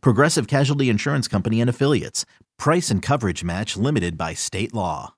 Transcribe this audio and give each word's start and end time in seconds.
Progressive 0.00 0.46
Casualty 0.46 0.88
Insurance 0.88 1.28
Company 1.28 1.60
and 1.60 1.70
Affiliates. 1.70 2.24
Price 2.58 2.90
and 2.90 3.02
coverage 3.02 3.44
match 3.44 3.76
limited 3.76 4.16
by 4.16 4.34
state 4.34 4.74
law. 4.74 5.14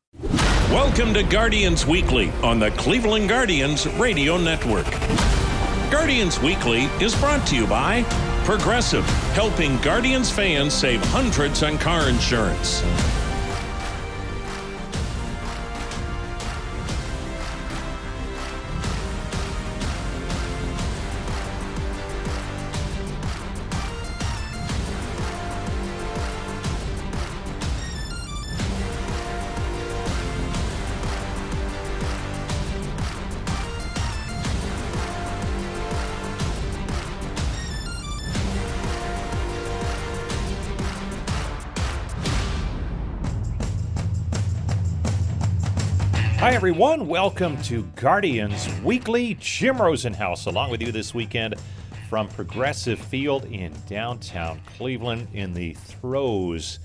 Welcome 0.71 1.15
to 1.15 1.23
Guardians 1.23 1.87
Weekly 1.87 2.31
on 2.43 2.59
the 2.59 2.71
Cleveland 2.73 3.29
Guardians 3.29 3.87
Radio 3.87 4.37
Network. 4.37 4.91
Guardians 5.91 6.41
Weekly 6.41 6.85
is 7.01 7.15
brought 7.15 7.47
to 7.49 7.57
you 7.57 7.67
by 7.67 8.03
Progressive, 8.45 9.05
helping 9.35 9.77
Guardians 9.79 10.31
fans 10.31 10.73
save 10.73 11.05
hundreds 11.07 11.63
on 11.63 11.79
car 11.79 12.09
insurance. 12.09 12.83
Hi, 46.47 46.55
everyone. 46.55 47.09
Welcome 47.09 47.61
to 47.63 47.83
Guardians 47.97 48.69
Weekly. 48.85 49.37
Jim 49.41 49.79
Rosenhaus 49.79 50.47
along 50.47 50.71
with 50.71 50.81
you 50.81 50.93
this 50.93 51.13
weekend 51.13 51.57
from 52.09 52.29
Progressive 52.29 53.01
Field 53.01 53.47
in 53.47 53.75
downtown 53.89 54.61
Cleveland 54.77 55.27
in 55.33 55.53
the 55.53 55.73
throes 55.73 56.79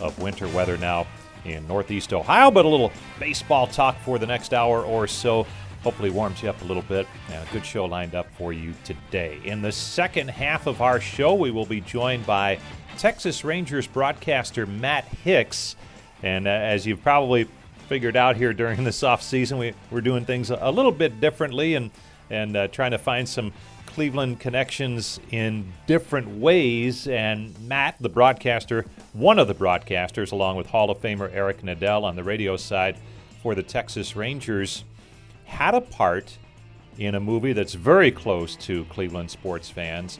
of 0.00 0.16
winter 0.20 0.46
weather 0.46 0.78
now 0.78 1.04
in 1.44 1.66
Northeast 1.66 2.12
Ohio, 2.12 2.52
but 2.52 2.64
a 2.64 2.68
little 2.68 2.92
baseball 3.18 3.66
talk 3.66 3.98
for 4.02 4.20
the 4.20 4.26
next 4.26 4.54
hour 4.54 4.84
or 4.84 5.08
so. 5.08 5.44
Hopefully, 5.82 6.10
warms 6.10 6.40
you 6.40 6.48
up 6.48 6.62
a 6.62 6.64
little 6.64 6.84
bit. 6.84 7.08
And 7.32 7.48
a 7.48 7.52
good 7.52 7.66
show 7.66 7.86
lined 7.86 8.14
up 8.14 8.28
for 8.38 8.52
you 8.52 8.72
today. 8.84 9.40
In 9.42 9.62
the 9.62 9.72
second 9.72 10.30
half 10.30 10.68
of 10.68 10.80
our 10.80 11.00
show, 11.00 11.34
we 11.34 11.50
will 11.50 11.66
be 11.66 11.80
joined 11.80 12.24
by 12.24 12.60
Texas 12.96 13.42
Rangers 13.42 13.88
broadcaster 13.88 14.64
Matt 14.64 15.06
Hicks. 15.06 15.74
And 16.22 16.46
uh, 16.46 16.50
as 16.50 16.86
you've 16.86 17.02
probably 17.02 17.48
figured 17.88 18.16
out 18.16 18.36
here 18.36 18.52
during 18.52 18.84
this 18.84 19.02
off 19.02 19.22
season. 19.22 19.58
We, 19.58 19.74
we're 19.90 20.00
doing 20.00 20.24
things 20.24 20.50
a, 20.50 20.70
little 20.70 20.92
bit 20.92 21.20
differently 21.20 21.74
and 21.74 21.90
and 22.30 22.56
uh, 22.56 22.68
trying 22.68 22.90
to 22.90 22.98
find 22.98 23.26
some 23.26 23.52
Cleveland 23.86 24.38
connections 24.38 25.18
in 25.30 25.72
different 25.86 26.28
ways. 26.38 27.08
And 27.08 27.58
Matt, 27.66 27.96
the 28.00 28.10
broadcaster, 28.10 28.84
one 29.14 29.38
of 29.38 29.48
the 29.48 29.54
broadcasters, 29.54 30.30
along 30.30 30.56
with 30.56 30.66
Hall 30.66 30.90
of 30.90 31.00
Famer 31.00 31.32
Eric 31.32 31.62
Nadel 31.62 32.04
on 32.04 32.16
the 32.16 32.22
radio 32.22 32.58
side 32.58 32.98
for 33.42 33.54
the 33.54 33.62
Texas 33.62 34.14
Rangers, 34.14 34.84
had 35.46 35.74
a 35.74 35.80
part 35.80 36.36
in 36.98 37.14
a 37.14 37.20
movie 37.20 37.54
that's 37.54 37.74
very 37.74 38.10
close 38.10 38.56
to 38.56 38.84
Cleveland 38.84 39.30
sports 39.30 39.70
fans. 39.70 40.18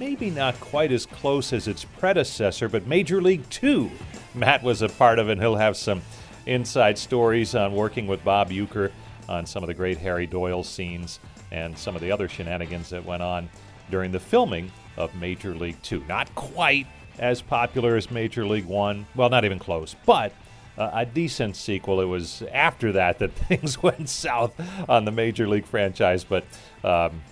Maybe 0.00 0.30
not 0.30 0.58
quite 0.58 0.90
as 0.90 1.06
close 1.06 1.52
as 1.52 1.68
its 1.68 1.84
predecessor, 1.84 2.68
but 2.68 2.86
Major 2.86 3.22
League 3.22 3.48
Two. 3.48 3.90
Matt 4.34 4.64
was 4.64 4.82
a 4.82 4.88
part 4.88 5.20
of, 5.20 5.28
and 5.28 5.40
he'll 5.40 5.56
have 5.56 5.76
some 5.76 6.02
inside 6.46 6.98
stories 6.98 7.54
on 7.54 7.74
working 7.74 8.06
with 8.06 8.22
Bob 8.24 8.50
Uecker 8.50 8.90
on 9.28 9.46
some 9.46 9.62
of 9.62 9.68
the 9.68 9.74
great 9.74 9.98
Harry 9.98 10.26
Doyle 10.26 10.62
scenes 10.62 11.20
and 11.50 11.76
some 11.76 11.94
of 11.94 12.02
the 12.02 12.10
other 12.10 12.28
shenanigans 12.28 12.90
that 12.90 13.04
went 13.04 13.22
on 13.22 13.48
during 13.90 14.12
the 14.12 14.20
filming 14.20 14.70
of 14.96 15.14
Major 15.14 15.54
League 15.54 15.80
Two. 15.82 16.04
Not 16.08 16.34
quite 16.34 16.86
as 17.18 17.40
popular 17.40 17.96
as 17.96 18.10
Major 18.10 18.46
League 18.46 18.64
One, 18.64 19.06
well, 19.14 19.30
not 19.30 19.44
even 19.44 19.58
close, 19.58 19.94
but 20.04 20.32
uh, 20.76 20.90
a 20.92 21.06
decent 21.06 21.56
sequel. 21.56 22.00
It 22.00 22.06
was 22.06 22.42
after 22.52 22.92
that 22.92 23.18
that 23.20 23.32
things 23.48 23.82
went 23.82 24.08
south 24.08 24.54
on 24.88 25.04
the 25.04 25.12
Major 25.12 25.48
League 25.48 25.66
franchise, 25.66 26.24
but. 26.24 26.44
Um, 26.82 27.22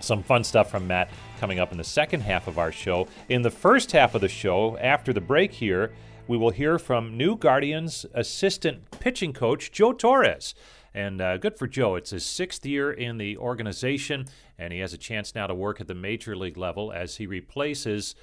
some 0.00 0.22
fun 0.22 0.44
stuff 0.44 0.70
from 0.70 0.86
Matt 0.86 1.10
coming 1.40 1.58
up 1.58 1.72
in 1.72 1.78
the 1.78 1.82
second 1.82 2.20
half 2.20 2.46
of 2.46 2.56
our 2.56 2.70
show. 2.70 3.08
In 3.28 3.42
the 3.42 3.50
first 3.50 3.90
half 3.90 4.14
of 4.14 4.20
the 4.20 4.28
show, 4.28 4.76
after 4.78 5.12
the 5.12 5.20
break 5.20 5.52
here, 5.52 5.92
we 6.28 6.36
will 6.36 6.50
hear 6.50 6.78
from 6.78 7.16
new 7.16 7.36
Guardians 7.36 8.04
assistant 8.12 8.90
pitching 9.00 9.32
coach 9.32 9.72
Joe 9.72 9.94
Torres. 9.94 10.54
And 10.94 11.20
uh, 11.20 11.38
good 11.38 11.58
for 11.58 11.66
Joe. 11.66 11.94
It's 11.94 12.10
his 12.10 12.24
sixth 12.24 12.66
year 12.66 12.92
in 12.92 13.16
the 13.16 13.38
organization, 13.38 14.26
and 14.58 14.72
he 14.72 14.80
has 14.80 14.92
a 14.92 14.98
chance 14.98 15.34
now 15.34 15.46
to 15.46 15.54
work 15.54 15.80
at 15.80 15.88
the 15.88 15.94
major 15.94 16.36
league 16.36 16.58
level 16.58 16.92
as 16.92 17.16
he 17.16 17.26
replaces 17.26 18.14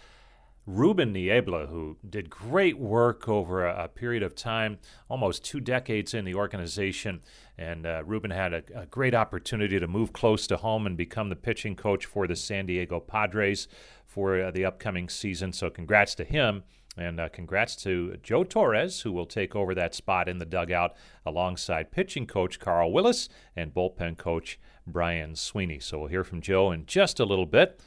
Ruben 0.67 1.13
Niebla, 1.13 1.67
who 1.67 1.97
did 2.07 2.29
great 2.29 2.77
work 2.77 3.27
over 3.27 3.65
a, 3.65 3.85
a, 3.85 3.87
period 3.87 4.23
of 4.23 4.35
time, 4.35 4.79
almost 5.09 5.43
two 5.43 5.59
decades 5.59 6.13
in 6.13 6.25
the 6.25 6.35
organization. 6.35 7.21
And 7.57 7.85
uh, 7.85 8.03
Ruben 8.03 8.31
had 8.31 8.53
a, 8.53 8.63
a, 8.75 8.85
great 8.87 9.13
opportunity 9.13 9.79
to 9.79 9.87
move 9.87 10.11
close 10.11 10.47
to 10.47 10.57
home 10.57 10.87
and 10.87 10.97
become 10.97 11.29
the 11.29 11.35
pitching 11.35 11.75
coach 11.75 12.05
for 12.05 12.27
the 12.27 12.35
San 12.35 12.65
Diego 12.65 12.99
Padres 12.99 13.67
for 14.05 14.41
uh, 14.41 14.51
the 14.51 14.65
upcoming 14.65 15.07
season. 15.07 15.53
So, 15.53 15.69
congrats 15.69 16.15
to 16.15 16.23
him. 16.23 16.63
And 16.97 17.19
uh, 17.19 17.29
congrats 17.29 17.75
to 17.77 18.17
Joe 18.23 18.43
Torres, 18.43 19.01
who 19.01 19.11
will 19.11 19.25
take 19.25 19.55
over 19.55 19.75
that 19.75 19.93
spot 19.93 20.29
in 20.29 20.37
the 20.37 20.45
dugout 20.45 20.95
alongside 21.25 21.91
pitching 21.91 22.25
coach 22.25 22.59
Carl 22.59 22.91
Willis 22.91 23.27
and 23.55 23.73
bullpen 23.73 24.17
coach 24.17 24.59
Brian 24.87 25.35
Sweeney. 25.35 25.79
So 25.79 25.99
we'll 25.99 26.07
hear 26.07 26.23
from 26.23 26.41
Joe 26.41 26.71
in 26.71 26.85
just 26.85 27.19
a 27.19 27.25
little 27.25 27.45
bit. 27.45 27.81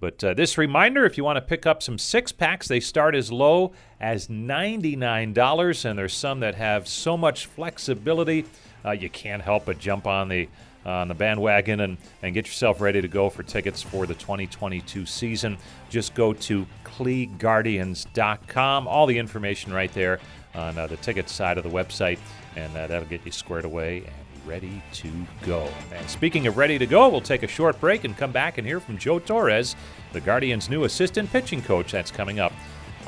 But 0.00 0.24
uh, 0.24 0.34
this 0.34 0.56
reminder 0.56 1.04
if 1.04 1.18
you 1.18 1.24
want 1.24 1.36
to 1.36 1.42
pick 1.42 1.66
up 1.66 1.82
some 1.82 1.98
six 1.98 2.32
packs, 2.32 2.66
they 2.68 2.80
start 2.80 3.14
as 3.14 3.30
low 3.30 3.72
as 4.00 4.28
$99, 4.28 5.84
and 5.84 5.98
there's 5.98 6.14
some 6.14 6.40
that 6.40 6.54
have 6.54 6.88
so 6.88 7.18
much 7.18 7.46
flexibility, 7.46 8.46
uh, 8.84 8.92
you 8.92 9.10
can't 9.10 9.42
help 9.42 9.66
but 9.66 9.78
jump 9.78 10.06
on 10.06 10.28
the 10.28 10.48
on 10.84 11.08
the 11.08 11.14
bandwagon 11.14 11.80
and, 11.80 11.96
and 12.22 12.34
get 12.34 12.46
yourself 12.46 12.80
ready 12.80 13.00
to 13.00 13.08
go 13.08 13.28
for 13.28 13.42
tickets 13.42 13.82
for 13.82 14.06
the 14.06 14.14
2022 14.14 15.06
season. 15.06 15.58
Just 15.88 16.14
go 16.14 16.32
to 16.32 16.66
CleGuardians.com. 16.84 18.88
All 18.88 19.06
the 19.06 19.18
information 19.18 19.72
right 19.72 19.92
there 19.92 20.20
on 20.54 20.78
uh, 20.78 20.86
the 20.86 20.96
ticket 20.98 21.28
side 21.28 21.58
of 21.58 21.64
the 21.64 21.70
website, 21.70 22.18
and 22.56 22.74
uh, 22.76 22.86
that'll 22.86 23.08
get 23.08 23.24
you 23.24 23.32
squared 23.32 23.64
away 23.64 23.98
and 23.98 24.46
ready 24.46 24.82
to 24.92 25.10
go. 25.46 25.68
And 25.94 26.08
speaking 26.08 26.46
of 26.46 26.56
ready 26.56 26.78
to 26.78 26.86
go, 26.86 27.08
we'll 27.08 27.20
take 27.20 27.42
a 27.42 27.48
short 27.48 27.80
break 27.80 28.04
and 28.04 28.16
come 28.16 28.32
back 28.32 28.58
and 28.58 28.66
hear 28.66 28.80
from 28.80 28.98
Joe 28.98 29.18
Torres, 29.18 29.76
the 30.12 30.20
Guardians' 30.20 30.68
new 30.68 30.84
assistant 30.84 31.30
pitching 31.30 31.62
coach. 31.62 31.92
That's 31.92 32.10
coming 32.10 32.40
up 32.40 32.52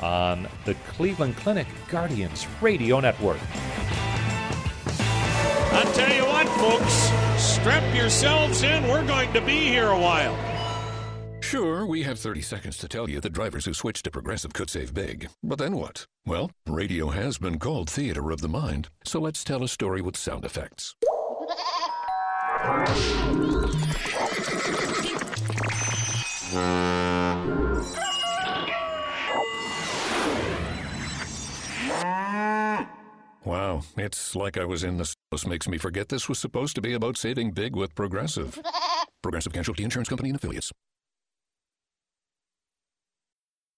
on 0.01 0.47
the 0.65 0.73
Cleveland 0.87 1.37
Clinic 1.37 1.67
Guardians 1.89 2.47
Radio 2.61 2.99
Network. 2.99 3.39
Folks, 6.63 7.11
strap 7.37 7.83
yourselves 7.93 8.63
in. 8.63 8.87
We're 8.87 9.05
going 9.05 9.33
to 9.33 9.41
be 9.41 9.67
here 9.67 9.89
a 9.89 9.99
while. 9.99 10.37
Sure, 11.41 11.85
we 11.85 12.03
have 12.03 12.17
30 12.17 12.41
seconds 12.41 12.77
to 12.77 12.87
tell 12.87 13.09
you 13.09 13.19
that 13.19 13.33
drivers 13.33 13.65
who 13.65 13.73
switch 13.73 14.01
to 14.03 14.11
Progressive 14.11 14.53
could 14.53 14.69
save 14.69 14.93
big. 14.93 15.27
But 15.43 15.59
then 15.59 15.75
what? 15.75 16.05
Well, 16.25 16.51
radio 16.65 17.09
has 17.09 17.37
been 17.37 17.59
called 17.59 17.89
theater 17.89 18.31
of 18.31 18.39
the 18.39 18.47
mind, 18.47 18.87
so 19.03 19.19
let's 19.19 19.43
tell 19.43 19.61
a 19.61 19.67
story 19.67 20.01
with 20.01 20.15
sound 20.15 20.45
effects. 20.45 20.95
Wow, 33.45 33.81
it's 33.97 34.35
like 34.35 34.57
I 34.57 34.63
was 34.63 34.83
in 34.83 34.97
the. 34.97 35.13
This 35.31 35.45
makes 35.45 35.67
me 35.67 35.77
forget 35.77 36.07
this 36.07 36.29
was 36.29 36.39
supposed 36.39 36.75
to 36.75 36.81
be 36.81 36.93
about 36.93 37.17
saving 37.17 37.51
big 37.51 37.75
with 37.75 37.93
Progressive. 37.93 38.57
Progressive 39.21 39.51
Casualty 39.51 39.83
Insurance 39.83 40.07
Company 40.07 40.29
and 40.29 40.37
Affiliates. 40.37 40.71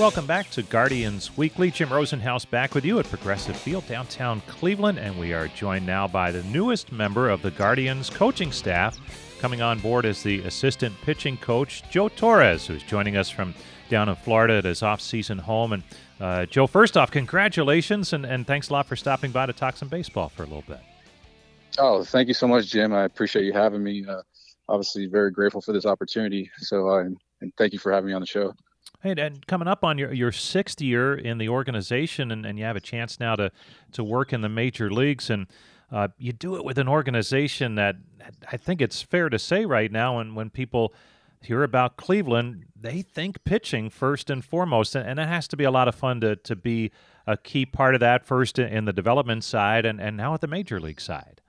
Welcome 0.00 0.24
back 0.24 0.48
to 0.52 0.62
Guardians 0.62 1.36
Weekly. 1.36 1.70
Jim 1.70 1.90
Rosenhaus 1.90 2.48
back 2.48 2.74
with 2.74 2.86
you 2.86 2.98
at 3.00 3.04
Progressive 3.04 3.54
Field, 3.54 3.86
downtown 3.86 4.40
Cleveland, 4.46 4.98
and 4.98 5.20
we 5.20 5.34
are 5.34 5.48
joined 5.48 5.84
now 5.84 6.08
by 6.08 6.30
the 6.30 6.42
newest 6.44 6.90
member 6.90 7.28
of 7.28 7.42
the 7.42 7.50
Guardians 7.50 8.08
coaching 8.08 8.50
staff, 8.50 8.98
coming 9.40 9.60
on 9.60 9.78
board 9.78 10.06
as 10.06 10.22
the 10.22 10.40
assistant 10.44 10.94
pitching 11.02 11.36
coach, 11.36 11.82
Joe 11.90 12.08
Torres, 12.08 12.66
who's 12.66 12.82
joining 12.82 13.18
us 13.18 13.28
from 13.28 13.54
down 13.90 14.08
in 14.08 14.16
Florida 14.16 14.54
at 14.54 14.64
his 14.64 14.82
off-season 14.82 15.36
home. 15.36 15.74
And 15.74 15.82
uh, 16.18 16.46
Joe, 16.46 16.66
first 16.66 16.96
off, 16.96 17.10
congratulations, 17.10 18.14
and, 18.14 18.24
and 18.24 18.46
thanks 18.46 18.70
a 18.70 18.72
lot 18.72 18.86
for 18.86 18.96
stopping 18.96 19.32
by 19.32 19.44
to 19.44 19.52
talk 19.52 19.76
some 19.76 19.88
baseball 19.88 20.30
for 20.30 20.44
a 20.44 20.46
little 20.46 20.64
bit. 20.66 20.80
Oh, 21.76 22.04
thank 22.04 22.26
you 22.28 22.34
so 22.34 22.48
much, 22.48 22.68
Jim. 22.68 22.94
I 22.94 23.04
appreciate 23.04 23.44
you 23.44 23.52
having 23.52 23.84
me. 23.84 24.06
Uh, 24.08 24.22
obviously, 24.66 25.08
very 25.08 25.30
grateful 25.30 25.60
for 25.60 25.74
this 25.74 25.84
opportunity. 25.84 26.50
So, 26.56 26.88
uh, 26.88 27.04
and 27.42 27.52
thank 27.58 27.74
you 27.74 27.78
for 27.78 27.92
having 27.92 28.08
me 28.08 28.14
on 28.14 28.22
the 28.22 28.26
show. 28.26 28.54
Hey, 29.02 29.14
and 29.16 29.46
coming 29.46 29.66
up 29.66 29.82
on 29.82 29.96
your, 29.96 30.12
your 30.12 30.30
sixth 30.30 30.82
year 30.82 31.14
in 31.14 31.38
the 31.38 31.48
organization, 31.48 32.30
and, 32.30 32.44
and 32.44 32.58
you 32.58 32.66
have 32.66 32.76
a 32.76 32.80
chance 32.80 33.18
now 33.18 33.34
to, 33.34 33.50
to 33.92 34.04
work 34.04 34.30
in 34.30 34.42
the 34.42 34.48
major 34.50 34.90
leagues, 34.90 35.30
and 35.30 35.46
uh, 35.90 36.08
you 36.18 36.34
do 36.34 36.54
it 36.56 36.64
with 36.64 36.76
an 36.76 36.86
organization 36.86 37.76
that 37.76 37.96
I 38.52 38.58
think 38.58 38.82
it's 38.82 39.00
fair 39.00 39.30
to 39.30 39.38
say 39.38 39.64
right 39.64 39.90
now, 39.90 40.18
and 40.18 40.36
when 40.36 40.50
people 40.50 40.92
hear 41.40 41.62
about 41.62 41.96
Cleveland, 41.96 42.66
they 42.78 43.00
think 43.00 43.42
pitching 43.44 43.88
first 43.88 44.28
and 44.28 44.44
foremost, 44.44 44.94
and, 44.94 45.08
and 45.08 45.18
it 45.18 45.28
has 45.28 45.48
to 45.48 45.56
be 45.56 45.64
a 45.64 45.70
lot 45.70 45.88
of 45.88 45.94
fun 45.94 46.20
to, 46.20 46.36
to 46.36 46.54
be 46.54 46.90
a 47.26 47.38
key 47.38 47.64
part 47.64 47.94
of 47.94 48.00
that 48.00 48.26
first 48.26 48.58
in 48.58 48.84
the 48.84 48.92
development 48.92 49.44
side 49.44 49.86
and, 49.86 49.98
and 49.98 50.14
now 50.14 50.34
at 50.34 50.42
the 50.42 50.46
major 50.46 50.78
league 50.78 51.00
side. 51.00 51.39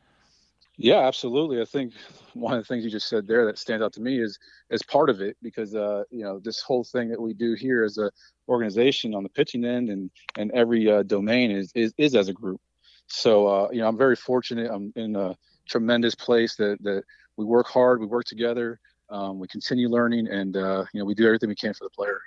Yeah, 0.77 0.99
absolutely. 0.99 1.61
I 1.61 1.65
think 1.65 1.93
one 2.33 2.53
of 2.53 2.59
the 2.59 2.65
things 2.65 2.83
you 2.83 2.89
just 2.89 3.07
said 3.07 3.27
there 3.27 3.45
that 3.45 3.57
stands 3.57 3.83
out 3.83 3.93
to 3.93 4.01
me 4.01 4.19
is 4.19 4.39
as 4.69 4.81
part 4.81 5.09
of 5.09 5.21
it 5.21 5.37
because 5.41 5.75
uh, 5.75 6.03
you 6.09 6.23
know 6.23 6.39
this 6.39 6.61
whole 6.61 6.83
thing 6.83 7.09
that 7.09 7.21
we 7.21 7.33
do 7.33 7.53
here 7.53 7.83
as 7.83 7.97
a 7.97 8.09
organization 8.47 9.13
on 9.13 9.23
the 9.23 9.29
pitching 9.29 9.65
end 9.65 9.89
and 9.89 10.09
and 10.37 10.51
every 10.51 10.89
uh, 10.89 11.03
domain 11.03 11.51
is, 11.51 11.71
is 11.75 11.93
is 11.97 12.15
as 12.15 12.29
a 12.29 12.33
group. 12.33 12.61
So 13.07 13.47
uh, 13.47 13.69
you 13.71 13.79
know 13.79 13.87
I'm 13.87 13.97
very 13.97 14.15
fortunate. 14.15 14.71
I'm 14.71 14.93
in 14.95 15.15
a 15.15 15.35
tremendous 15.67 16.15
place 16.15 16.55
that 16.55 16.81
that 16.83 17.03
we 17.37 17.45
work 17.45 17.67
hard, 17.67 17.99
we 17.99 18.05
work 18.05 18.25
together, 18.25 18.79
um, 19.09 19.39
we 19.39 19.47
continue 19.47 19.89
learning, 19.89 20.27
and 20.27 20.55
uh, 20.55 20.85
you 20.93 20.99
know 20.99 21.05
we 21.05 21.13
do 21.13 21.25
everything 21.25 21.49
we 21.49 21.55
can 21.55 21.73
for 21.73 21.83
the 21.83 21.89
player. 21.89 22.19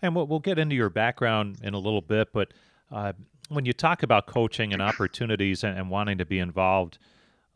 And 0.00 0.14
we'll, 0.14 0.28
we'll 0.28 0.38
get 0.38 0.60
into 0.60 0.76
your 0.76 0.90
background 0.90 1.58
in 1.62 1.74
a 1.74 1.78
little 1.78 2.00
bit, 2.00 2.28
but 2.32 2.52
uh, 2.92 3.14
when 3.48 3.64
you 3.64 3.72
talk 3.72 4.04
about 4.04 4.26
coaching 4.26 4.72
and 4.72 4.80
opportunities 4.80 5.64
and, 5.64 5.76
and 5.76 5.90
wanting 5.90 6.18
to 6.18 6.24
be 6.24 6.38
involved 6.38 6.98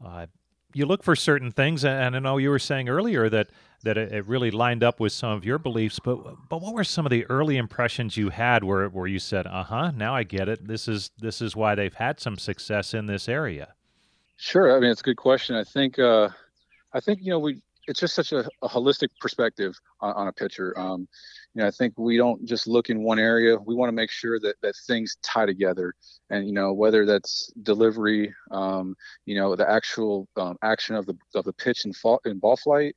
uh, 0.04 0.26
you 0.74 0.86
look 0.86 1.02
for 1.02 1.14
certain 1.14 1.50
things, 1.50 1.84
and 1.84 2.16
I 2.16 2.18
know 2.18 2.38
you 2.38 2.50
were 2.50 2.58
saying 2.58 2.88
earlier 2.88 3.28
that 3.28 3.48
that 3.84 3.98
it 3.98 4.26
really 4.26 4.50
lined 4.50 4.84
up 4.84 5.00
with 5.00 5.12
some 5.12 5.30
of 5.30 5.44
your 5.44 5.58
beliefs. 5.58 5.98
But 5.98 6.48
but 6.48 6.60
what 6.62 6.74
were 6.74 6.84
some 6.84 7.04
of 7.04 7.10
the 7.10 7.26
early 7.26 7.56
impressions 7.56 8.16
you 8.16 8.30
had 8.30 8.64
where 8.64 8.88
where 8.88 9.06
you 9.06 9.18
said, 9.18 9.46
"Uh 9.46 9.64
huh, 9.64 9.90
now 9.94 10.14
I 10.14 10.22
get 10.22 10.48
it. 10.48 10.66
This 10.66 10.88
is 10.88 11.10
this 11.18 11.40
is 11.42 11.54
why 11.56 11.74
they've 11.74 11.94
had 11.94 12.20
some 12.20 12.38
success 12.38 12.94
in 12.94 13.06
this 13.06 13.28
area." 13.28 13.74
Sure. 14.36 14.76
I 14.76 14.80
mean, 14.80 14.90
it's 14.90 15.00
a 15.00 15.04
good 15.04 15.16
question. 15.16 15.56
I 15.56 15.64
think 15.64 15.98
uh, 15.98 16.28
I 16.92 17.00
think 17.00 17.20
you 17.22 17.30
know 17.30 17.38
we 17.38 17.62
it's 17.86 18.00
just 18.00 18.14
such 18.14 18.32
a, 18.32 18.48
a 18.62 18.68
holistic 18.68 19.08
perspective 19.20 19.74
on, 20.00 20.14
on 20.14 20.28
a 20.28 20.32
pitcher. 20.32 20.78
Um, 20.78 21.08
you 21.54 21.60
know, 21.60 21.68
I 21.68 21.70
think 21.70 21.94
we 21.98 22.16
don't 22.16 22.44
just 22.46 22.66
look 22.66 22.88
in 22.88 23.02
one 23.02 23.18
area. 23.18 23.56
We 23.56 23.74
want 23.74 23.88
to 23.88 23.94
make 23.94 24.10
sure 24.10 24.40
that 24.40 24.54
that 24.62 24.74
things 24.86 25.16
tie 25.22 25.46
together, 25.46 25.94
and 26.30 26.46
you 26.46 26.52
know, 26.52 26.72
whether 26.72 27.04
that's 27.04 27.52
delivery, 27.62 28.34
um, 28.50 28.96
you 29.26 29.36
know, 29.36 29.54
the 29.54 29.68
actual 29.68 30.28
um, 30.36 30.56
action 30.62 30.96
of 30.96 31.04
the 31.04 31.16
of 31.34 31.44
the 31.44 31.52
pitch 31.52 31.84
and, 31.84 31.94
fall, 31.94 32.20
and 32.24 32.40
ball 32.40 32.56
flight, 32.56 32.96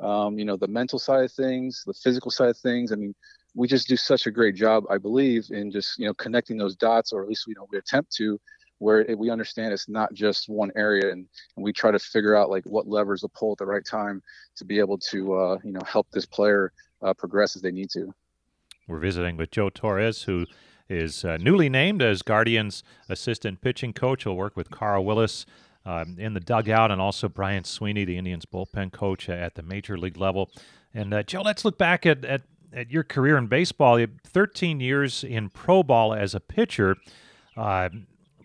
um, 0.00 0.38
you 0.38 0.44
know, 0.44 0.56
the 0.56 0.68
mental 0.68 0.98
side 1.00 1.24
of 1.24 1.32
things, 1.32 1.82
the 1.84 1.94
physical 1.94 2.30
side 2.30 2.50
of 2.50 2.58
things. 2.58 2.92
I 2.92 2.96
mean, 2.96 3.14
we 3.54 3.66
just 3.66 3.88
do 3.88 3.96
such 3.96 4.26
a 4.26 4.30
great 4.30 4.54
job, 4.54 4.84
I 4.88 4.98
believe, 4.98 5.46
in 5.50 5.72
just 5.72 5.98
you 5.98 6.06
know 6.06 6.14
connecting 6.14 6.58
those 6.58 6.76
dots, 6.76 7.12
or 7.12 7.22
at 7.22 7.28
least 7.28 7.46
you 7.48 7.54
know 7.56 7.66
we 7.72 7.78
attempt 7.78 8.12
to, 8.16 8.38
where 8.78 9.04
we 9.16 9.30
understand 9.30 9.72
it's 9.72 9.88
not 9.88 10.12
just 10.12 10.48
one 10.48 10.70
area 10.76 11.10
and, 11.10 11.26
and 11.56 11.64
we 11.64 11.72
try 11.72 11.90
to 11.90 11.98
figure 11.98 12.36
out 12.36 12.50
like 12.50 12.64
what 12.64 12.86
levers 12.86 13.22
to 13.22 13.28
pull 13.28 13.52
at 13.52 13.58
the 13.58 13.66
right 13.66 13.84
time 13.84 14.22
to 14.54 14.64
be 14.64 14.78
able 14.78 14.98
to 14.98 15.34
uh, 15.34 15.58
you 15.64 15.72
know 15.72 15.80
help 15.86 16.06
this 16.12 16.26
player 16.26 16.72
uh, 17.02 17.14
progress 17.14 17.56
as 17.56 17.62
they 17.62 17.70
need 17.70 17.90
to. 17.90 18.14
We're 18.88 18.98
visiting 18.98 19.36
with 19.36 19.50
joe 19.50 19.70
torres 19.70 20.22
who 20.22 20.46
is 20.88 21.24
uh, 21.24 21.36
newly 21.38 21.68
named 21.68 22.02
as 22.02 22.22
guardians 22.22 22.82
assistant 23.08 23.60
pitching 23.60 23.92
coach. 23.92 24.24
He'll 24.24 24.36
work 24.36 24.56
with 24.56 24.70
carl 24.70 25.04
willis 25.04 25.46
um, 25.84 26.16
in 26.18 26.34
the 26.34 26.40
dugout 26.40 26.90
and 26.90 27.00
also 27.00 27.28
brian 27.28 27.64
sweeney 27.64 28.04
the 28.04 28.18
indians 28.18 28.44
bullpen 28.44 28.92
coach 28.92 29.28
at 29.28 29.54
the 29.54 29.62
major 29.62 29.98
league 29.98 30.16
level. 30.16 30.50
And 30.94 31.12
uh, 31.12 31.22
joe 31.22 31.42
let's 31.42 31.64
look 31.64 31.78
back 31.78 32.06
at, 32.06 32.24
at, 32.24 32.42
at 32.72 32.90
your 32.90 33.04
career 33.04 33.36
in 33.36 33.48
baseball. 33.48 33.98
You 33.98 34.08
13 34.24 34.80
years 34.80 35.24
in 35.24 35.50
pro 35.50 35.82
ball 35.82 36.14
as 36.14 36.34
a 36.34 36.40
pitcher 36.40 36.96
uh, 37.56 37.88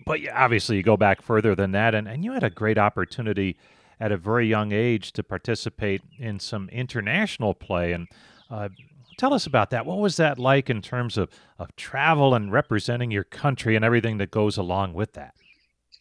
but 0.06 0.20
obviously 0.34 0.78
you 0.78 0.84
go 0.84 0.98
back 0.98 1.22
further 1.22 1.56
than 1.56 1.72
that, 1.72 1.94
and, 1.94 2.08
and 2.08 2.24
you 2.24 2.32
had 2.32 2.44
a 2.44 2.50
great 2.50 2.78
opportunity 2.78 3.58
at 4.00 4.12
a 4.12 4.18
very 4.18 4.48
young 4.48 4.72
age 4.72 5.12
to 5.14 5.24
participate 5.24 6.02
in 6.18 6.40
some 6.40 6.70
international 6.70 7.54
play. 7.54 7.92
And 7.92 8.08
uh, 8.52 8.70
tell 9.18 9.34
us 9.34 9.46
about 9.46 9.70
that. 9.72 9.86
What 9.86 10.00
was 10.00 10.18
that 10.18 10.38
like 10.38 10.70
in 10.70 10.82
terms 10.82 11.18
of, 11.18 11.30
of 11.58 11.76
travel 11.76 12.36
and 12.36 12.52
representing 12.52 13.12
your 13.12 13.24
country 13.24 13.76
and 13.76 13.84
everything 13.84 14.18
that 14.18 14.32
goes 14.32 14.58
along 14.58 14.94
with 14.94 15.14
that? 15.14 15.34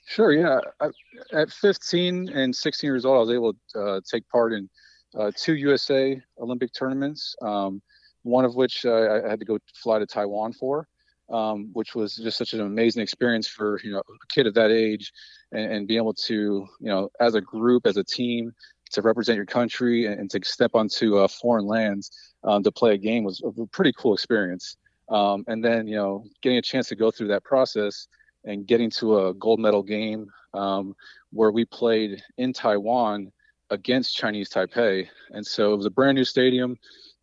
Sure, 0.06 0.32
yeah. 0.32 0.58
I, 0.80 0.88
at 1.32 1.50
15 1.50 2.28
and 2.30 2.54
16 2.54 2.88
years 2.88 3.04
old, 3.04 3.16
I 3.16 3.20
was 3.20 3.30
able 3.30 3.54
to 3.74 3.80
uh, 3.80 4.00
take 4.10 4.28
part 4.28 4.52
in 4.52 4.68
uh, 5.16 5.30
two 5.36 5.54
USA 5.54 6.20
Olympic 6.38 6.72
tournaments, 6.72 7.34
um, 7.42 7.80
one 8.22 8.44
of 8.44 8.56
which 8.56 8.84
uh, 8.84 9.22
I 9.24 9.28
had 9.28 9.38
to 9.38 9.46
go 9.46 9.58
fly 9.74 10.00
to 10.00 10.06
Taiwan 10.06 10.52
for 10.52 10.88
um, 11.30 11.70
which 11.72 11.94
was 11.94 12.16
just 12.16 12.38
such 12.38 12.54
an 12.54 12.60
amazing 12.60 13.02
experience 13.02 13.46
for 13.46 13.80
you 13.84 13.92
know 13.92 14.00
a 14.00 14.26
kid 14.28 14.46
of 14.46 14.54
that 14.54 14.70
age, 14.70 15.12
and, 15.52 15.72
and 15.72 15.88
being 15.88 16.00
able 16.00 16.14
to 16.14 16.34
you 16.80 16.88
know 16.88 17.10
as 17.20 17.34
a 17.34 17.40
group, 17.40 17.86
as 17.86 17.96
a 17.96 18.04
team, 18.04 18.52
to 18.90 19.02
represent 19.02 19.36
your 19.36 19.46
country 19.46 20.06
and, 20.06 20.20
and 20.20 20.30
to 20.30 20.40
step 20.44 20.72
onto 20.74 21.16
uh, 21.16 21.28
foreign 21.28 21.66
lands 21.66 22.10
um, 22.44 22.62
to 22.62 22.72
play 22.72 22.94
a 22.94 22.98
game 22.98 23.24
was 23.24 23.42
a 23.44 23.66
pretty 23.66 23.92
cool 23.96 24.14
experience. 24.14 24.76
Um, 25.08 25.44
and 25.48 25.64
then 25.64 25.88
you 25.88 25.96
know 25.96 26.24
getting 26.42 26.58
a 26.58 26.62
chance 26.62 26.88
to 26.88 26.96
go 26.96 27.10
through 27.10 27.28
that 27.28 27.44
process 27.44 28.06
and 28.44 28.66
getting 28.66 28.90
to 28.90 29.26
a 29.26 29.34
gold 29.34 29.60
medal 29.60 29.82
game 29.82 30.30
um, 30.54 30.94
where 31.32 31.50
we 31.50 31.64
played 31.64 32.22
in 32.38 32.52
Taiwan 32.52 33.32
against 33.70 34.16
Chinese 34.16 34.48
Taipei, 34.48 35.08
and 35.30 35.46
so 35.46 35.72
it 35.72 35.76
was 35.76 35.86
a 35.86 35.90
brand 35.90 36.16
new 36.16 36.24
stadium. 36.24 36.76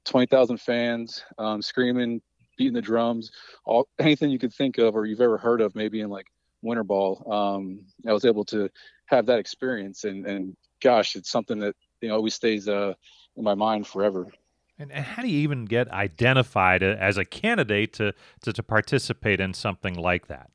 20,000 0.05 0.57
fans 0.62 1.25
um, 1.38 1.62
screaming, 1.62 2.21
beating 2.57 2.74
the 2.74 2.81
drums, 2.81 3.29
all 3.65 3.89
anything 4.00 4.29
you 4.29 4.39
could 4.39 4.53
think 4.53 4.77
of 4.77 4.95
or 4.95 5.05
you've 5.05 5.19
ever 5.19 5.38
heard 5.38 5.59
of, 5.59 5.75
maybe 5.75 6.00
in 6.00 6.09
like 6.09 6.27
winter 6.62 6.83
ball. 6.83 7.29
Um, 7.31 7.81
I 8.07 8.13
was 8.13 8.25
able 8.25 8.45
to 8.45 8.69
have 9.07 9.25
that 9.25 9.39
experience, 9.39 10.03
and 10.03 10.25
and 10.25 10.55
gosh, 10.81 11.15
it's 11.15 11.29
something 11.29 11.60
that 11.60 11.75
you 12.01 12.10
know 12.10 12.15
always 12.15 12.36
stays 12.36 12.67
uh, 12.67 12.93
in 13.36 13.43
my 13.43 13.55
mind 13.55 13.88
forever. 13.88 14.27
And, 14.79 14.91
and 14.91 15.03
how 15.03 15.24
do 15.24 15.27
you 15.27 15.39
even 15.39 15.65
get 15.65 15.89
identified 15.91 16.84
as 16.84 17.17
a 17.17 17.25
candidate 17.25 17.93
to, 17.93 18.13
to, 18.43 18.53
to 18.53 18.62
participate 18.62 19.39
in 19.39 19.53
something 19.55 19.96
like 19.96 20.27
that? 20.27 20.51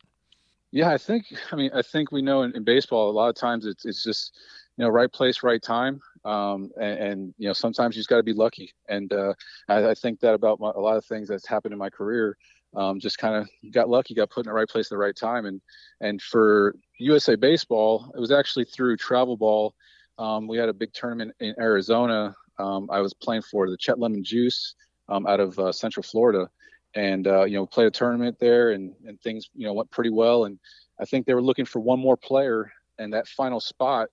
Yeah, 0.70 0.90
I 0.90 0.98
think 0.98 1.26
I 1.52 1.56
mean 1.56 1.70
I 1.74 1.82
think 1.82 2.12
we 2.12 2.22
know 2.22 2.42
in, 2.42 2.54
in 2.56 2.64
baseball 2.64 3.10
a 3.10 3.12
lot 3.12 3.28
of 3.28 3.34
times 3.34 3.66
it's 3.66 3.84
it's 3.84 4.02
just 4.02 4.38
you 4.76 4.84
know 4.84 4.90
right 4.90 5.12
place 5.12 5.42
right 5.42 5.62
time 5.62 6.00
um, 6.24 6.70
and, 6.80 6.98
and, 6.98 7.34
you 7.36 7.48
know 7.48 7.52
sometimes 7.52 7.94
you 7.94 8.00
just 8.00 8.08
got 8.08 8.16
to 8.16 8.22
be 8.22 8.32
lucky 8.32 8.72
and 8.88 9.12
uh, 9.12 9.34
I, 9.68 9.90
I, 9.90 9.94
think 9.94 10.20
that 10.20 10.34
about 10.34 10.60
my, 10.60 10.70
a 10.70 10.80
lot 10.80 10.96
of 10.96 11.04
things 11.04 11.28
that's 11.28 11.46
happened 11.46 11.72
in 11.72 11.78
my 11.78 11.90
career 11.90 12.36
um, 12.74 13.00
just 13.00 13.18
kind 13.18 13.34
of 13.34 13.48
got 13.72 13.88
lucky 13.88 14.14
got 14.14 14.30
put 14.30 14.46
in 14.46 14.48
the 14.48 14.54
right 14.54 14.68
place 14.68 14.86
at 14.86 14.90
the 14.90 14.98
right 14.98 15.16
time 15.16 15.44
and 15.46 15.60
and 16.00 16.22
for 16.22 16.74
usa 16.98 17.34
baseball 17.34 18.10
it 18.16 18.20
was 18.20 18.32
actually 18.32 18.64
through 18.64 18.96
travel 18.96 19.36
ball 19.36 19.74
um, 20.22 20.46
we 20.46 20.56
had 20.56 20.68
a 20.68 20.72
big 20.72 20.92
tournament 20.92 21.32
in 21.40 21.54
arizona. 21.58 22.34
Um, 22.58 22.88
i 22.90 23.00
was 23.00 23.14
playing 23.14 23.42
for 23.42 23.68
the 23.70 23.76
chet 23.76 23.98
lemon 23.98 24.22
juice 24.22 24.74
um, 25.08 25.26
out 25.26 25.40
of 25.40 25.58
uh, 25.58 25.72
central 25.72 26.02
florida. 26.02 26.48
And 26.94 27.26
uh, 27.26 27.44
you 27.44 27.56
know 27.56 27.66
played 27.66 27.86
a 27.86 27.90
tournament 27.90 28.36
there 28.38 28.72
and, 28.72 28.94
and 29.06 29.18
things 29.20 29.48
you 29.54 29.66
know 29.66 29.72
went 29.72 29.90
pretty 29.90 30.10
well. 30.10 30.44
And 30.44 30.58
i 31.00 31.04
think 31.04 31.26
they 31.26 31.34
were 31.34 31.42
looking 31.42 31.64
for 31.64 31.80
one 31.80 31.98
more 31.98 32.16
player 32.16 32.70
and 32.98 33.12
that 33.12 33.28
final 33.28 33.60
spot. 33.60 34.08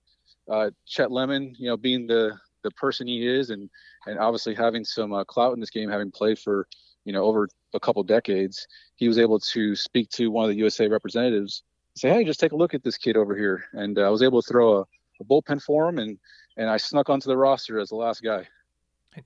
Uh, 0.50 0.70
Chet 0.86 1.10
Lemon, 1.10 1.54
you 1.58 1.68
know, 1.68 1.76
being 1.76 2.06
the 2.06 2.36
the 2.62 2.70
person 2.72 3.06
he 3.06 3.26
is, 3.26 3.50
and 3.50 3.70
and 4.06 4.18
obviously 4.18 4.54
having 4.54 4.84
some 4.84 5.12
uh, 5.12 5.24
clout 5.24 5.54
in 5.54 5.60
this 5.60 5.70
game, 5.70 5.88
having 5.88 6.10
played 6.10 6.38
for 6.38 6.66
you 7.04 7.12
know 7.12 7.24
over 7.24 7.48
a 7.74 7.80
couple 7.80 8.02
decades, 8.02 8.66
he 8.96 9.08
was 9.08 9.18
able 9.18 9.38
to 9.38 9.76
speak 9.76 10.10
to 10.10 10.30
one 10.30 10.44
of 10.44 10.50
the 10.50 10.56
USA 10.56 10.88
representatives, 10.88 11.62
say, 11.94 12.10
hey, 12.10 12.24
just 12.24 12.40
take 12.40 12.52
a 12.52 12.56
look 12.56 12.74
at 12.74 12.82
this 12.82 12.98
kid 12.98 13.16
over 13.16 13.36
here, 13.36 13.64
and 13.72 13.98
uh, 13.98 14.02
I 14.02 14.10
was 14.10 14.22
able 14.22 14.42
to 14.42 14.48
throw 14.48 14.78
a, 14.78 14.84
a 15.20 15.24
bullpen 15.24 15.62
for 15.62 15.88
him, 15.88 15.98
and 15.98 16.18
and 16.56 16.68
I 16.68 16.76
snuck 16.76 17.08
onto 17.08 17.28
the 17.28 17.36
roster 17.36 17.78
as 17.78 17.88
the 17.88 17.96
last 17.96 18.22
guy. 18.22 18.46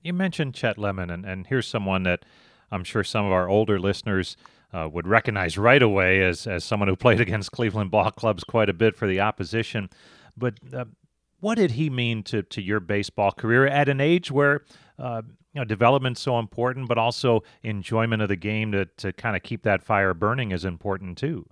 You 0.01 0.13
mentioned 0.13 0.53
Chet 0.53 0.77
Lemon, 0.77 1.09
and, 1.09 1.25
and 1.25 1.47
here's 1.47 1.67
someone 1.67 2.03
that 2.03 2.25
I'm 2.71 2.83
sure 2.83 3.03
some 3.03 3.25
of 3.25 3.31
our 3.31 3.47
older 3.47 3.79
listeners 3.79 4.37
uh, 4.73 4.89
would 4.91 5.07
recognize 5.07 5.57
right 5.57 5.81
away 5.81 6.23
as, 6.23 6.47
as 6.47 6.63
someone 6.63 6.89
who 6.89 6.95
played 6.95 7.21
against 7.25 7.51
Cleveland 7.51 7.91
ball 7.91 8.11
clubs 8.11 8.43
quite 8.43 8.69
a 8.69 8.73
bit 8.73 8.95
for 8.95 9.07
the 9.07 9.19
opposition. 9.19 9.89
But 10.37 10.55
uh, 10.73 10.85
what 11.39 11.55
did 11.55 11.71
he 11.71 11.89
mean 11.89 12.23
to, 12.23 12.41
to 12.43 12.61
your 12.61 12.79
baseball 12.79 13.31
career 13.31 13.67
at 13.67 13.89
an 13.89 14.01
age 14.01 14.31
where 14.31 14.63
uh, 14.97 15.21
you 15.53 15.61
know, 15.61 15.65
development's 15.65 16.21
so 16.21 16.37
important, 16.37 16.87
but 16.87 16.97
also 16.97 17.43
enjoyment 17.63 18.21
of 18.21 18.29
the 18.29 18.35
game 18.35 18.71
to, 18.73 18.85
to 18.97 19.13
kind 19.13 19.35
of 19.35 19.43
keep 19.43 19.63
that 19.63 19.81
fire 19.81 20.13
burning 20.13 20.51
is 20.51 20.65
important 20.65 21.17
too? 21.17 21.47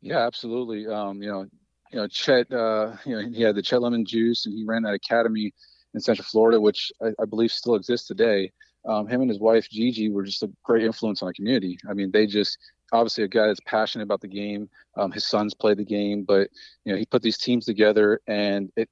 Yeah, 0.00 0.18
absolutely. 0.18 0.86
Um, 0.86 1.20
you 1.20 1.30
know, 1.30 1.46
you 1.92 1.98
know, 1.98 2.06
Chet, 2.06 2.52
uh, 2.52 2.92
you 3.04 3.14
know, 3.14 3.28
he 3.28 3.42
had 3.42 3.54
the 3.54 3.62
Chet 3.62 3.80
Lemon 3.80 4.04
juice 4.04 4.46
and 4.46 4.54
he 4.54 4.64
ran 4.64 4.82
that 4.82 4.94
academy 4.94 5.52
in 5.94 6.00
Central 6.00 6.24
Florida, 6.24 6.60
which 6.60 6.92
I, 7.02 7.08
I 7.20 7.24
believe 7.24 7.50
still 7.50 7.74
exists 7.74 8.06
today 8.06 8.52
um, 8.88 9.06
him 9.06 9.20
and 9.20 9.30
his 9.30 9.38
wife 9.38 9.68
Gigi 9.68 10.08
were 10.08 10.24
just 10.24 10.42
a 10.42 10.50
great 10.64 10.84
influence 10.84 11.22
on 11.22 11.28
the 11.28 11.34
community. 11.34 11.78
I 11.88 11.92
mean, 11.92 12.10
they 12.10 12.26
just 12.26 12.58
obviously 12.90 13.24
a 13.24 13.28
guy 13.28 13.46
that's 13.46 13.60
passionate 13.66 14.04
about 14.04 14.22
the 14.22 14.28
game. 14.28 14.68
Um, 14.96 15.12
his 15.12 15.26
sons 15.26 15.54
play 15.54 15.74
the 15.74 15.84
game, 15.84 16.24
but 16.24 16.48
you 16.84 16.92
know 16.92 16.98
he 16.98 17.04
put 17.04 17.22
these 17.22 17.38
teams 17.38 17.66
together, 17.66 18.20
and 18.26 18.72
it. 18.76 18.88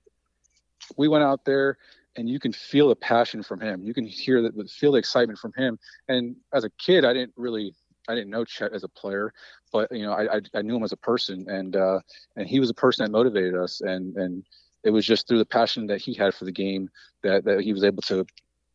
We 0.96 1.08
went 1.08 1.24
out 1.24 1.44
there, 1.44 1.78
and 2.16 2.28
you 2.28 2.38
can 2.38 2.52
feel 2.52 2.88
the 2.88 2.96
passion 2.96 3.42
from 3.42 3.60
him. 3.60 3.82
You 3.82 3.94
can 3.94 4.04
hear 4.04 4.42
that, 4.42 4.70
feel 4.70 4.92
the 4.92 4.98
excitement 4.98 5.38
from 5.38 5.52
him. 5.56 5.78
And 6.08 6.36
as 6.52 6.64
a 6.64 6.70
kid, 6.78 7.04
I 7.04 7.12
didn't 7.12 7.32
really, 7.36 7.74
I 8.08 8.14
didn't 8.14 8.30
know 8.30 8.44
Chet 8.44 8.72
as 8.72 8.84
a 8.84 8.88
player, 8.88 9.32
but 9.72 9.90
you 9.90 10.04
know, 10.04 10.12
I, 10.12 10.36
I, 10.36 10.40
I 10.54 10.62
knew 10.62 10.76
him 10.76 10.82
as 10.82 10.92
a 10.92 10.96
person, 10.96 11.46
and 11.48 11.76
uh, 11.76 12.00
and 12.36 12.48
he 12.48 12.60
was 12.60 12.70
a 12.70 12.74
person 12.74 13.04
that 13.04 13.10
motivated 13.10 13.54
us, 13.54 13.80
and 13.80 14.16
and 14.16 14.44
it 14.84 14.90
was 14.90 15.04
just 15.04 15.26
through 15.26 15.38
the 15.38 15.46
passion 15.46 15.86
that 15.88 16.00
he 16.00 16.14
had 16.14 16.34
for 16.34 16.44
the 16.44 16.52
game 16.52 16.88
that 17.22 17.44
that 17.44 17.60
he 17.60 17.72
was 17.72 17.84
able 17.84 18.02
to 18.02 18.26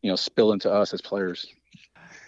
you 0.02 0.10
know 0.10 0.16
spill 0.16 0.52
into 0.52 0.72
us 0.72 0.94
as 0.94 1.02
players. 1.02 1.48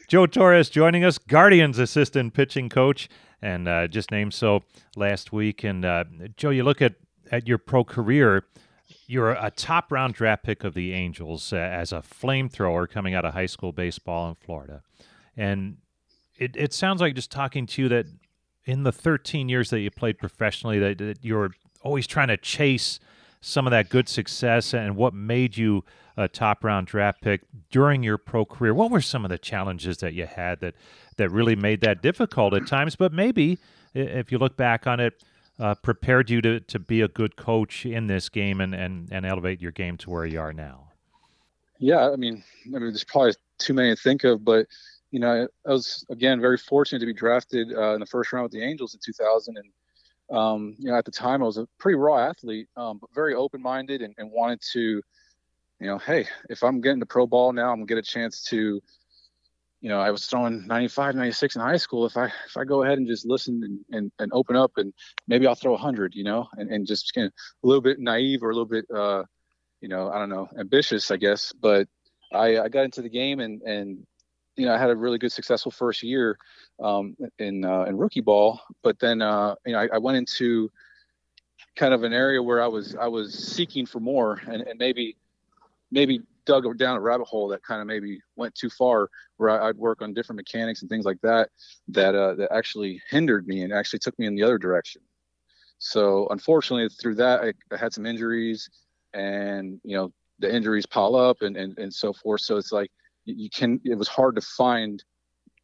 Joe 0.07 0.25
Torres 0.25 0.69
joining 0.69 1.03
us, 1.03 1.17
Guardians 1.17 1.79
assistant 1.79 2.33
pitching 2.33 2.69
coach, 2.69 3.10
and 3.41 3.67
uh, 3.67 3.88
just 3.88 4.12
named 4.12 4.33
so 4.33 4.63
last 4.95 5.31
week. 5.31 5.63
And 5.63 5.83
uh, 5.86 6.05
Joe, 6.36 6.50
you 6.50 6.63
look 6.63 6.81
at 6.81 6.95
at 7.31 7.48
your 7.48 7.57
pro 7.57 7.83
career. 7.83 8.45
You're 9.05 9.31
a 9.31 9.51
top 9.51 9.91
round 9.91 10.13
draft 10.13 10.43
pick 10.43 10.63
of 10.63 10.74
the 10.74 10.93
Angels 10.93 11.51
uh, 11.51 11.57
as 11.57 11.91
a 11.91 11.98
flamethrower 11.98 12.89
coming 12.89 13.13
out 13.13 13.25
of 13.25 13.33
high 13.33 13.48
school 13.48 13.72
baseball 13.72 14.29
in 14.29 14.36
Florida. 14.36 14.81
And 15.36 15.77
it, 16.37 16.55
it 16.55 16.73
sounds 16.73 17.01
like 17.01 17.15
just 17.15 17.31
talking 17.31 17.65
to 17.67 17.83
you 17.83 17.89
that 17.89 18.05
in 18.65 18.83
the 18.83 18.91
13 18.91 19.49
years 19.49 19.69
that 19.69 19.79
you 19.79 19.91
played 19.91 20.17
professionally, 20.17 20.79
that, 20.79 20.97
that 20.97 21.19
you're 21.21 21.51
always 21.81 22.07
trying 22.07 22.29
to 22.29 22.37
chase 22.37 22.99
some 23.41 23.67
of 23.67 23.71
that 23.71 23.89
good 23.89 24.07
success 24.07 24.73
and 24.73 24.95
what 24.95 25.13
made 25.13 25.57
you 25.57 25.83
a 26.15 26.27
top 26.27 26.63
round 26.63 26.87
draft 26.87 27.21
pick 27.21 27.41
during 27.71 28.03
your 28.03 28.17
pro 28.17 28.45
career. 28.45 28.73
What 28.73 28.91
were 28.91 29.01
some 29.01 29.25
of 29.25 29.29
the 29.29 29.37
challenges 29.37 29.97
that 29.97 30.13
you 30.13 30.25
had 30.25 30.59
that 30.61 30.75
that 31.17 31.29
really 31.29 31.55
made 31.55 31.81
that 31.81 32.01
difficult 32.01 32.53
at 32.53 32.67
times? 32.67 32.95
But 32.95 33.11
maybe 33.11 33.57
if 33.93 34.31
you 34.31 34.37
look 34.37 34.55
back 34.55 34.87
on 34.87 34.99
it, 34.99 35.23
uh, 35.59 35.75
prepared 35.75 36.29
you 36.29 36.41
to, 36.41 36.59
to 36.61 36.79
be 36.79 37.01
a 37.01 37.07
good 37.07 37.35
coach 37.35 37.85
in 37.85 38.07
this 38.07 38.29
game 38.29 38.59
and, 38.61 38.73
and, 38.73 39.09
and 39.11 39.25
elevate 39.25 39.61
your 39.61 39.71
game 39.71 39.97
to 39.97 40.09
where 40.09 40.25
you 40.25 40.39
are 40.39 40.53
now. 40.53 40.89
Yeah, 41.79 42.09
I 42.09 42.15
mean, 42.15 42.43
I 42.65 42.69
mean, 42.69 42.81
there's 42.81 43.03
probably 43.03 43.33
too 43.59 43.73
many 43.73 43.95
to 43.95 44.01
think 44.01 44.23
of, 44.23 44.43
but 44.43 44.67
you 45.13 45.20
know, 45.20 45.48
I 45.67 45.72
was 45.72 46.03
again 46.10 46.41
very 46.41 46.58
fortunate 46.58 47.00
to 47.00 47.05
be 47.05 47.13
drafted 47.13 47.72
uh, 47.72 47.93
in 47.93 48.00
the 48.00 48.05
first 48.05 48.34
round 48.34 48.43
with 48.43 48.51
the 48.51 48.63
Angels 48.63 48.96
in 48.96 49.00
2000, 49.05 49.58
and 49.58 50.38
um, 50.38 50.75
you 50.79 50.89
know, 50.89 50.98
at 50.98 51.05
the 51.05 51.12
time 51.12 51.43
I 51.43 51.46
was 51.46 51.58
a 51.58 51.67
pretty 51.79 51.96
raw 51.96 52.17
athlete, 52.29 52.67
um, 52.75 52.98
but 52.98 53.13
very 53.13 53.36
open-minded 53.36 54.01
and, 54.01 54.15
and 54.17 54.32
wanted 54.32 54.60
to 54.74 55.01
you 55.79 55.88
know, 55.88 55.98
hey, 55.98 56.25
if 56.50 56.63
I'm 56.63 56.79
getting 56.79 57.01
to 57.01 57.05
pro 57.05 57.27
ball 57.27 57.51
now, 57.51 57.70
I'm 57.70 57.79
gonna 57.79 57.88
get 57.88 57.98
a 57.98 58.01
chance 58.01 58.43
to, 58.46 58.82
you 59.82 59.89
know, 59.89 60.00
I 60.00 60.12
was 60.12 60.25
throwing 60.25 60.65
95, 60.65 61.13
96 61.15 61.55
in 61.58 61.62
high 61.62 61.77
school. 61.77 62.05
If 62.05 62.15
I 62.15 62.27
if 62.27 62.55
I 62.55 62.63
go 62.63 62.84
ahead 62.84 63.00
and 63.00 63.08
just 63.08 63.25
listen 63.27 63.62
and, 63.63 63.79
and, 63.91 64.12
and 64.17 64.32
open 64.34 64.55
up 64.55 64.72
and 64.77 64.93
maybe 65.27 65.46
I'll 65.46 65.55
throw 65.55 65.74
100, 65.74 66.15
you 66.15 66.24
know, 66.24 66.48
and, 66.53 66.72
and 66.72 66.88
just 66.88 67.13
kind 67.13 67.27
of 67.27 67.34
a 67.63 67.67
little 67.67 67.82
bit 67.82 68.00
naive 68.00 68.43
or 68.43 68.50
a 68.50 68.53
little 68.53 68.65
bit, 68.65 68.86
uh, 68.96 69.24
you 69.82 69.89
know, 69.89 70.10
I 70.10 70.20
don't 70.20 70.29
know, 70.29 70.48
ambitious, 70.58 71.12
I 71.12 71.17
guess. 71.17 71.51
But 71.51 71.89
I, 72.32 72.60
I 72.60 72.70
got 72.70 72.86
into 72.86 73.01
the 73.01 73.10
game 73.10 73.41
and 73.41 73.62
and 73.63 74.08
you 74.55 74.65
know 74.65 74.74
I 74.74 74.77
had 74.77 74.89
a 74.89 74.95
really 74.95 75.17
good 75.17 75.31
successful 75.31 75.72
first 75.72 76.03
year 76.03 76.38
um, 76.81 77.15
in 77.39 77.65
uh, 77.65 77.83
in 77.83 77.98
rookie 77.98 78.22
ball, 78.22 78.62
but 78.83 79.00
then 79.00 79.22
uh, 79.22 79.55
you 79.65 79.74
know 79.74 79.79
I, 79.79 79.89
I 79.93 79.98
went 79.98 80.17
into 80.17 80.72
kind 81.75 81.93
of 81.93 82.03
an 82.03 82.13
area 82.13 82.41
where 82.41 82.62
I 82.62 82.67
was 82.67 82.95
I 82.95 83.07
was 83.07 83.33
seeking 83.33 83.86
for 83.86 84.00
more 84.00 84.41
and, 84.48 84.62
and 84.62 84.77
maybe 84.77 85.17
maybe 85.91 86.22
dug 86.45 86.77
down 86.77 86.98
a 86.98 87.00
rabbit 87.00 87.25
hole 87.25 87.48
that 87.48 87.63
kind 87.63 87.81
of 87.81 87.88
maybe 87.88 88.19
went 88.36 88.53
too 88.53 88.69
far 88.69 89.10
where 89.38 89.50
I, 89.50 89.67
would 89.67 89.77
work 89.77 90.01
on 90.01 90.13
different 90.13 90.38
mechanics 90.38 90.81
and 90.81 90.89
things 90.89 91.05
like 91.05 91.22
that 91.22 91.50
that 91.89 92.15
uh, 92.15 92.36
that 92.36 92.51
actually 92.51 93.01
hindered 93.10 93.48
me 93.48 93.63
and 93.63 93.74
actually 93.74 94.00
took 94.00 94.17
me 94.19 94.27
in 94.27 94.36
the 94.36 94.43
other 94.43 94.57
direction. 94.57 95.01
So 95.79 96.27
unfortunately 96.29 96.89
through 96.89 97.15
that 97.15 97.41
I, 97.41 97.53
I, 97.74 97.77
had 97.77 97.93
some 97.93 98.05
injuries 98.05 98.69
and 99.13 99.79
you 99.83 99.95
know 99.95 100.12
the 100.39 100.53
injuries 100.53 100.86
pile 100.86 101.15
up 101.15 101.41
and, 101.41 101.57
and 101.57 101.77
and 101.79 101.93
so 101.93 102.13
forth. 102.13 102.41
So 102.41 102.57
it's 102.57 102.72
like 102.72 102.91
you 103.25 103.50
can 103.50 103.80
it 103.84 103.98
was 103.98 104.08
hard 104.08 104.36
to 104.36 104.42
find 104.42 105.03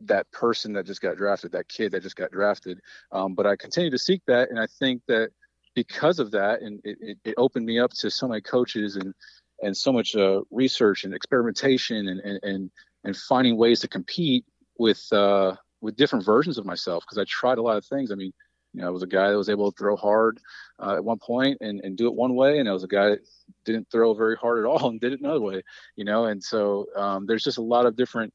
that 0.02 0.30
person 0.32 0.74
that 0.74 0.86
just 0.86 1.02
got 1.02 1.18
drafted 1.18 1.52
that 1.52 1.68
kid 1.68 1.92
that 1.92 2.02
just 2.02 2.16
got 2.16 2.32
drafted 2.32 2.80
um, 3.12 3.34
but 3.34 3.46
i 3.46 3.56
continue 3.56 3.90
to 3.90 3.98
seek 3.98 4.22
that 4.28 4.50
and 4.50 4.60
i 4.60 4.68
think 4.80 5.02
that 5.08 5.30
because 5.76 6.20
of 6.20 6.32
that 6.32 6.62
and 6.62 6.80
it, 6.84 6.98
it, 7.02 7.18
it 7.24 7.34
opened 7.38 7.66
me 7.66 7.80
up 7.80 7.92
to 7.92 8.10
so 8.10 8.28
many 8.28 8.42
coaches 8.42 8.96
and 8.96 9.14
and 9.62 9.76
so 9.76 9.92
much 9.92 10.16
uh, 10.16 10.42
research 10.52 11.04
and 11.04 11.14
experimentation 11.14 12.08
and, 12.08 12.20
and, 12.22 12.40
and 12.44 12.72
and 13.04 13.16
finding 13.16 13.58
ways 13.58 13.80
to 13.80 13.88
compete 13.88 14.46
with 14.78 15.02
uh, 15.12 15.56
with 15.82 15.96
different 15.96 16.26
versions 16.26 16.58
of 16.58 16.66
myself 16.66 17.04
because 17.04 17.18
I 17.18 17.26
tried 17.28 17.58
a 17.58 17.62
lot 17.62 17.78
of 17.78 17.86
things. 17.86 18.12
I 18.12 18.16
mean, 18.16 18.34
you 18.74 18.82
know, 18.82 18.88
I 18.88 18.92
was 18.92 19.04
a 19.04 19.08
guy 19.08 19.30
that 19.30 19.38
was 19.38 19.50
able 19.50 19.72
to 19.72 19.78
throw 19.78 19.96
hard 19.96 20.40
uh, 20.80 20.96
at 20.96 21.04
one 21.04 21.18
point 21.18 21.58
and, 21.62 21.82
and 21.84 21.98
do 21.98 22.08
it 22.08 22.14
one 22.14 22.36
way, 22.36 22.60
and 22.60 22.70
I 22.70 22.74
was 22.74 22.84
a 22.84 22.88
guy 22.88 23.10
that 23.10 23.20
didn't 23.66 23.88
throw 23.92 24.14
very 24.14 24.36
hard 24.36 24.60
at 24.60 24.66
all 24.66 24.90
and 24.90 25.00
did 25.00 25.14
it 25.14 25.20
another 25.20 25.42
way. 25.42 25.62
You 25.96 26.06
know, 26.06 26.26
and 26.26 26.44
so 26.44 26.86
um, 26.96 27.26
there's 27.26 27.44
just 27.44 27.58
a 27.58 27.64
lot 27.64 27.86
of 27.86 27.96
different 27.96 28.34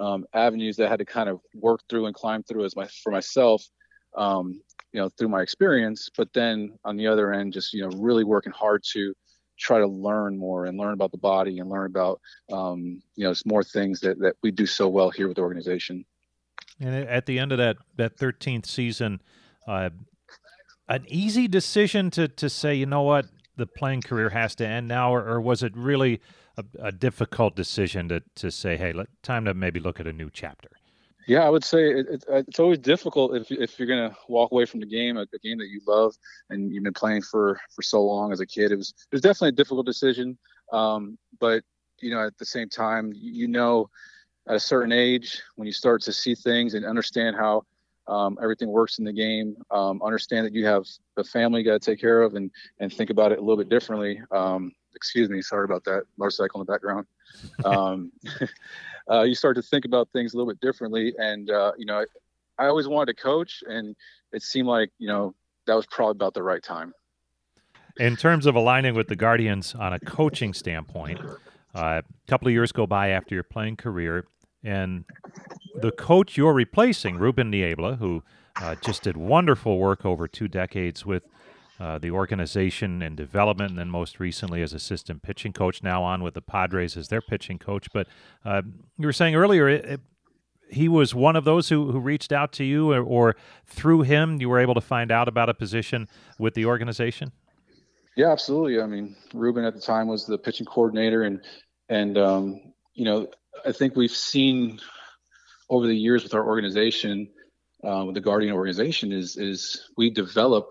um, 0.00 0.24
avenues 0.32 0.76
that 0.76 0.86
I 0.86 0.90
had 0.90 0.98
to 1.00 1.04
kind 1.04 1.28
of 1.28 1.40
work 1.54 1.80
through 1.88 2.06
and 2.06 2.14
climb 2.14 2.42
through 2.42 2.64
as 2.64 2.76
my 2.76 2.88
for 3.02 3.12
myself. 3.12 3.64
Um, 4.16 4.60
you 4.92 5.00
know, 5.00 5.08
through 5.18 5.28
my 5.28 5.42
experience, 5.42 6.08
but 6.16 6.32
then 6.32 6.78
on 6.84 6.96
the 6.96 7.08
other 7.08 7.32
end, 7.32 7.52
just 7.52 7.72
you 7.72 7.82
know, 7.82 7.90
really 7.96 8.22
working 8.22 8.52
hard 8.52 8.84
to 8.92 9.12
try 9.58 9.78
to 9.78 9.86
learn 9.86 10.38
more 10.38 10.66
and 10.66 10.78
learn 10.78 10.92
about 10.92 11.10
the 11.10 11.18
body 11.18 11.58
and 11.58 11.68
learn 11.68 11.86
about 11.86 12.20
um, 12.52 13.02
you 13.16 13.26
know 13.26 13.34
more 13.44 13.64
things 13.64 14.00
that, 14.00 14.18
that 14.20 14.34
we 14.42 14.50
do 14.50 14.66
so 14.66 14.88
well 14.88 15.10
here 15.10 15.26
with 15.28 15.36
the 15.36 15.42
organization. 15.42 16.04
And 16.80 16.94
at 16.94 17.26
the 17.26 17.38
end 17.38 17.52
of 17.52 17.58
that 17.58 17.76
that 17.96 18.16
13th 18.16 18.66
season, 18.66 19.20
uh, 19.66 19.90
an 20.88 21.04
easy 21.08 21.48
decision 21.48 22.10
to 22.10 22.28
to 22.28 22.48
say, 22.48 22.74
you 22.74 22.86
know 22.86 23.02
what, 23.02 23.26
the 23.56 23.66
playing 23.66 24.02
career 24.02 24.30
has 24.30 24.54
to 24.56 24.66
end 24.66 24.88
now, 24.88 25.14
or, 25.14 25.26
or 25.26 25.40
was 25.40 25.62
it 25.62 25.76
really 25.76 26.20
a, 26.56 26.64
a, 26.80 26.92
difficult 26.92 27.56
decision 27.56 28.08
to 28.08 28.22
to 28.36 28.50
say, 28.50 28.76
hey, 28.76 28.92
let, 28.92 29.08
time 29.22 29.44
to 29.44 29.54
maybe 29.54 29.80
look 29.80 30.00
at 30.00 30.06
a 30.06 30.12
new 30.12 30.30
chapter? 30.32 30.70
Yeah, 31.26 31.44
I 31.44 31.48
would 31.48 31.64
say 31.64 31.90
it, 31.90 32.06
it, 32.08 32.24
it's 32.28 32.58
always 32.58 32.78
difficult 32.78 33.34
if, 33.34 33.50
if 33.50 33.78
you're 33.78 33.88
going 33.88 34.10
to 34.10 34.16
walk 34.28 34.52
away 34.52 34.66
from 34.66 34.80
the 34.80 34.86
game, 34.86 35.16
a, 35.16 35.22
a, 35.22 35.38
game 35.42 35.56
that 35.56 35.68
you 35.68 35.80
love 35.86 36.14
and 36.50 36.70
you've 36.70 36.84
been 36.84 36.92
playing 36.92 37.22
for 37.22 37.58
for 37.74 37.82
so 37.82 38.02
long 38.02 38.32
as 38.32 38.40
a 38.40 38.46
kid. 38.46 38.72
It 38.72 38.76
was 38.76 38.90
it 38.90 39.14
was 39.14 39.22
definitely 39.22 39.50
a 39.50 39.52
difficult 39.52 39.86
decision, 39.86 40.36
um, 40.72 41.18
but 41.40 41.62
you 42.00 42.10
know 42.10 42.26
at 42.26 42.36
the 42.38 42.44
same 42.44 42.68
time, 42.68 43.12
you 43.14 43.48
know, 43.48 43.88
at 44.48 44.56
a 44.56 44.60
certain 44.60 44.92
age 44.92 45.40
when 45.56 45.66
you 45.66 45.72
start 45.72 46.02
to 46.02 46.12
see 46.12 46.34
things 46.34 46.74
and 46.74 46.84
understand 46.84 47.36
how 47.36 47.62
um, 48.06 48.38
everything 48.42 48.68
works 48.68 48.98
in 48.98 49.04
the 49.04 49.12
game, 49.12 49.56
um, 49.70 50.02
understand 50.02 50.46
that 50.46 50.52
you 50.52 50.66
have 50.66 50.86
a 51.16 51.24
family 51.24 51.60
you 51.60 51.66
got 51.66 51.80
to 51.80 51.90
take 51.90 52.00
care 52.00 52.22
of, 52.22 52.34
and 52.34 52.50
and 52.80 52.92
think 52.92 53.10
about 53.10 53.32
it 53.32 53.38
a 53.38 53.40
little 53.40 53.56
bit 53.56 53.68
differently. 53.68 54.20
Um, 54.30 54.72
excuse 54.94 55.28
me, 55.28 55.42
sorry 55.42 55.64
about 55.64 55.84
that 55.84 56.04
motorcycle 56.16 56.60
in 56.60 56.66
the 56.66 56.72
background. 56.72 57.06
Um, 57.64 58.12
uh, 59.10 59.22
you 59.22 59.34
start 59.34 59.56
to 59.56 59.62
think 59.62 59.84
about 59.84 60.08
things 60.12 60.34
a 60.34 60.36
little 60.36 60.52
bit 60.52 60.60
differently. 60.60 61.14
And 61.18 61.50
uh, 61.50 61.72
you 61.76 61.86
know, 61.86 62.04
I, 62.58 62.64
I 62.64 62.66
always 62.68 62.88
wanted 62.88 63.16
to 63.16 63.22
coach, 63.22 63.62
and 63.66 63.96
it 64.32 64.42
seemed 64.42 64.68
like 64.68 64.90
you 64.98 65.08
know 65.08 65.34
that 65.66 65.74
was 65.74 65.86
probably 65.86 66.12
about 66.12 66.34
the 66.34 66.42
right 66.42 66.62
time. 66.62 66.92
In 67.96 68.16
terms 68.16 68.46
of 68.46 68.56
aligning 68.56 68.94
with 68.94 69.06
the 69.06 69.16
Guardians 69.16 69.74
on 69.74 69.92
a 69.92 70.00
coaching 70.00 70.52
standpoint, 70.52 71.20
uh, 71.74 72.02
a 72.02 72.28
couple 72.28 72.48
of 72.48 72.52
years 72.52 72.72
go 72.72 72.86
by 72.86 73.10
after 73.10 73.34
your 73.36 73.44
playing 73.44 73.76
career, 73.76 74.26
and 74.64 75.04
the 75.80 75.92
coach 75.92 76.36
you're 76.36 76.54
replacing, 76.54 77.16
Ruben 77.16 77.50
Niebla, 77.50 77.96
who 77.96 78.22
uh, 78.60 78.74
just 78.76 79.02
did 79.02 79.16
wonderful 79.16 79.78
work 79.78 80.04
over 80.04 80.26
two 80.26 80.48
decades 80.48 81.04
with 81.04 81.24
uh, 81.80 81.98
the 81.98 82.10
organization 82.10 83.02
and 83.02 83.16
development, 83.16 83.70
and 83.70 83.78
then 83.78 83.90
most 83.90 84.20
recently 84.20 84.62
as 84.62 84.72
assistant 84.72 85.22
pitching 85.22 85.52
coach. 85.52 85.82
Now 85.82 86.02
on 86.02 86.22
with 86.22 86.34
the 86.34 86.40
Padres 86.40 86.96
as 86.96 87.08
their 87.08 87.20
pitching 87.20 87.58
coach. 87.58 87.88
But 87.92 88.06
uh, 88.44 88.62
you 88.96 89.06
were 89.06 89.12
saying 89.12 89.34
earlier, 89.34 89.68
it, 89.68 89.84
it, 89.84 90.00
he 90.70 90.88
was 90.88 91.14
one 91.14 91.36
of 91.36 91.44
those 91.44 91.68
who, 91.68 91.90
who 91.90 91.98
reached 91.98 92.32
out 92.32 92.52
to 92.54 92.64
you, 92.64 92.92
or, 92.92 93.02
or, 93.02 93.36
through 93.66 94.02
him, 94.02 94.40
you 94.40 94.48
were 94.48 94.60
able 94.60 94.74
to 94.74 94.80
find 94.80 95.10
out 95.10 95.28
about 95.28 95.48
a 95.48 95.54
position 95.54 96.08
with 96.38 96.54
the 96.54 96.64
organization. 96.64 97.32
Yeah, 98.16 98.30
absolutely. 98.30 98.80
I 98.80 98.86
mean, 98.86 99.16
Ruben 99.34 99.64
at 99.64 99.74
the 99.74 99.80
time 99.80 100.06
was 100.06 100.26
the 100.26 100.38
pitching 100.38 100.66
coordinator, 100.66 101.24
and 101.24 101.40
and 101.88 102.16
um, 102.16 102.60
you 102.94 103.04
know, 103.04 103.28
I 103.66 103.72
think 103.72 103.96
we've 103.96 104.10
seen 104.10 104.80
over 105.70 105.86
the 105.86 105.96
years 105.96 106.22
with 106.22 106.34
our 106.34 106.46
organization, 106.46 107.30
uh, 107.82 108.04
with 108.06 108.14
the 108.14 108.20
Guardian 108.20 108.54
organization, 108.54 109.12
is 109.12 109.36
is 109.36 109.88
we 109.96 110.10
develop 110.10 110.70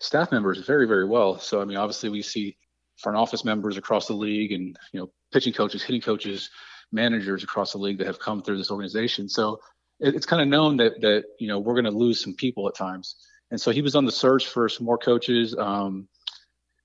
staff 0.00 0.32
members 0.32 0.58
very 0.58 0.86
very 0.86 1.06
well. 1.06 1.38
So 1.38 1.60
I 1.60 1.64
mean, 1.64 1.76
obviously 1.76 2.08
we 2.08 2.22
see 2.22 2.56
front 2.98 3.18
office 3.18 3.44
members 3.44 3.76
across 3.76 4.06
the 4.06 4.14
league, 4.14 4.52
and 4.52 4.76
you 4.92 5.00
know, 5.00 5.10
pitching 5.32 5.52
coaches, 5.52 5.82
hitting 5.82 6.00
coaches, 6.00 6.50
managers 6.92 7.42
across 7.42 7.72
the 7.72 7.78
league 7.78 7.98
that 7.98 8.06
have 8.06 8.18
come 8.18 8.42
through 8.42 8.58
this 8.58 8.70
organization. 8.70 9.28
So 9.28 9.60
it, 9.98 10.14
it's 10.14 10.26
kind 10.26 10.42
of 10.42 10.48
known 10.48 10.76
that 10.78 11.00
that 11.00 11.24
you 11.38 11.48
know 11.48 11.58
we're 11.58 11.74
going 11.74 11.84
to 11.84 11.90
lose 11.90 12.22
some 12.22 12.34
people 12.34 12.68
at 12.68 12.74
times. 12.74 13.16
And 13.50 13.60
so 13.60 13.72
he 13.72 13.82
was 13.82 13.96
on 13.96 14.04
the 14.04 14.12
search 14.12 14.46
for 14.46 14.68
some 14.68 14.86
more 14.86 14.98
coaches. 14.98 15.56
Um, 15.58 16.08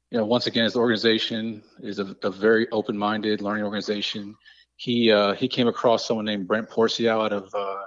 you 0.09 0.17
know, 0.17 0.25
once 0.25 0.47
again, 0.47 0.63
his 0.63 0.75
organization 0.75 1.61
is 1.79 1.99
a, 1.99 2.15
a 2.23 2.31
very 2.31 2.67
open-minded 2.71 3.41
learning 3.41 3.65
organization 3.65 4.35
he 4.77 5.11
uh, 5.11 5.33
he 5.33 5.47
came 5.47 5.67
across 5.67 6.05
someone 6.05 6.25
named 6.25 6.47
Brent 6.47 6.69
Pourciau 6.69 7.25
out 7.25 7.33
of 7.33 7.53
uh, 7.53 7.83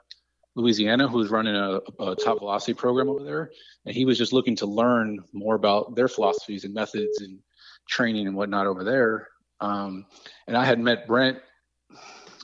Louisiana 0.54 1.06
who's 1.06 1.30
running 1.30 1.54
a, 1.54 1.80
a, 2.00 2.16
top 2.16 2.38
velocity 2.38 2.74
program 2.74 3.08
over 3.08 3.22
there, 3.22 3.50
and 3.86 3.94
he 3.94 4.04
was 4.04 4.18
just 4.18 4.32
looking 4.32 4.56
to 4.56 4.66
learn 4.66 5.18
more 5.32 5.54
about 5.54 5.94
their 5.94 6.08
philosophies 6.08 6.64
and 6.64 6.74
methods 6.74 7.20
and 7.20 7.38
training 7.88 8.26
and 8.26 8.36
whatnot 8.36 8.66
over 8.66 8.84
there. 8.84 9.28
Um, 9.60 10.06
and 10.46 10.56
I 10.56 10.64
had 10.64 10.78
met 10.78 11.06
Brent, 11.06 11.38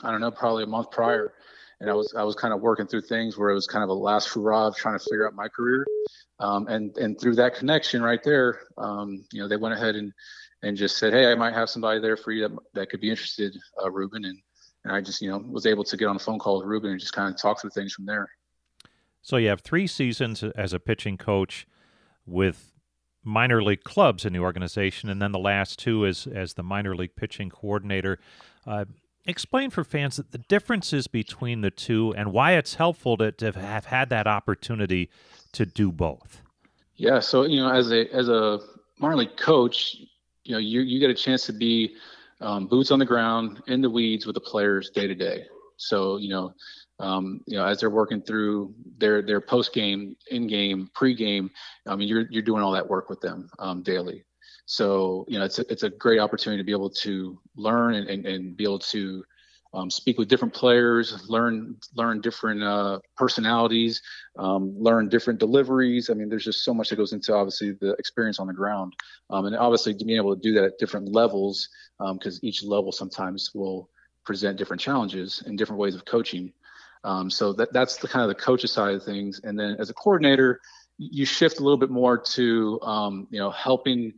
I 0.03 0.11
don't 0.11 0.21
know, 0.21 0.31
probably 0.31 0.65
a 0.65 0.67
month 0.69 0.91
prior, 0.91 1.35
and 1.81 1.89
I 1.89 1.95
was 1.95 2.15
I 2.17 2.23
was 2.23 2.35
kind 2.35 2.53
of 2.53 2.61
working 2.61 2.87
through 2.87 3.03
things 3.03 3.39
where 3.39 3.51
it 3.51 3.55
was 3.55 3.67
kind 3.67 3.83
of 3.83 3.89
a 3.89 3.95
last 3.95 4.33
hurrah 4.33 4.69
of 4.69 4.77
trying 4.77 4.99
to 4.99 5.05
figure 5.05 5.27
out 5.27 5.35
my 5.35 5.49
career, 5.49 5.87
um, 6.39 6.69
and 6.69 6.97
and 6.99 7.19
through 7.19 7.37
that 7.37 7.55
connection 7.55 8.03
right 8.03 8.23
there, 8.23 8.61
um, 8.77 9.25
you 9.33 9.41
know, 9.41 9.49
they 9.49 9.57
went 9.57 9.75
ahead 9.75 9.97
and 9.97 10.13
and 10.65 10.77
just 10.77 10.97
said, 10.97 11.13
hey, 11.13 11.31
I 11.31 11.35
might 11.35 11.55
have 11.55 11.69
somebody 11.69 12.01
there 12.01 12.17
for 12.17 12.33
you 12.33 12.49
that, 12.49 12.59
that 12.75 12.91
could 12.91 13.01
be 13.01 13.11
interested, 13.11 13.57
uh, 13.83 13.91
Ruben. 13.91 14.25
And, 14.25 14.39
and 14.85 14.95
I 14.95 15.01
just, 15.01 15.21
you 15.21 15.31
know, 15.31 15.39
was 15.39 15.67
able 15.67 15.85
to 15.85 15.97
get 15.97 16.07
on 16.07 16.17
a 16.17 16.19
phone 16.19 16.39
call 16.39 16.59
with 16.59 16.67
Ruben 16.67 16.91
and 16.91 17.01
just 17.01 17.13
kind 17.13 17.33
of 17.33 17.41
talk 17.41 17.61
through 17.61 17.71
things 17.71 17.93
from 17.93 18.07
there. 18.07 18.29
So 19.23 19.37
you 19.37 19.49
have 19.49 19.61
three 19.61 19.87
seasons 19.87 20.43
as 20.43 20.73
a 20.73 20.79
pitching 20.79 21.17
coach 21.17 21.67
with 22.27 22.73
minor 23.23 23.63
league 23.63 23.85
clubs 23.85 24.25
in 24.25 24.33
the 24.33 24.39
organization, 24.39 25.09
and 25.09 25.21
then 25.21 25.33
the 25.33 25.39
last 25.39 25.79
two 25.79 26.07
as 26.07 26.27
as 26.27 26.55
the 26.55 26.63
minor 26.63 26.95
league 26.95 27.17
pitching 27.17 27.49
coordinator. 27.49 28.19
Uh, 28.67 28.85
explain 29.25 29.71
for 29.71 29.83
fans 29.83 30.21
the 30.31 30.39
differences 30.39 31.07
between 31.07 31.63
the 31.63 31.71
two 31.71 32.13
and 32.17 32.33
why 32.33 32.53
it's 32.53 32.75
helpful 32.75 33.17
to, 33.17 33.33
to 33.33 33.53
have 33.53 33.87
had 33.87 34.11
that 34.11 34.27
opportunity 34.27 35.09
to 35.53 35.65
do 35.65 35.91
both. 35.91 36.43
Yeah, 36.97 37.21
so 37.21 37.45
you 37.45 37.57
know, 37.57 37.73
as 37.73 37.91
a 37.91 38.07
as 38.15 38.29
a 38.29 38.61
minor 38.99 39.17
league 39.17 39.37
coach, 39.37 39.97
you 40.45 40.53
know 40.53 40.59
you 40.59 40.81
you 40.81 41.01
get 41.01 41.11
a 41.11 41.15
chance 41.15 41.47
to 41.47 41.53
be 41.53 41.97
um, 42.41 42.67
boots 42.67 42.91
on 42.91 42.99
the 42.99 43.05
ground 43.05 43.63
in 43.67 43.81
the 43.81 43.91
weeds 43.91 44.27
with 44.27 44.35
the 44.35 44.41
players 44.41 44.91
day 44.91 45.07
to 45.07 45.15
day. 45.15 45.45
So 45.77 46.19
you 46.19 46.29
know, 46.29 46.55
um, 47.01 47.41
you 47.47 47.57
know 47.57 47.65
as 47.65 47.81
they're 47.81 47.91
working 47.91 48.23
through 48.23 48.75
their 48.99 49.23
their 49.23 49.41
post 49.41 49.73
game, 49.73 50.17
in 50.31 50.47
game, 50.47 50.91
pre 50.95 51.15
game. 51.15 51.51
I 51.87 51.97
mean, 51.97 52.09
you're 52.09 52.27
you're 52.31 52.43
doing 52.43 52.63
all 52.63 52.73
that 52.73 52.89
work 52.89 53.09
with 53.09 53.21
them 53.21 53.49
um, 53.59 53.83
daily. 53.83 54.25
So 54.67 55.25
you 55.29 55.39
know, 55.39 55.45
it's 55.45 55.59
a, 55.59 55.65
it's 55.71 55.83
a 55.83 55.91
great 55.91 56.21
opportunity 56.21 56.63
to 56.63 56.67
be 56.67 56.73
able 56.73 56.91
to 56.91 57.39
learn 57.57 57.95
and, 57.95 58.09
and, 58.09 58.27
and 58.27 58.57
be 58.57 58.65
able 58.65 58.79
to 58.79 59.25
um, 59.75 59.91
speak 59.91 60.19
with 60.19 60.29
different 60.29 60.55
players, 60.55 61.29
learn 61.29 61.77
learn 61.95 62.21
different 62.21 62.63
uh, 62.63 63.01
personalities, 63.17 64.01
um, 64.39 64.73
learn 64.79 65.09
different 65.09 65.41
deliveries. 65.41 66.11
I 66.11 66.15
mean, 66.15 66.29
there's 66.29 66.45
just 66.45 66.65
so 66.65 66.73
much 66.73 66.91
that 66.91 66.97
goes 66.97 67.13
into 67.13 67.35
obviously 67.35 67.73
the 67.73 67.95
experience 67.99 68.39
on 68.39 68.47
the 68.47 68.53
ground, 68.53 68.95
um, 69.31 69.47
and 69.47 69.57
obviously 69.57 69.93
being 69.93 70.17
able 70.17 70.35
to 70.35 70.41
do 70.41 70.53
that 70.55 70.65
at 70.65 70.79
different 70.79 71.13
levels 71.13 71.69
because 71.99 72.37
um, 72.37 72.41
each 72.43 72.63
level 72.63 72.93
sometimes 72.93 73.51
will 73.53 73.91
present 74.25 74.57
different 74.57 74.81
challenges 74.81 75.43
and 75.45 75.59
different 75.59 75.81
ways 75.81 75.95
of 75.95 76.05
coaching. 76.05 76.53
Um, 77.03 77.29
so 77.29 77.53
that 77.55 77.73
that's 77.73 77.97
the 77.97 78.09
kind 78.09 78.23
of 78.23 78.29
the 78.29 78.43
coach's 78.43 78.73
side 78.73 78.95
of 78.95 79.03
things, 79.03 79.41
and 79.43 79.59
then 79.59 79.77
as 79.81 79.91
a 79.91 79.95
coordinator, 79.95 80.61
you 80.99 81.27
shift 81.27 81.59
a 81.59 81.63
little 81.63 81.77
bit 81.79 81.91
more 81.91 82.17
to 82.17 82.81
um, 82.83 83.27
you 83.31 83.41
know 83.41 83.51
helping 83.51 84.15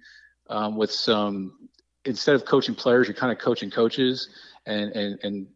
with 0.75 0.93
some 0.93 1.69
instead 2.05 2.37
of 2.37 2.45
coaching 2.45 2.75
players, 2.75 3.09
you're 3.09 3.17
kind 3.17 3.33
of 3.33 3.39
coaching 3.39 3.71
coaches 3.71 4.29
and 4.67 4.93
and 4.93 5.19
and 5.23 5.47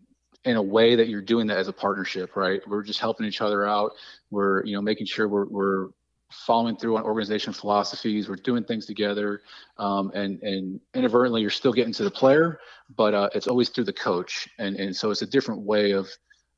in 0.45 0.57
a 0.57 0.63
way 0.63 0.97
that 0.97 1.09
you're 1.09 1.21
doing 1.21 1.47
that 1.49 1.59
as 1.59 1.69
a 1.69 1.73
partnership, 1.73 2.35
right? 2.35 2.61
We're 2.67 2.83
just 2.83 3.01
helping 3.01 3.27
each 3.27 3.41
other 3.41 3.67
out. 3.67 3.93
We're 4.31 4.65
you 4.65 4.75
know 4.75 4.83
making 4.83 5.07
sure 5.07 5.29
we're 5.29 5.47
we're 5.47 5.89
following 6.31 6.77
through 6.77 6.97
on 6.97 7.03
organization 7.03 7.53
philosophies. 7.53 8.29
We're 8.29 8.37
doing 8.37 8.65
things 8.65 8.87
together, 8.87 9.43
um, 9.79 10.11
and 10.15 10.41
and 10.43 10.81
inadvertently 10.95 11.43
you're 11.43 11.51
still 11.51 11.73
getting 11.73 11.93
to 11.95 12.05
the 12.05 12.11
player, 12.11 12.61
but 12.97 13.15
uh, 13.15 13.29
it's 13.35 13.49
always 13.49 13.69
through 13.69 13.85
the 13.85 13.93
coach, 13.93 14.49
and 14.59 14.77
and 14.77 14.97
so 14.97 15.11
it's 15.11 15.23
a 15.23 15.27
different 15.27 15.63
way 15.63 15.93
of 15.93 16.09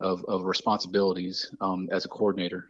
of, 0.00 0.24
of 0.26 0.44
responsibilities 0.44 1.50
um, 1.60 1.88
as 1.92 2.04
a 2.04 2.08
coordinator. 2.08 2.68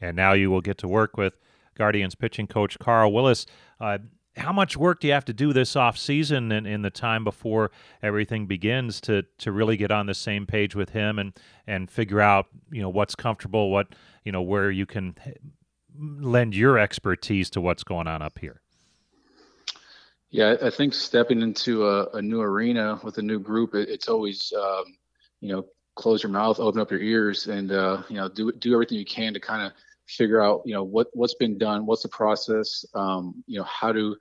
And 0.00 0.16
now 0.16 0.32
you 0.32 0.50
will 0.50 0.60
get 0.60 0.78
to 0.78 0.88
work 0.88 1.16
with 1.16 1.34
Guardians 1.76 2.14
pitching 2.14 2.46
coach 2.46 2.78
Carl 2.78 3.12
Willis. 3.12 3.46
Uh, 3.80 3.98
how 4.36 4.52
much 4.52 4.76
work 4.76 5.00
do 5.00 5.06
you 5.06 5.12
have 5.12 5.24
to 5.24 5.32
do 5.32 5.52
this 5.52 5.76
off 5.76 5.96
season 5.96 6.52
and 6.52 6.66
in 6.66 6.82
the 6.82 6.90
time 6.90 7.24
before 7.24 7.70
everything 8.02 8.46
begins 8.46 9.00
to 9.00 9.22
to 9.38 9.50
really 9.50 9.76
get 9.76 9.90
on 9.90 10.06
the 10.06 10.14
same 10.14 10.46
page 10.46 10.74
with 10.74 10.90
him 10.90 11.18
and 11.18 11.32
and 11.66 11.90
figure 11.90 12.20
out 12.20 12.46
you 12.70 12.82
know 12.82 12.88
what's 12.88 13.14
comfortable 13.14 13.70
what 13.70 13.88
you 14.24 14.32
know 14.32 14.42
where 14.42 14.70
you 14.70 14.86
can 14.86 15.14
lend 15.98 16.54
your 16.54 16.78
expertise 16.78 17.48
to 17.48 17.60
what's 17.60 17.82
going 17.82 18.06
on 18.06 18.20
up 18.20 18.38
here? 18.38 18.60
Yeah 20.30 20.56
i 20.62 20.70
think 20.70 20.92
stepping 20.92 21.40
into 21.40 21.86
a, 21.86 22.06
a 22.10 22.22
new 22.22 22.40
arena 22.40 23.00
with 23.02 23.18
a 23.18 23.22
new 23.22 23.38
group 23.38 23.74
it, 23.74 23.88
it's 23.88 24.08
always 24.08 24.52
um, 24.58 24.84
you 25.40 25.48
know 25.48 25.66
close 25.94 26.22
your 26.22 26.30
mouth 26.30 26.60
open 26.60 26.80
up 26.80 26.90
your 26.90 27.00
ears 27.00 27.46
and 27.46 27.72
uh, 27.72 28.02
you 28.08 28.16
know 28.16 28.28
do 28.28 28.52
do 28.52 28.74
everything 28.74 28.98
you 28.98 29.04
can 29.04 29.32
to 29.32 29.40
kind 29.40 29.62
of 29.62 29.72
figure 30.06 30.42
out 30.42 30.62
you 30.64 30.72
know 30.72 30.84
what 30.84 31.08
what's 31.14 31.34
been 31.34 31.58
done 31.58 31.84
what's 31.84 32.02
the 32.02 32.08
process 32.08 32.84
um, 32.94 33.42
you 33.46 33.58
know 33.58 33.64
how 33.64 33.92
do 33.92 34.16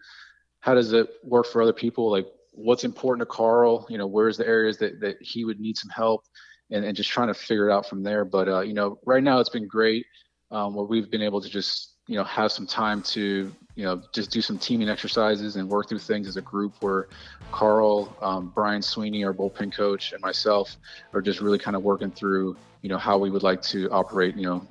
how 0.65 0.74
does 0.74 0.93
it 0.93 1.08
work 1.24 1.45
for 1.45 1.62
other 1.62 1.74
people? 1.74 2.10
Like 2.10 2.26
what's 2.52 2.84
important 2.84 3.21
to 3.21 3.32
carl? 3.32 3.86
You 3.88 4.00
know 4.00 4.08
where's 4.08 4.36
the 4.36 4.48
areas 4.48 4.78
that, 4.80 5.00
that 5.00 5.21
he 5.21 5.45
would 5.45 5.60
need 5.60 5.78
some 5.78 5.91
help? 5.91 6.26
And, 6.71 6.84
and 6.84 6.98
just 6.98 7.12
trying 7.12 7.28
to 7.28 7.36
figure 7.36 7.69
it 7.69 7.71
out 7.71 7.88
from 7.88 8.02
there. 8.02 8.26
But 8.26 8.50
uh, 8.50 8.62
you 8.62 8.74
know 8.74 8.98
right 9.06 9.21
now 9.21 9.39
it's 9.39 9.50
been 9.50 9.67
great 9.67 10.08
um, 10.50 10.74
where 10.74 10.86
we've 10.86 11.12
been 11.12 11.21
able 11.21 11.39
to 11.39 11.50
just 11.50 11.93
you 12.08 12.15
know 12.15 12.24
have 12.24 12.52
some 12.52 12.65
time 12.65 13.04
to 13.04 13.54
you 13.76 13.84
know 13.84 14.02
just 14.12 14.32
do 14.32 14.41
some 14.41 14.58
teaming 14.58 14.89
exercises 14.89 15.56
and 15.56 15.69
work 15.69 15.88
through 15.88 16.00
things 16.00 16.28
as 16.28 16.38
a 16.38 16.41
group 16.41 16.74
where 16.82 17.08
carl 17.52 18.15
um, 18.21 18.52
brian 18.54 18.82
sweeney 18.82 19.26
our 19.26 19.34
bullpen 19.34 19.74
coach 19.74 20.13
and 20.13 20.21
myself 20.21 20.78
are 21.13 21.21
just 21.21 21.41
really 21.41 21.58
kind 21.58 21.76
of 21.76 21.82
working 21.82 22.12
through 22.12 22.56
you 22.84 22.89
know 22.89 22.98
how 22.98 23.17
we 23.17 23.32
would 23.32 23.41
like 23.41 23.60
to 23.60 23.89
operate 23.89 24.36
you 24.36 24.43
know 24.43 24.65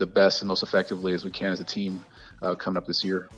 the 0.00 0.06
best 0.06 0.42
and 0.42 0.48
most 0.48 0.64
effectively 0.64 1.12
as 1.12 1.24
we 1.24 1.30
can 1.30 1.52
as 1.52 1.60
a 1.60 1.64
team 1.64 2.04
uh, 2.42 2.56
coming 2.56 2.76
up 2.76 2.86
this 2.86 3.04
year. 3.04 3.28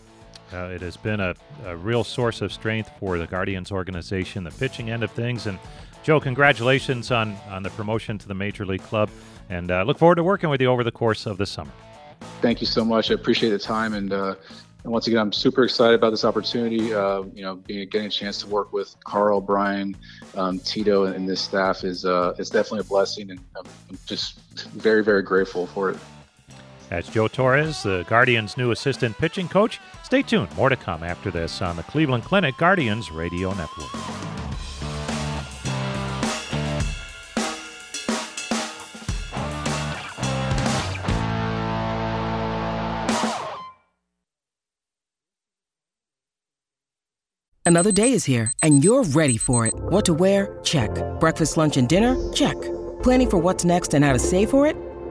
Uh, 0.53 0.66
it 0.66 0.81
has 0.81 0.96
been 0.96 1.20
a, 1.20 1.35
a, 1.64 1.77
real 1.77 2.05
source 2.05 2.40
of 2.42 2.53
strength 2.53 2.90
for 3.01 3.18
the 3.18 3.27
Guardians 3.27 3.72
organization, 3.72 4.44
the 4.44 4.51
pitching 4.51 4.90
end 4.90 5.03
of 5.03 5.11
things. 5.11 5.46
And 5.46 5.59
Joe, 6.03 6.20
congratulations 6.20 7.11
on, 7.11 7.37
on 7.48 7.62
the 7.62 7.70
promotion 7.70 8.18
to 8.18 8.29
the 8.29 8.35
Major 8.35 8.66
League 8.66 8.83
Club, 8.83 9.09
and 9.48 9.70
uh, 9.70 9.83
look 9.83 9.98
forward 9.98 10.16
to 10.16 10.25
working 10.25 10.51
with 10.51 10.61
you 10.61 10.68
over 10.68 10.85
the 10.85 10.92
course 10.92 11.27
of 11.27 11.38
the 11.38 11.46
summer. 11.46 11.72
Thank 12.40 12.61
you 12.61 12.66
so 12.66 12.85
much. 12.85 13.11
I 13.11 13.14
appreciate 13.14 13.51
the 13.51 13.59
time, 13.59 13.94
and, 13.94 14.12
uh, 14.12 14.35
and 14.85 14.92
once 14.92 15.07
again, 15.07 15.20
I'm 15.20 15.33
super 15.33 15.64
excited 15.64 15.94
about 15.94 16.11
this 16.11 16.25
opportunity. 16.25 16.92
Uh, 16.92 17.22
you 17.35 17.42
know, 17.42 17.55
being 17.55 17.88
getting 17.88 18.09
a 18.09 18.11
chance 18.11 18.38
to 18.42 18.48
work 18.48 18.72
with 18.72 18.94
Carl, 19.05 19.40
Brian, 19.40 19.96
um, 20.37 20.59
Tito, 20.59 21.05
and, 21.05 21.14
and, 21.14 21.29
this 21.29 21.40
staff 21.40 21.85
is 21.85 22.05
uh, 22.05 22.35
is 22.38 22.51
definitely 22.51 22.81
a 22.81 22.85
blessing, 22.85 23.31
and 23.31 23.40
I'm 23.57 23.98
just 24.07 24.40
very 24.70 25.05
very 25.05 25.22
grateful 25.22 25.68
for 25.68 25.90
it. 25.90 25.98
That's 26.92 27.09
Joe 27.09 27.26
Torres, 27.26 27.85
the 27.85 28.05
Guardians' 28.07 28.59
new 28.59 28.70
assistant 28.70 29.16
pitching 29.16 29.48
coach. 29.48 29.81
Stay 30.02 30.20
tuned. 30.20 30.55
More 30.57 30.68
to 30.68 30.76
come 30.76 31.02
after 31.02 31.31
this 31.31 31.62
on 31.62 31.76
the 31.76 31.83
Cleveland 31.85 32.22
Clinic 32.22 32.59
Guardians 32.59 33.11
Radio 33.11 33.55
Network. 33.55 33.88
Another 47.64 47.90
day 47.90 48.12
is 48.12 48.26
here, 48.26 48.52
and 48.62 48.85
you're 48.85 49.05
ready 49.05 49.38
for 49.38 49.64
it. 49.66 49.72
What 49.74 50.05
to 50.05 50.12
wear? 50.12 50.61
Check. 50.62 50.90
Breakfast, 51.20 51.57
lunch, 51.57 51.78
and 51.78 51.88
dinner? 51.88 52.14
Check. 52.35 52.61
Planning 53.02 53.31
for 53.31 53.38
what's 53.38 53.64
next 53.64 53.94
and 53.94 54.05
how 54.05 54.12
to 54.12 54.18
save 54.18 54.50
for 54.50 54.66
it? 54.66 54.76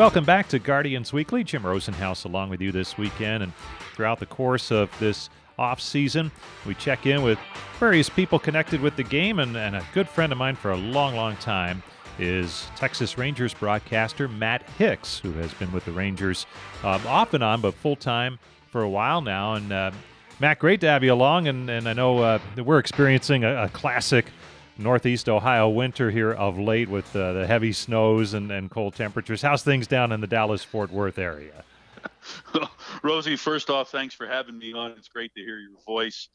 Welcome 0.00 0.24
back 0.24 0.48
to 0.48 0.58
Guardians 0.58 1.12
Weekly. 1.12 1.44
Jim 1.44 1.62
Rosenhaus 1.62 2.24
along 2.24 2.48
with 2.48 2.62
you 2.62 2.72
this 2.72 2.96
weekend 2.96 3.42
and 3.42 3.52
throughout 3.92 4.18
the 4.18 4.24
course 4.24 4.72
of 4.72 4.90
this 4.98 5.28
off 5.58 5.78
season. 5.78 6.32
We 6.64 6.74
check 6.74 7.04
in 7.04 7.20
with 7.20 7.38
various 7.78 8.08
people 8.08 8.38
connected 8.38 8.80
with 8.80 8.96
the 8.96 9.02
game, 9.02 9.40
and, 9.40 9.54
and 9.58 9.76
a 9.76 9.84
good 9.92 10.08
friend 10.08 10.32
of 10.32 10.38
mine 10.38 10.56
for 10.56 10.70
a 10.70 10.76
long, 10.78 11.16
long 11.16 11.36
time 11.36 11.82
is 12.18 12.66
Texas 12.76 13.18
Rangers 13.18 13.52
broadcaster 13.52 14.26
Matt 14.26 14.66
Hicks, 14.78 15.18
who 15.18 15.32
has 15.32 15.52
been 15.52 15.70
with 15.70 15.84
the 15.84 15.92
Rangers 15.92 16.46
um, 16.82 17.06
off 17.06 17.34
and 17.34 17.44
on, 17.44 17.60
but 17.60 17.74
full 17.74 17.94
time 17.94 18.38
for 18.70 18.80
a 18.80 18.88
while 18.88 19.20
now. 19.20 19.52
And 19.52 19.70
uh, 19.70 19.90
Matt, 20.40 20.60
great 20.60 20.80
to 20.80 20.86
have 20.86 21.04
you 21.04 21.12
along, 21.12 21.46
and, 21.46 21.68
and 21.68 21.86
I 21.86 21.92
know 21.92 22.20
uh, 22.20 22.38
we're 22.56 22.78
experiencing 22.78 23.44
a, 23.44 23.64
a 23.64 23.68
classic 23.68 24.24
Northeast 24.80 25.28
Ohio 25.28 25.68
winter 25.68 26.10
here 26.10 26.32
of 26.32 26.58
late 26.58 26.88
with 26.88 27.14
uh, 27.14 27.32
the 27.32 27.46
heavy 27.46 27.72
snows 27.72 28.34
and, 28.34 28.50
and 28.50 28.70
cold 28.70 28.94
temperatures. 28.94 29.42
How's 29.42 29.62
things 29.62 29.86
down 29.86 30.10
in 30.12 30.20
the 30.20 30.26
Dallas 30.26 30.64
Fort 30.64 30.90
Worth 30.90 31.18
area? 31.18 31.64
Rosie, 33.02 33.36
first 33.36 33.70
off, 33.70 33.90
thanks 33.90 34.14
for 34.14 34.26
having 34.26 34.58
me 34.58 34.72
on. 34.72 34.92
It's 34.92 35.08
great 35.08 35.34
to 35.34 35.40
hear 35.40 35.58
your 35.58 35.78
voice. 35.86 36.28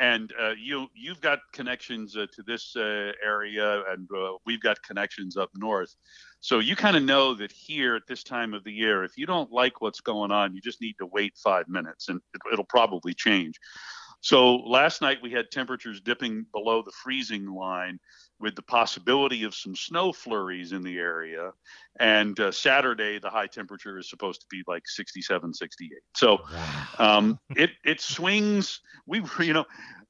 And 0.00 0.32
uh, 0.40 0.54
you 0.58 0.88
you've 0.94 1.20
got 1.20 1.38
connections 1.52 2.16
uh, 2.16 2.26
to 2.32 2.42
this 2.42 2.74
uh, 2.74 3.12
area, 3.24 3.84
and 3.90 4.08
uh, 4.16 4.32
we've 4.44 4.60
got 4.60 4.82
connections 4.82 5.36
up 5.36 5.50
north. 5.54 5.94
So 6.40 6.58
you 6.58 6.74
kind 6.74 6.96
of 6.96 7.04
know 7.04 7.34
that 7.34 7.52
here 7.52 7.94
at 7.94 8.02
this 8.08 8.24
time 8.24 8.52
of 8.52 8.64
the 8.64 8.72
year, 8.72 9.04
if 9.04 9.16
you 9.16 9.26
don't 9.26 9.52
like 9.52 9.80
what's 9.80 10.00
going 10.00 10.32
on, 10.32 10.56
you 10.56 10.60
just 10.60 10.80
need 10.80 10.96
to 10.98 11.06
wait 11.06 11.36
five 11.36 11.68
minutes, 11.68 12.08
and 12.08 12.20
it, 12.34 12.40
it'll 12.52 12.64
probably 12.64 13.14
change. 13.14 13.60
So 14.22 14.54
last 14.54 15.02
night 15.02 15.18
we 15.20 15.32
had 15.32 15.50
temperatures 15.50 16.00
dipping 16.00 16.46
below 16.52 16.80
the 16.82 16.92
freezing 17.02 17.44
line 17.44 17.98
with 18.38 18.54
the 18.54 18.62
possibility 18.62 19.42
of 19.42 19.52
some 19.52 19.74
snow 19.74 20.12
flurries 20.12 20.70
in 20.70 20.82
the 20.82 20.96
area. 20.96 21.50
And 21.98 22.38
uh, 22.38 22.52
Saturday, 22.52 23.18
the 23.18 23.30
high 23.30 23.48
temperature 23.48 23.98
is 23.98 24.08
supposed 24.08 24.40
to 24.42 24.46
be 24.48 24.62
like 24.68 24.86
67, 24.86 25.52
68. 25.52 25.90
So 26.14 26.38
um, 27.00 27.40
it, 27.56 27.70
it 27.84 28.00
swings. 28.00 28.80
We, 29.08 29.24
you 29.40 29.54
know, 29.54 29.64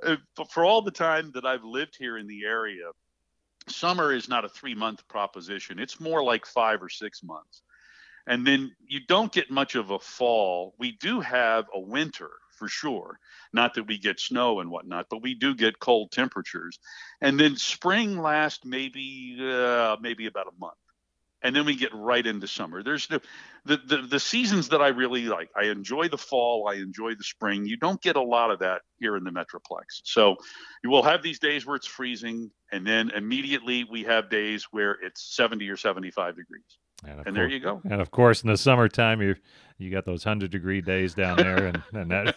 uh, 0.04 0.16
for 0.50 0.62
all 0.62 0.82
the 0.82 0.90
time 0.90 1.30
that 1.32 1.46
I've 1.46 1.64
lived 1.64 1.96
here 1.98 2.18
in 2.18 2.26
the 2.26 2.44
area, 2.44 2.90
summer 3.66 4.12
is 4.12 4.28
not 4.28 4.44
a 4.44 4.48
three 4.50 4.74
month 4.74 5.08
proposition. 5.08 5.78
It's 5.78 6.00
more 6.00 6.22
like 6.22 6.44
five 6.44 6.82
or 6.82 6.90
six 6.90 7.22
months. 7.22 7.62
And 8.26 8.46
then 8.46 8.76
you 8.86 9.00
don't 9.08 9.32
get 9.32 9.50
much 9.50 9.74
of 9.74 9.90
a 9.90 9.98
fall. 9.98 10.74
We 10.78 10.92
do 11.00 11.20
have 11.20 11.64
a 11.74 11.80
winter 11.80 12.30
for 12.62 12.68
sure. 12.68 13.18
Not 13.52 13.74
that 13.74 13.88
we 13.88 13.98
get 13.98 14.20
snow 14.20 14.60
and 14.60 14.70
whatnot, 14.70 15.06
but 15.10 15.20
we 15.20 15.34
do 15.34 15.52
get 15.52 15.80
cold 15.80 16.12
temperatures. 16.12 16.78
And 17.20 17.40
then 17.40 17.56
spring 17.56 18.18
lasts 18.18 18.64
maybe 18.64 19.36
uh, 19.40 19.96
maybe 20.00 20.26
about 20.26 20.46
a 20.46 20.60
month, 20.60 20.78
and 21.42 21.56
then 21.56 21.66
we 21.66 21.74
get 21.74 21.92
right 21.92 22.24
into 22.24 22.46
summer. 22.46 22.84
There's 22.84 23.08
the, 23.08 23.20
the 23.64 23.78
the 23.78 23.96
the 24.02 24.20
seasons 24.20 24.68
that 24.68 24.80
I 24.80 24.88
really 24.88 25.22
like. 25.22 25.50
I 25.56 25.64
enjoy 25.64 26.06
the 26.06 26.18
fall. 26.18 26.68
I 26.68 26.74
enjoy 26.74 27.16
the 27.16 27.24
spring. 27.24 27.66
You 27.66 27.76
don't 27.78 28.00
get 28.00 28.14
a 28.14 28.22
lot 28.22 28.52
of 28.52 28.60
that 28.60 28.82
here 29.00 29.16
in 29.16 29.24
the 29.24 29.32
Metroplex. 29.32 30.02
So 30.04 30.36
you 30.84 30.90
will 30.90 31.02
have 31.02 31.20
these 31.20 31.40
days 31.40 31.66
where 31.66 31.74
it's 31.74 31.88
freezing, 31.88 32.52
and 32.70 32.86
then 32.86 33.10
immediately 33.10 33.82
we 33.82 34.04
have 34.04 34.30
days 34.30 34.68
where 34.70 34.92
it's 35.02 35.34
70 35.34 35.68
or 35.68 35.76
75 35.76 36.36
degrees. 36.36 36.78
And, 37.04 37.12
and 37.12 37.24
course, 37.24 37.34
there 37.34 37.48
you 37.48 37.60
go. 37.60 37.80
And 37.84 38.00
of 38.00 38.10
course, 38.10 38.42
in 38.42 38.48
the 38.48 38.56
summertime, 38.56 39.20
you 39.20 39.36
you 39.78 39.90
got 39.90 40.04
those 40.04 40.24
hundred 40.24 40.50
degree 40.50 40.80
days 40.80 41.14
down 41.14 41.36
there, 41.36 41.66
and, 41.66 41.82
and 41.92 42.10
that 42.10 42.36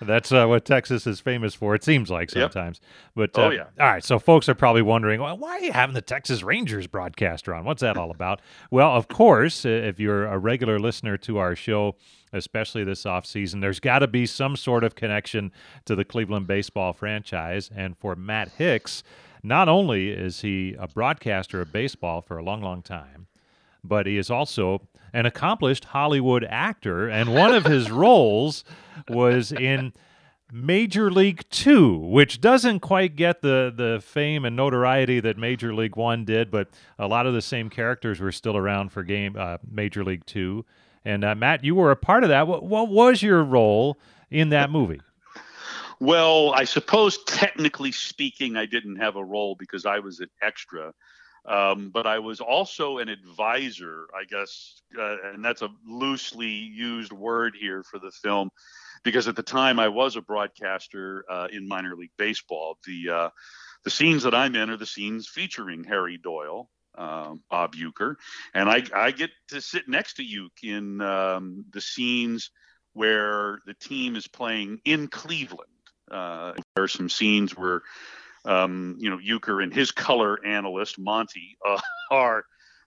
that's 0.00 0.32
uh, 0.32 0.46
what 0.46 0.64
Texas 0.64 1.06
is 1.06 1.20
famous 1.20 1.54
for. 1.54 1.74
It 1.74 1.84
seems 1.84 2.10
like 2.10 2.30
sometimes. 2.30 2.80
Yep. 2.82 2.90
But 3.14 3.38
uh, 3.38 3.46
oh 3.46 3.50
yeah. 3.50 3.64
All 3.80 3.86
right, 3.86 4.04
so 4.04 4.18
folks 4.18 4.48
are 4.48 4.54
probably 4.54 4.82
wondering, 4.82 5.20
well, 5.20 5.36
why 5.36 5.50
are 5.50 5.60
you 5.60 5.72
having 5.72 5.94
the 5.94 6.02
Texas 6.02 6.42
Rangers 6.42 6.86
broadcaster 6.86 7.54
on? 7.54 7.64
What's 7.64 7.80
that 7.82 7.96
all 7.96 8.10
about? 8.10 8.40
well, 8.70 8.94
of 8.94 9.08
course, 9.08 9.64
if 9.64 9.98
you're 9.98 10.26
a 10.26 10.38
regular 10.38 10.78
listener 10.78 11.16
to 11.18 11.38
our 11.38 11.54
show, 11.56 11.96
especially 12.32 12.84
this 12.84 13.06
off 13.06 13.24
season, 13.26 13.60
there's 13.60 13.80
got 13.80 14.00
to 14.00 14.08
be 14.08 14.26
some 14.26 14.56
sort 14.56 14.84
of 14.84 14.94
connection 14.94 15.52
to 15.84 15.94
the 15.94 16.04
Cleveland 16.04 16.46
baseball 16.46 16.92
franchise. 16.92 17.70
And 17.74 17.96
for 17.96 18.16
Matt 18.16 18.50
Hicks, 18.58 19.02
not 19.42 19.68
only 19.68 20.10
is 20.10 20.40
he 20.40 20.74
a 20.78 20.88
broadcaster 20.88 21.60
of 21.60 21.72
baseball 21.72 22.20
for 22.20 22.38
a 22.38 22.42
long, 22.42 22.60
long 22.60 22.82
time 22.82 23.26
but 23.84 24.06
he 24.06 24.16
is 24.16 24.30
also 24.30 24.88
an 25.12 25.26
accomplished 25.26 25.84
Hollywood 25.84 26.44
actor, 26.48 27.08
and 27.08 27.34
one 27.34 27.54
of 27.54 27.64
his 27.64 27.90
roles 27.90 28.64
was 29.08 29.52
in 29.52 29.92
Major 30.52 31.10
League 31.10 31.44
Two, 31.50 31.96
which 31.96 32.40
doesn't 32.40 32.80
quite 32.80 33.16
get 33.16 33.42
the 33.42 33.72
the 33.74 34.00
fame 34.02 34.44
and 34.44 34.56
notoriety 34.56 35.20
that 35.20 35.36
Major 35.36 35.74
League 35.74 35.96
One 35.96 36.24
did, 36.24 36.50
but 36.50 36.68
a 36.98 37.06
lot 37.06 37.26
of 37.26 37.34
the 37.34 37.42
same 37.42 37.70
characters 37.70 38.20
were 38.20 38.32
still 38.32 38.56
around 38.56 38.90
for 38.90 39.02
game 39.02 39.36
uh, 39.38 39.58
Major 39.70 40.04
League 40.04 40.26
Two. 40.26 40.64
And 41.04 41.24
uh, 41.24 41.34
Matt, 41.34 41.64
you 41.64 41.74
were 41.74 41.90
a 41.90 41.96
part 41.96 42.22
of 42.24 42.30
that. 42.30 42.46
What, 42.46 42.64
what 42.64 42.88
was 42.88 43.22
your 43.22 43.42
role 43.44 43.98
in 44.30 44.48
that 44.50 44.70
movie? 44.70 45.00
Well, 46.00 46.52
I 46.54 46.64
suppose 46.64 47.22
technically 47.24 47.92
speaking, 47.92 48.56
I 48.56 48.66
didn't 48.66 48.96
have 48.96 49.16
a 49.16 49.24
role 49.24 49.54
because 49.58 49.86
I 49.86 49.98
was 50.00 50.20
an 50.20 50.28
extra. 50.42 50.92
Um, 51.46 51.90
but 51.90 52.06
I 52.06 52.20
was 52.20 52.40
also 52.40 52.98
an 52.98 53.08
advisor, 53.08 54.06
I 54.18 54.24
guess, 54.24 54.80
uh, 54.98 55.16
and 55.32 55.44
that's 55.44 55.62
a 55.62 55.68
loosely 55.86 56.48
used 56.48 57.12
word 57.12 57.54
here 57.60 57.82
for 57.82 57.98
the 57.98 58.10
film, 58.10 58.48
because 59.02 59.28
at 59.28 59.36
the 59.36 59.42
time 59.42 59.78
I 59.78 59.88
was 59.88 60.16
a 60.16 60.22
broadcaster 60.22 61.24
uh, 61.30 61.48
in 61.52 61.68
minor 61.68 61.96
league 61.96 62.16
baseball. 62.16 62.78
The 62.86 63.10
uh, 63.10 63.30
the 63.84 63.90
scenes 63.90 64.22
that 64.22 64.34
I'm 64.34 64.54
in 64.54 64.70
are 64.70 64.78
the 64.78 64.86
scenes 64.86 65.28
featuring 65.28 65.84
Harry 65.84 66.16
Doyle, 66.16 66.70
um, 66.96 67.42
Bob 67.50 67.74
Uecker, 67.74 68.16
and 68.54 68.70
I, 68.70 68.82
I 68.94 69.10
get 69.10 69.30
to 69.48 69.60
sit 69.60 69.86
next 69.86 70.14
to 70.14 70.22
Uke 70.22 70.62
in 70.62 71.02
um, 71.02 71.66
the 71.70 71.82
scenes 71.82 72.50
where 72.94 73.58
the 73.66 73.74
team 73.74 74.16
is 74.16 74.26
playing 74.26 74.80
in 74.86 75.08
Cleveland. 75.08 75.68
Uh, 76.10 76.54
there 76.74 76.84
are 76.84 76.88
some 76.88 77.10
scenes 77.10 77.54
where 77.54 77.82
um, 78.44 78.96
you 78.98 79.10
know, 79.10 79.18
Uecker 79.18 79.62
and 79.62 79.72
his 79.72 79.90
color 79.90 80.44
analyst 80.44 80.98
Monty 80.98 81.56
uh, 81.66 81.80
are 82.10 82.44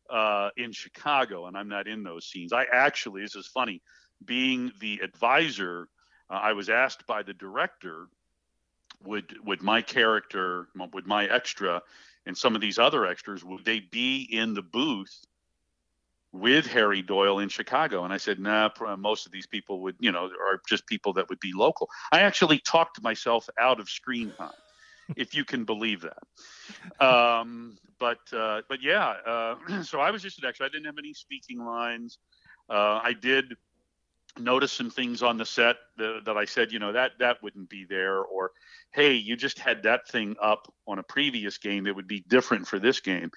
uh, 0.09 0.49
in 0.57 0.71
Chicago, 0.71 1.47
and 1.47 1.57
I'm 1.57 1.67
not 1.67 1.87
in 1.87 2.03
those 2.03 2.25
scenes. 2.25 2.53
I 2.53 2.65
actually, 2.71 3.21
this 3.21 3.35
is 3.35 3.47
funny, 3.47 3.81
being 4.23 4.71
the 4.79 4.99
advisor, 5.03 5.89
uh, 6.29 6.35
I 6.35 6.53
was 6.53 6.69
asked 6.69 7.07
by 7.07 7.23
the 7.23 7.33
director, 7.33 8.07
would 9.03 9.35
would 9.45 9.61
my 9.61 9.81
character, 9.81 10.67
would 10.93 11.07
my 11.07 11.25
extra, 11.25 11.81
and 12.25 12.37
some 12.37 12.55
of 12.55 12.61
these 12.61 12.79
other 12.79 13.05
extras, 13.05 13.43
would 13.43 13.65
they 13.65 13.79
be 13.79 14.27
in 14.31 14.53
the 14.53 14.63
booth? 14.63 15.25
with 16.33 16.67
Harry 16.67 17.01
Doyle 17.01 17.39
in 17.39 17.49
Chicago. 17.49 18.03
And 18.03 18.13
I 18.13 18.17
said, 18.17 18.37
nah, 18.37 18.69
most 18.97 19.25
of 19.25 19.31
these 19.31 19.47
people 19.47 19.81
would, 19.81 19.95
you 19.99 20.11
know, 20.11 20.25
are 20.25 20.61
just 20.67 20.85
people 20.85 21.13
that 21.13 21.29
would 21.29 21.39
be 21.39 21.53
local. 21.55 21.89
I 22.11 22.19
actually 22.19 22.59
talked 22.59 23.01
myself 23.01 23.49
out 23.57 23.79
of 23.79 23.89
screen 23.89 24.33
time 24.37 24.51
if 25.15 25.35
you 25.35 25.45
can 25.45 25.65
believe 25.65 26.01
that. 26.01 27.05
Um, 27.05 27.77
but 27.99 28.19
uh, 28.33 28.61
but 28.69 28.81
yeah, 28.81 29.15
uh, 29.25 29.81
so 29.83 29.99
I 29.99 30.11
was 30.11 30.21
just 30.21 30.39
an 30.39 30.45
extra. 30.47 30.65
I 30.65 30.69
didn't 30.69 30.85
have 30.85 30.97
any 30.97 31.13
speaking 31.13 31.63
lines. 31.63 32.17
Uh, 32.69 32.99
I 33.01 33.13
did 33.13 33.55
notice 34.39 34.71
some 34.71 34.89
things 34.89 35.23
on 35.23 35.37
the 35.37 35.45
set 35.45 35.77
that, 35.97 36.21
that, 36.25 36.37
I 36.37 36.45
said, 36.45 36.71
you 36.71 36.79
know, 36.79 36.91
that 36.91 37.13
that 37.19 37.41
wouldn't 37.41 37.69
be 37.69 37.85
there, 37.85 38.19
or 38.19 38.51
hey, 38.91 39.13
you 39.13 39.35
just 39.35 39.57
had 39.57 39.83
that 39.83 40.07
thing 40.07 40.35
up 40.41 40.71
on 40.87 40.99
a 40.99 41.03
previous 41.03 41.57
game. 41.57 41.87
It 41.87 41.95
would 41.95 42.07
be 42.07 42.23
different 42.27 42.67
for 42.67 42.79
this 42.79 42.99
game. 42.99 43.31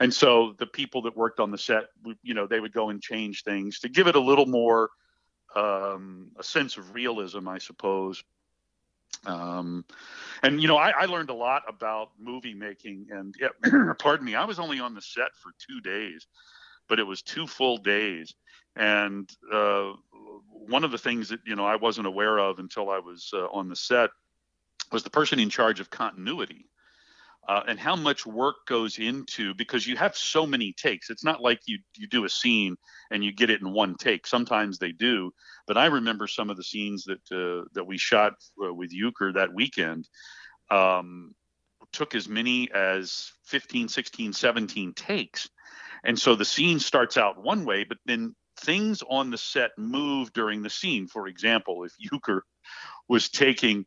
And 0.00 0.12
so 0.12 0.54
the 0.58 0.66
people 0.66 1.02
that 1.02 1.16
worked 1.16 1.40
on 1.40 1.50
the 1.50 1.58
set, 1.58 1.84
you 2.22 2.34
know, 2.34 2.46
they 2.46 2.60
would 2.60 2.72
go 2.72 2.90
and 2.90 3.00
change 3.00 3.42
things 3.42 3.80
to 3.80 3.88
give 3.88 4.06
it 4.06 4.16
a 4.16 4.20
little 4.20 4.46
more 4.46 4.90
um, 5.54 6.30
a 6.36 6.42
sense 6.42 6.76
of 6.76 6.94
realism, 6.94 7.48
I 7.48 7.58
suppose. 7.58 8.22
Um, 9.26 9.84
and 10.42 10.60
you 10.60 10.68
know, 10.68 10.76
I, 10.76 10.90
I, 10.90 11.04
learned 11.06 11.30
a 11.30 11.34
lot 11.34 11.62
about 11.68 12.10
movie 12.18 12.54
making. 12.54 13.06
And 13.10 13.34
yeah, 13.40 13.92
pardon 13.98 14.26
me, 14.26 14.34
I 14.34 14.44
was 14.44 14.58
only 14.58 14.80
on 14.80 14.94
the 14.94 15.00
set 15.00 15.34
for 15.34 15.52
two 15.58 15.80
days, 15.80 16.26
but 16.88 16.98
it 16.98 17.04
was 17.04 17.22
two 17.22 17.46
full 17.46 17.78
days. 17.78 18.34
And 18.76 19.30
uh, 19.52 19.92
one 20.50 20.84
of 20.84 20.90
the 20.90 20.98
things 20.98 21.28
that 21.28 21.40
you 21.46 21.56
know 21.56 21.64
I 21.64 21.76
wasn't 21.76 22.06
aware 22.06 22.38
of 22.38 22.58
until 22.58 22.90
I 22.90 22.98
was 22.98 23.30
uh, 23.32 23.46
on 23.46 23.68
the 23.68 23.76
set 23.76 24.10
was 24.92 25.02
the 25.02 25.10
person 25.10 25.38
in 25.38 25.50
charge 25.50 25.80
of 25.80 25.90
continuity. 25.90 26.66
Uh, 27.48 27.62
and 27.68 27.78
how 27.78 27.96
much 27.96 28.26
work 28.26 28.56
goes 28.66 28.98
into 28.98 29.54
because 29.54 29.86
you 29.86 29.96
have 29.96 30.16
so 30.16 30.46
many 30.46 30.72
takes. 30.72 31.10
It's 31.10 31.24
not 31.24 31.42
like 31.42 31.60
you 31.66 31.78
you 31.96 32.06
do 32.06 32.24
a 32.24 32.28
scene 32.28 32.76
and 33.10 33.24
you 33.24 33.32
get 33.32 33.50
it 33.50 33.60
in 33.60 33.72
one 33.72 33.96
take. 33.96 34.26
Sometimes 34.26 34.78
they 34.78 34.92
do, 34.92 35.30
but 35.66 35.76
I 35.76 35.86
remember 35.86 36.26
some 36.26 36.50
of 36.50 36.56
the 36.56 36.64
scenes 36.64 37.04
that 37.04 37.32
uh, 37.32 37.66
that 37.74 37.86
we 37.86 37.98
shot 37.98 38.34
uh, 38.64 38.72
with 38.72 38.92
Uecker 38.92 39.34
that 39.34 39.52
weekend 39.52 40.08
um, 40.70 41.34
took 41.92 42.14
as 42.14 42.28
many 42.28 42.70
as 42.72 43.32
15, 43.44 43.88
16, 43.88 44.32
17 44.32 44.94
takes. 44.94 45.48
And 46.04 46.18
so 46.18 46.34
the 46.34 46.44
scene 46.44 46.80
starts 46.80 47.16
out 47.16 47.42
one 47.42 47.64
way, 47.64 47.84
but 47.84 47.98
then 48.04 48.34
things 48.60 49.02
on 49.08 49.30
the 49.30 49.38
set 49.38 49.70
move 49.78 50.32
during 50.32 50.62
the 50.62 50.70
scene. 50.70 51.06
For 51.06 51.28
example, 51.28 51.84
if 51.84 51.92
Uecker 52.12 52.40
was 53.08 53.28
taking 53.28 53.84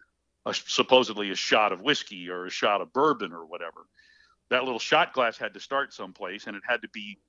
a, 0.49 0.53
supposedly 0.53 1.31
a 1.31 1.35
shot 1.35 1.71
of 1.71 1.81
whiskey 1.81 2.29
or 2.29 2.45
a 2.45 2.49
shot 2.49 2.81
of 2.81 2.93
bourbon 2.93 3.33
or 3.33 3.45
whatever. 3.45 3.85
That 4.49 4.63
little 4.63 4.79
shot 4.79 5.13
glass 5.13 5.37
had 5.37 5.53
to 5.53 5.59
start 5.59 5.93
someplace 5.93 6.47
and 6.47 6.55
it 6.55 6.63
had 6.67 6.81
to 6.81 6.89
be 6.89 7.19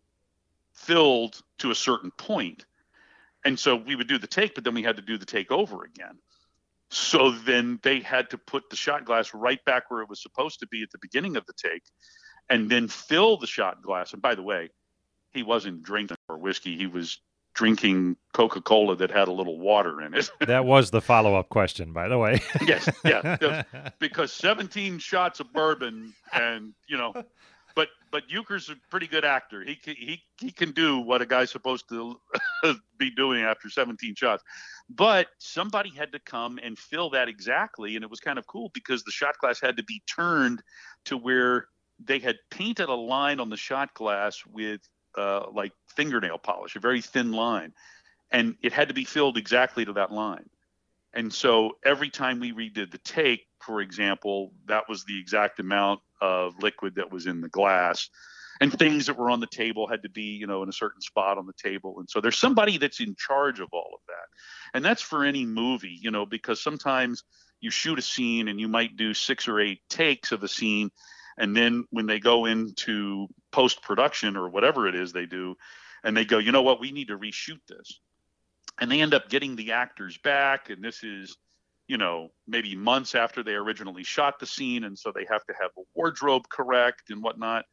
filled 0.73 1.41
to 1.59 1.71
a 1.71 1.75
certain 1.75 2.11
point. 2.13 2.65
And 3.45 3.59
so 3.59 3.77
we 3.77 3.97
would 3.97 4.09
do 4.09 4.19
the 4.19 4.27
take, 4.27 4.55
but 4.55 4.65
then 4.65 4.75
we 4.75 4.83
had 4.83 4.97
to 4.97 5.03
do 5.03 5.19
the 5.19 5.27
take 5.27 5.51
over 5.51 5.85
again. 5.85 6.19
So 6.91 7.31
then 7.31 7.79
they 7.83 8.01
had 8.01 8.31
to 8.31 8.39
put 8.39 8.71
the 8.71 8.77
shot 8.77 9.05
glass 9.05 9.35
right 9.35 9.63
back 9.65 9.91
where 9.91 10.01
it 10.01 10.09
was 10.09 10.23
supposed 10.23 10.61
to 10.61 10.67
be 10.67 10.83
at 10.83 10.91
the 10.91 10.99
beginning 10.99 11.37
of 11.37 11.45
the 11.47 11.53
take 11.53 11.83
and 12.49 12.71
then 12.71 12.89
fill 12.89 13.37
the 13.37 13.47
shot 13.47 13.83
glass. 13.83 14.13
And 14.13 14.23
by 14.23 14.35
the 14.35 14.43
way, 14.43 14.71
he 15.33 15.43
wasn't 15.43 15.83
drinking 15.83 16.17
or 16.29 16.39
whiskey. 16.39 16.77
He 16.77 16.87
was 16.87 17.21
drinking 17.59 18.17
Coca 18.35 18.61
Cola 18.61 18.95
that 18.95 19.11
had 19.11 19.27
a 19.27 19.33
little 19.33 19.59
water 19.59 20.01
in 20.01 20.15
it. 20.15 20.31
that 20.47 20.65
was 20.65 20.93
the 20.93 21.01
follow 21.01 21.35
up 21.35 21.49
question, 21.49 21.93
by 21.93 22.07
the 22.07 22.17
way. 22.17 22.41
yes, 22.67 22.89
yeah, 23.05 23.65
because 23.99 24.33
17 24.33 25.01
shots 25.01 25.41
of 25.41 25.53
bourbon, 25.53 26.15
and 26.33 26.73
you 26.89 26.97
know, 26.97 27.13
but 27.75 27.89
but 28.13 28.23
Uecker's 28.29 28.71
a 28.71 28.77
pretty 28.91 29.09
good 29.09 29.25
actor. 29.25 29.65
He 29.65 29.77
he 29.83 30.23
he 30.41 30.53
can 30.53 30.71
do 30.71 31.01
what 31.01 31.21
a 31.21 31.27
guy's 31.27 31.51
supposed 31.51 31.89
to 31.89 32.21
be 32.97 33.11
doing 33.11 33.43
after 33.43 33.69
17 33.69 34.15
shots. 34.15 34.45
But 34.89 35.27
somebody 35.39 35.91
had 35.91 36.13
to 36.13 36.21
come 36.21 36.61
and 36.63 36.79
fill 36.79 37.11
that 37.11 37.29
exactly, 37.29 37.97
and 37.97 38.05
it 38.05 38.11
was 38.11 38.21
kind 38.21 38.39
of 38.39 38.47
cool 38.47 38.71
because 38.73 39.03
the 39.03 39.11
shot 39.11 39.37
glass 39.41 39.61
had 39.61 39.77
to 39.79 39.83
be 39.83 40.01
turned 40.07 40.63
to 41.07 41.17
where 41.17 41.67
they 41.99 42.21
had 42.21 42.37
painted 42.53 42.89
a 42.89 42.95
line 42.95 43.41
on 43.41 43.51
the 43.51 43.57
shot 43.57 43.93
glass 43.95 44.45
with 44.47 44.81
uh, 45.19 45.47
like 45.53 45.73
fingernail 45.97 46.39
polish, 46.39 46.77
a 46.77 46.81
very 46.81 47.03
thin 47.03 47.33
line, 47.33 47.73
and 48.31 48.57
it 48.63 48.73
had 48.73 48.89
to 48.89 48.95
be 48.95 49.05
filled 49.05 49.37
exactly 49.37 49.85
to 49.85 49.93
that 49.95 50.13
line. 50.13 50.49
And 51.15 51.33
so 51.33 51.79
every 51.85 52.11
time 52.11 52.39
we 52.39 52.53
redid 52.53 52.91
the 52.91 52.99
take, 52.99 53.47
for 53.61 53.81
example, 53.81 54.53
that 54.67 54.89
was 54.89 55.05
the 55.05 55.19
exact 55.19 55.59
amount 55.59 56.01
of 56.21 56.55
liquid 56.63 56.97
that 56.97 57.11
was 57.11 57.27
in 57.27 57.41
the 57.41 57.49
glass. 57.49 58.09
And 58.61 58.77
things 58.77 59.07
that 59.07 59.17
were 59.17 59.31
on 59.31 59.41
the 59.41 59.47
table 59.47 59.87
had 59.87 60.03
to 60.03 60.09
be, 60.09 60.23
you 60.23 60.47
know, 60.47 60.63
in 60.63 60.69
a 60.69 60.73
certain 60.73 61.01
spot 61.01 61.39
on 61.39 61.47
the 61.47 61.53
table. 61.53 61.97
And 61.99 62.11
so 62.11 62.21
there's 62.21 62.39
somebody 62.39 62.77
that's 62.77 63.01
in 63.01 63.15
charge 63.17 63.61
of 63.61 63.69
all 63.73 63.91
of 63.95 64.01
that. 64.09 64.77
And 64.77 64.85
that's 64.85 65.03
for 65.03 65.25
any 65.25 65.47
movie, 65.47 65.97
you 66.01 66.11
know, 66.11 66.27
because 66.27 66.61
sometimes 66.61 67.23
you 67.61 67.71
shoot 67.71 67.99
a 67.99 68.03
scene 68.03 68.49
and 68.49 68.61
you 68.61 68.69
might 68.69 68.97
do 68.97 69.15
six 69.15 69.49
or 69.49 69.61
eight 69.61 69.81
takes 69.89 70.33
of 70.33 70.43
a 70.43 70.49
scene 70.49 70.91
and 71.39 71.57
then 71.57 71.85
when 71.91 72.07
they 72.07 72.19
go 72.19 72.47
into 72.47 73.29
post 73.53 73.83
production 73.83 74.37
or 74.37 74.49
whatever 74.49 74.87
it 74.89 74.95
is 74.95 75.13
they 75.13 75.27
do, 75.27 75.57
and 76.05 76.17
they 76.17 76.25
go, 76.25 76.39
you 76.39 76.53
know 76.53 76.63
what, 76.63 76.81
we 76.81 76.93
need 76.93 77.09
to 77.09 77.19
reshoot 77.19 77.61
this. 77.69 78.01
And 78.81 78.91
they 78.91 79.01
end 79.01 79.15
up 79.15 79.29
getting 79.29 79.57
the 79.57 79.73
actors 79.73 80.19
back. 80.19 80.71
And 80.71 80.83
this 80.83 81.03
is, 81.03 81.37
you 81.89 81.97
know, 81.97 82.31
maybe 82.47 82.77
months 82.77 83.15
after 83.15 83.43
they 83.43 83.55
originally 83.55 84.05
shot 84.05 84.39
the 84.39 84.47
scene. 84.47 84.85
And 84.85 84.97
so 84.97 85.11
they 85.13 85.27
have 85.29 85.45
to 85.47 85.55
have 85.61 85.71
the 85.77 85.85
wardrobe 85.95 86.49
correct 86.49 87.11
and 87.11 87.23
whatnot. 87.23 87.65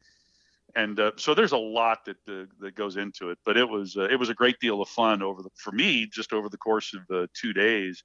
And 0.75 0.99
uh, 0.99 1.11
so 1.17 1.33
there's 1.33 1.51
a 1.51 1.57
lot 1.57 2.05
that 2.05 2.17
uh, 2.27 2.45
that 2.59 2.75
goes 2.75 2.97
into 2.97 3.29
it, 3.29 3.37
but 3.45 3.55
it 3.55 3.67
was 3.67 3.95
uh, 3.95 4.09
it 4.09 4.17
was 4.17 4.29
a 4.29 4.33
great 4.33 4.59
deal 4.59 4.81
of 4.81 4.89
fun 4.89 5.21
over 5.21 5.41
the 5.41 5.49
for 5.55 5.71
me 5.71 6.05
just 6.11 6.33
over 6.33 6.49
the 6.49 6.57
course 6.57 6.93
of 6.93 7.01
the 7.07 7.29
two 7.33 7.53
days 7.53 8.03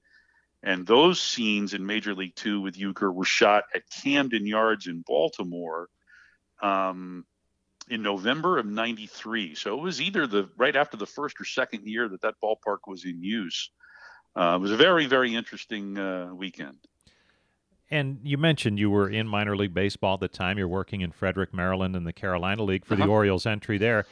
and 0.62 0.86
those 0.86 1.20
scenes 1.20 1.74
in 1.74 1.84
Major 1.84 2.14
League 2.14 2.34
Two 2.34 2.60
with 2.60 2.76
Uecker 2.76 3.12
were 3.12 3.24
shot 3.24 3.64
at 3.74 3.82
Camden 3.90 4.46
Yards 4.46 4.86
in 4.86 5.02
Baltimore 5.06 5.88
um, 6.62 7.24
in 7.88 8.02
November 8.02 8.58
of 8.58 8.66
'93. 8.66 9.54
So 9.54 9.78
it 9.78 9.82
was 9.82 10.00
either 10.00 10.26
the 10.26 10.48
right 10.56 10.76
after 10.76 10.96
the 10.96 11.06
first 11.06 11.40
or 11.40 11.44
second 11.44 11.86
year 11.86 12.08
that 12.08 12.20
that 12.22 12.34
ballpark 12.42 12.78
was 12.86 13.04
in 13.04 13.22
use. 13.22 13.70
Uh, 14.36 14.54
it 14.56 14.60
was 14.60 14.70
a 14.70 14.76
very, 14.76 15.06
very 15.06 15.34
interesting 15.34 15.98
uh, 15.98 16.30
weekend. 16.32 16.78
And 17.90 18.20
you 18.22 18.38
mentioned 18.38 18.78
you 18.78 18.88
were 18.88 19.08
in 19.08 19.26
minor 19.26 19.56
league 19.56 19.74
baseball 19.74 20.14
at 20.14 20.20
the 20.20 20.28
time. 20.28 20.56
You're 20.56 20.68
working 20.68 21.00
in 21.00 21.10
Frederick, 21.10 21.52
Maryland, 21.52 21.96
in 21.96 22.04
the 22.04 22.12
Carolina 22.12 22.62
League 22.62 22.84
for 22.84 22.94
uh-huh. 22.94 23.06
the 23.06 23.10
Orioles 23.10 23.46
entry 23.46 23.78
there. 23.78 24.06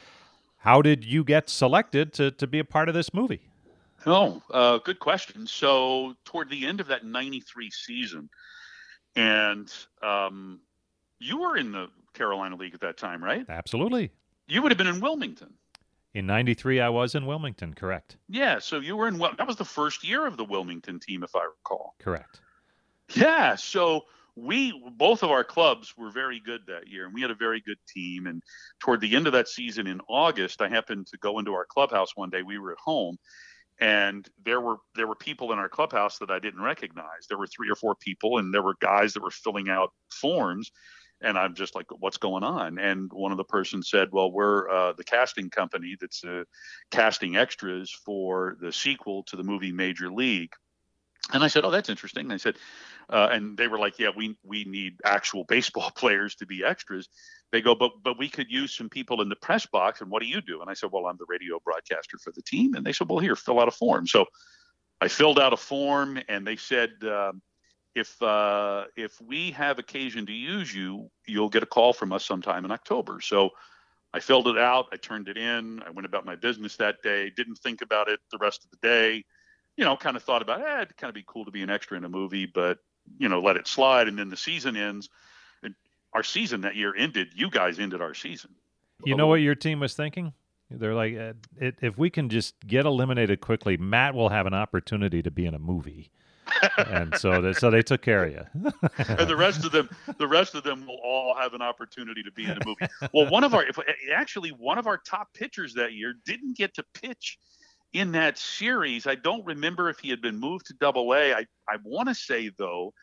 How 0.57 0.81
did 0.81 1.05
you 1.05 1.23
get 1.23 1.49
selected 1.49 2.11
to, 2.13 2.31
to 2.31 2.45
be 2.45 2.59
a 2.59 2.65
part 2.65 2.89
of 2.89 2.95
this 2.95 3.13
movie? 3.13 3.48
Oh, 4.05 4.41
uh, 4.51 4.77
good 4.79 4.99
question. 4.99 5.45
So 5.47 6.15
toward 6.25 6.49
the 6.49 6.65
end 6.65 6.79
of 6.79 6.87
that 6.87 7.05
'93 7.05 7.71
season, 7.71 8.29
and 9.15 9.71
um, 10.01 10.61
you 11.19 11.39
were 11.39 11.57
in 11.57 11.71
the 11.71 11.87
Carolina 12.13 12.55
League 12.55 12.73
at 12.73 12.81
that 12.81 12.97
time, 12.97 13.23
right? 13.23 13.45
Absolutely. 13.49 14.11
You 14.47 14.61
would 14.61 14.71
have 14.71 14.77
been 14.77 14.87
in 14.87 14.99
Wilmington. 14.99 15.53
In 16.13 16.25
'93, 16.25 16.79
I 16.79 16.89
was 16.89 17.15
in 17.15 17.25
Wilmington. 17.25 17.73
Correct. 17.73 18.17
Yeah. 18.27 18.59
So 18.59 18.79
you 18.79 18.95
were 18.95 19.07
in. 19.07 19.17
That 19.17 19.47
was 19.47 19.57
the 19.57 19.65
first 19.65 20.03
year 20.03 20.25
of 20.25 20.37
the 20.37 20.45
Wilmington 20.45 20.99
team, 20.99 21.23
if 21.23 21.35
I 21.35 21.43
recall. 21.43 21.95
Correct. 21.99 22.41
Yeah. 23.15 23.55
So 23.55 24.05
we 24.35 24.73
both 24.95 25.23
of 25.23 25.31
our 25.31 25.43
clubs 25.43 25.95
were 25.97 26.11
very 26.11 26.39
good 26.39 26.61
that 26.67 26.87
year 26.87 27.05
and 27.05 27.13
we 27.13 27.21
had 27.21 27.31
a 27.31 27.35
very 27.35 27.61
good 27.61 27.77
team 27.87 28.27
and 28.27 28.41
toward 28.79 29.01
the 29.01 29.15
end 29.15 29.27
of 29.27 29.33
that 29.33 29.47
season 29.47 29.87
in 29.87 29.99
august 30.07 30.61
i 30.61 30.69
happened 30.69 31.05
to 31.05 31.17
go 31.17 31.39
into 31.39 31.53
our 31.53 31.65
clubhouse 31.65 32.15
one 32.15 32.29
day 32.29 32.41
we 32.41 32.57
were 32.57 32.71
at 32.71 32.77
home 32.77 33.17
and 33.79 34.27
there 34.43 34.61
were 34.61 34.77
there 34.95 35.07
were 35.07 35.15
people 35.15 35.51
in 35.51 35.59
our 35.59 35.69
clubhouse 35.69 36.17
that 36.19 36.31
I 36.31 36.39
didn't 36.39 36.61
recognize. 36.61 37.27
There 37.27 37.37
were 37.37 37.47
three 37.47 37.69
or 37.69 37.75
four 37.75 37.95
people, 37.95 38.37
and 38.37 38.53
there 38.53 38.63
were 38.63 38.75
guys 38.79 39.13
that 39.13 39.23
were 39.23 39.31
filling 39.31 39.69
out 39.69 39.91
forms, 40.11 40.71
and 41.21 41.37
I'm 41.37 41.55
just 41.55 41.75
like, 41.75 41.85
"What's 41.99 42.17
going 42.17 42.43
on?" 42.43 42.77
And 42.77 43.11
one 43.13 43.31
of 43.31 43.37
the 43.37 43.43
persons 43.43 43.89
said, 43.89 44.09
"Well, 44.11 44.31
we're 44.31 44.69
uh, 44.69 44.93
the 44.93 45.03
casting 45.03 45.49
company 45.49 45.95
that's 45.99 46.23
uh, 46.23 46.43
casting 46.91 47.37
extras 47.37 47.91
for 48.05 48.57
the 48.59 48.73
sequel 48.73 49.23
to 49.23 49.35
the 49.35 49.43
movie 49.43 49.71
Major 49.71 50.11
League." 50.11 50.53
And 51.33 51.43
I 51.43 51.47
said, 51.47 51.63
"Oh, 51.63 51.71
that's 51.71 51.89
interesting." 51.89 52.25
And 52.25 52.33
I 52.33 52.37
said, 52.37 52.57
uh, 53.09 53.29
and 53.31 53.57
they 53.57 53.67
were 53.67 53.79
like, 53.79 53.99
"Yeah, 53.99 54.09
we 54.15 54.37
we 54.43 54.65
need 54.65 54.99
actual 55.05 55.43
baseball 55.43 55.91
players 55.95 56.35
to 56.35 56.45
be 56.45 56.63
extras." 56.63 57.09
they 57.51 57.61
go, 57.61 57.75
but 57.75 57.91
but 58.03 58.17
we 58.17 58.29
could 58.29 58.51
use 58.51 58.75
some 58.75 58.89
people 58.89 59.21
in 59.21 59.29
the 59.29 59.35
press 59.35 59.65
box. 59.65 60.01
And 60.01 60.09
what 60.09 60.21
do 60.21 60.27
you 60.27 60.41
do? 60.41 60.61
And 60.61 60.69
I 60.69 60.73
said, 60.73 60.91
well, 60.91 61.07
I'm 61.07 61.17
the 61.17 61.25
radio 61.27 61.59
broadcaster 61.63 62.17
for 62.19 62.31
the 62.31 62.41
team. 62.41 62.75
And 62.75 62.85
they 62.85 62.93
said, 62.93 63.09
well, 63.09 63.19
here, 63.19 63.35
fill 63.35 63.59
out 63.59 63.67
a 63.67 63.71
form. 63.71 64.05
So 64.07 64.25
I 65.01 65.07
filled 65.07 65.39
out 65.39 65.53
a 65.53 65.57
form, 65.57 66.19
and 66.27 66.45
they 66.45 66.57
said, 66.57 66.91
uh, 67.03 67.31
if 67.95 68.21
uh, 68.21 68.85
if 68.95 69.19
we 69.21 69.51
have 69.51 69.79
occasion 69.79 70.25
to 70.27 70.33
use 70.33 70.73
you, 70.73 71.09
you'll 71.25 71.49
get 71.49 71.63
a 71.63 71.67
call 71.67 71.93
from 71.93 72.13
us 72.13 72.25
sometime 72.25 72.65
in 72.65 72.71
October. 72.71 73.19
So 73.21 73.49
I 74.13 74.19
filled 74.19 74.47
it 74.47 74.57
out. 74.57 74.87
I 74.91 74.97
turned 74.97 75.27
it 75.27 75.37
in. 75.37 75.81
I 75.85 75.89
went 75.89 76.05
about 76.05 76.25
my 76.25 76.35
business 76.35 76.75
that 76.77 77.01
day. 77.01 77.31
Didn't 77.35 77.57
think 77.57 77.81
about 77.81 78.09
it 78.09 78.19
the 78.31 78.37
rest 78.39 78.63
of 78.63 78.71
the 78.71 78.87
day. 78.87 79.23
You 79.75 79.85
know, 79.85 79.95
kind 79.95 80.17
of 80.17 80.23
thought 80.23 80.41
about, 80.41 80.61
eh, 80.61 80.81
it'd 80.81 80.97
kind 80.97 81.09
of 81.09 81.15
be 81.15 81.23
cool 81.25 81.45
to 81.45 81.51
be 81.51 81.63
an 81.63 81.69
extra 81.69 81.95
in 81.95 82.03
a 82.03 82.09
movie, 82.09 82.45
but 82.45 82.79
you 83.17 83.29
know, 83.29 83.41
let 83.41 83.57
it 83.57 83.67
slide. 83.67 84.07
And 84.07 84.17
then 84.17 84.29
the 84.29 84.37
season 84.37 84.77
ends 84.77 85.09
our 86.13 86.23
season 86.23 86.61
that 86.61 86.75
year 86.75 86.93
ended. 86.95 87.29
You 87.35 87.49
guys 87.49 87.79
ended 87.79 88.01
our 88.01 88.13
season. 88.13 88.51
You 89.05 89.15
know 89.15 89.27
what 89.27 89.35
your 89.35 89.55
team 89.55 89.79
was 89.79 89.93
thinking? 89.93 90.33
They're 90.69 90.93
like, 90.93 91.17
uh, 91.17 91.33
if 91.59 91.97
we 91.97 92.09
can 92.09 92.29
just 92.29 92.55
get 92.67 92.85
eliminated 92.85 93.41
quickly, 93.41 93.77
Matt 93.77 94.13
will 94.13 94.29
have 94.29 94.45
an 94.45 94.53
opportunity 94.53 95.21
to 95.23 95.31
be 95.31 95.45
in 95.45 95.55
a 95.55 95.59
movie. 95.59 96.11
and 96.77 97.15
so 97.17 97.41
they, 97.41 97.53
so 97.53 97.69
they 97.69 97.81
took 97.81 98.01
care 98.01 98.25
of 98.25 98.31
you. 98.31 98.71
and 99.07 99.27
the 99.27 99.35
rest 99.35 99.63
of 99.65 99.71
them, 99.71 99.89
the 100.17 100.27
rest 100.27 100.55
of 100.55 100.63
them 100.63 100.85
will 100.85 100.99
all 101.03 101.33
have 101.35 101.53
an 101.53 101.61
opportunity 101.61 102.21
to 102.23 102.31
be 102.31 102.43
in 102.43 102.51
a 102.51 102.65
movie. 102.65 102.87
Well, 103.13 103.29
one 103.29 103.43
of 103.43 103.53
our, 103.53 103.63
if, 103.63 103.77
actually, 104.13 104.49
one 104.49 104.77
of 104.77 104.85
our 104.85 104.97
top 104.97 105.33
pitchers 105.33 105.73
that 105.75 105.93
year 105.93 106.15
didn't 106.25 106.57
get 106.57 106.73
to 106.75 106.83
pitch 106.93 107.37
in 107.93 108.11
that 108.13 108.37
series. 108.37 109.07
I 109.07 109.15
don't 109.15 109.45
remember 109.45 109.89
if 109.89 109.99
he 109.99 110.09
had 110.09 110.21
been 110.21 110.39
moved 110.39 110.67
to 110.67 110.73
Double 110.73 111.13
A. 111.13 111.33
I 111.33 111.45
I 111.67 111.77
want 111.83 112.09
to 112.09 112.15
say 112.15 112.51
though 112.57 112.93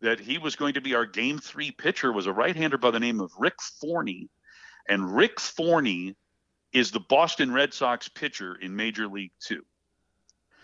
that 0.00 0.20
he 0.20 0.38
was 0.38 0.56
going 0.56 0.74
to 0.74 0.80
be 0.80 0.94
our 0.94 1.06
game 1.06 1.38
three 1.38 1.70
pitcher 1.70 2.12
was 2.12 2.26
a 2.26 2.32
right-hander 2.32 2.76
by 2.76 2.90
the 2.90 3.00
name 3.00 3.20
of 3.20 3.32
Rick 3.38 3.62
Forney. 3.80 4.28
And 4.88 5.16
Rick 5.16 5.40
Forney 5.40 6.14
is 6.72 6.90
the 6.90 7.00
Boston 7.00 7.52
Red 7.52 7.72
Sox 7.72 8.08
pitcher 8.08 8.54
in 8.56 8.76
Major 8.76 9.06
League 9.06 9.32
Two. 9.40 9.64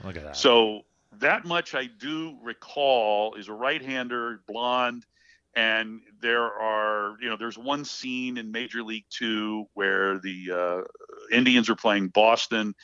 Look 0.05 0.17
at 0.17 0.25
that. 0.25 0.37
So 0.37 0.83
that 1.19 1.45
much 1.45 1.75
I 1.75 1.87
do 1.87 2.37
recall 2.43 3.35
is 3.35 3.49
a 3.49 3.53
right-hander, 3.53 4.43
blonde, 4.47 5.07
and 5.55 6.01
there 6.21 6.45
are 6.45 7.17
you 7.21 7.29
know 7.29 7.37
there's 7.37 7.59
one 7.59 7.85
scene 7.85 8.37
in 8.37 8.53
Major 8.53 8.83
League 8.83 9.07
Two 9.11 9.67
where 9.75 10.19
the 10.19 10.51
uh, 10.53 11.35
Indians 11.35 11.71
are 11.71 11.77
playing 11.77 12.09
Boston, 12.09 12.75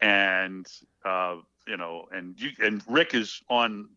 and 0.00 0.66
uh, 1.04 1.36
you 1.66 1.76
know 1.76 2.06
and 2.12 2.40
you 2.40 2.50
and 2.62 2.82
Rick 2.88 3.14
is 3.14 3.42
on 3.48 3.88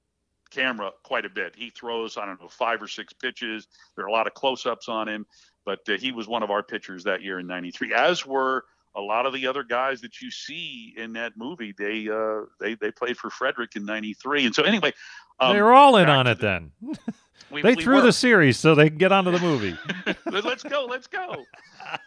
camera 0.51 0.91
quite 1.03 1.25
a 1.25 1.29
bit. 1.29 1.55
He 1.55 1.69
throws, 1.71 2.17
I 2.17 2.25
don't 2.25 2.39
know, 2.39 2.47
five 2.47 2.81
or 2.81 2.87
six 2.87 3.11
pitches. 3.13 3.67
There 3.95 4.05
are 4.05 4.09
a 4.09 4.11
lot 4.11 4.27
of 4.27 4.33
close 4.33 4.65
ups 4.65 4.87
on 4.87 5.09
him, 5.09 5.25
but 5.65 5.79
uh, 5.89 5.93
he 5.93 6.11
was 6.11 6.27
one 6.27 6.43
of 6.43 6.51
our 6.51 6.61
pitchers 6.61 7.03
that 7.05 7.23
year 7.23 7.39
in 7.39 7.47
93, 7.47 7.93
as 7.93 8.25
were 8.25 8.65
a 8.95 9.01
lot 9.01 9.25
of 9.25 9.33
the 9.33 9.47
other 9.47 9.63
guys 9.63 10.01
that 10.01 10.21
you 10.21 10.29
see 10.29 10.93
in 10.97 11.13
that 11.13 11.33
movie. 11.35 11.73
They 11.77 12.07
uh, 12.09 12.45
they 12.59 12.75
they 12.75 12.91
played 12.91 13.17
for 13.17 13.29
Frederick 13.29 13.75
in 13.75 13.85
'93, 13.85 14.45
and 14.45 14.55
so 14.55 14.63
anyway, 14.63 14.93
um, 15.39 15.55
they 15.55 15.61
were 15.61 15.73
all 15.73 15.97
in 15.97 16.09
on 16.09 16.27
it 16.27 16.39
the, 16.39 16.45
then. 16.81 16.97
We, 17.51 17.61
they 17.63 17.75
we 17.75 17.83
threw 17.83 17.97
were. 17.97 18.01
the 18.01 18.13
series 18.13 18.57
so 18.57 18.73
they 18.73 18.89
can 18.89 18.97
get 18.97 19.11
onto 19.11 19.31
the 19.31 19.39
movie. 19.39 19.77
let's 20.25 20.63
go, 20.63 20.85
let's 20.89 21.07
go. 21.07 21.45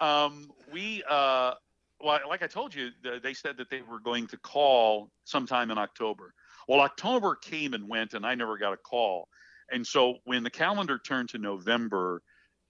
Um, 0.01 0.51
we 0.73 1.03
uh, 1.09 1.55
well, 2.01 2.21
like 2.29 2.43
I 2.43 2.47
told 2.47 2.75
you, 2.75 2.91
they 3.23 3.35
said 3.35 3.57
that 3.59 3.71
they 3.71 3.83
were 3.83 4.01
going 4.01 4.27
to 4.29 4.37
call 4.39 5.11
sometime 5.25 5.71
in 5.71 5.79
October. 5.79 6.35
Well, 6.69 6.81
October 6.81 7.37
came 7.37 7.75
and 7.75 7.89
went, 7.89 8.15
and 8.15 8.27
I 8.27 8.35
never 8.35 8.59
got 8.59 8.73
a 8.73 8.77
call. 8.77 9.29
And 9.71 9.87
so 9.87 10.17
when 10.25 10.43
the 10.43 10.51
calendar 10.51 10.99
turned 10.99 11.31
to 11.31 11.39
November, 11.39 12.23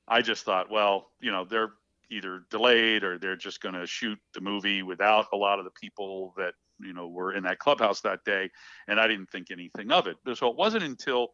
I 0.09 0.23
just 0.23 0.45
thought, 0.45 0.71
well, 0.71 1.11
you 1.21 1.31
know, 1.31 1.45
they're 1.45 1.73
either 2.11 2.43
delayed 2.51 3.03
or 3.03 3.19
they're 3.19 3.37
just 3.37 3.61
going 3.61 3.75
to 3.75 3.87
shoot 3.87 4.19
the 4.35 4.41
movie 4.41 4.83
without 4.83 5.27
a 5.33 5.37
lot 5.37 5.59
of 5.59 5.65
the 5.65 5.71
people 5.73 6.33
that 6.37 6.55
you 6.81 6.93
know 6.93 7.09
were 7.09 7.35
in 7.35 7.43
that 7.43 7.59
clubhouse 7.59 8.01
that 8.01 8.23
day 8.25 8.51
and 8.87 9.01
i 9.01 9.07
didn't 9.07 9.31
think 9.31 9.51
anything 9.51 9.91
of 9.91 10.07
it 10.07 10.17
so 10.35 10.49
it 10.49 10.57
wasn't 10.57 10.83
until 10.83 11.29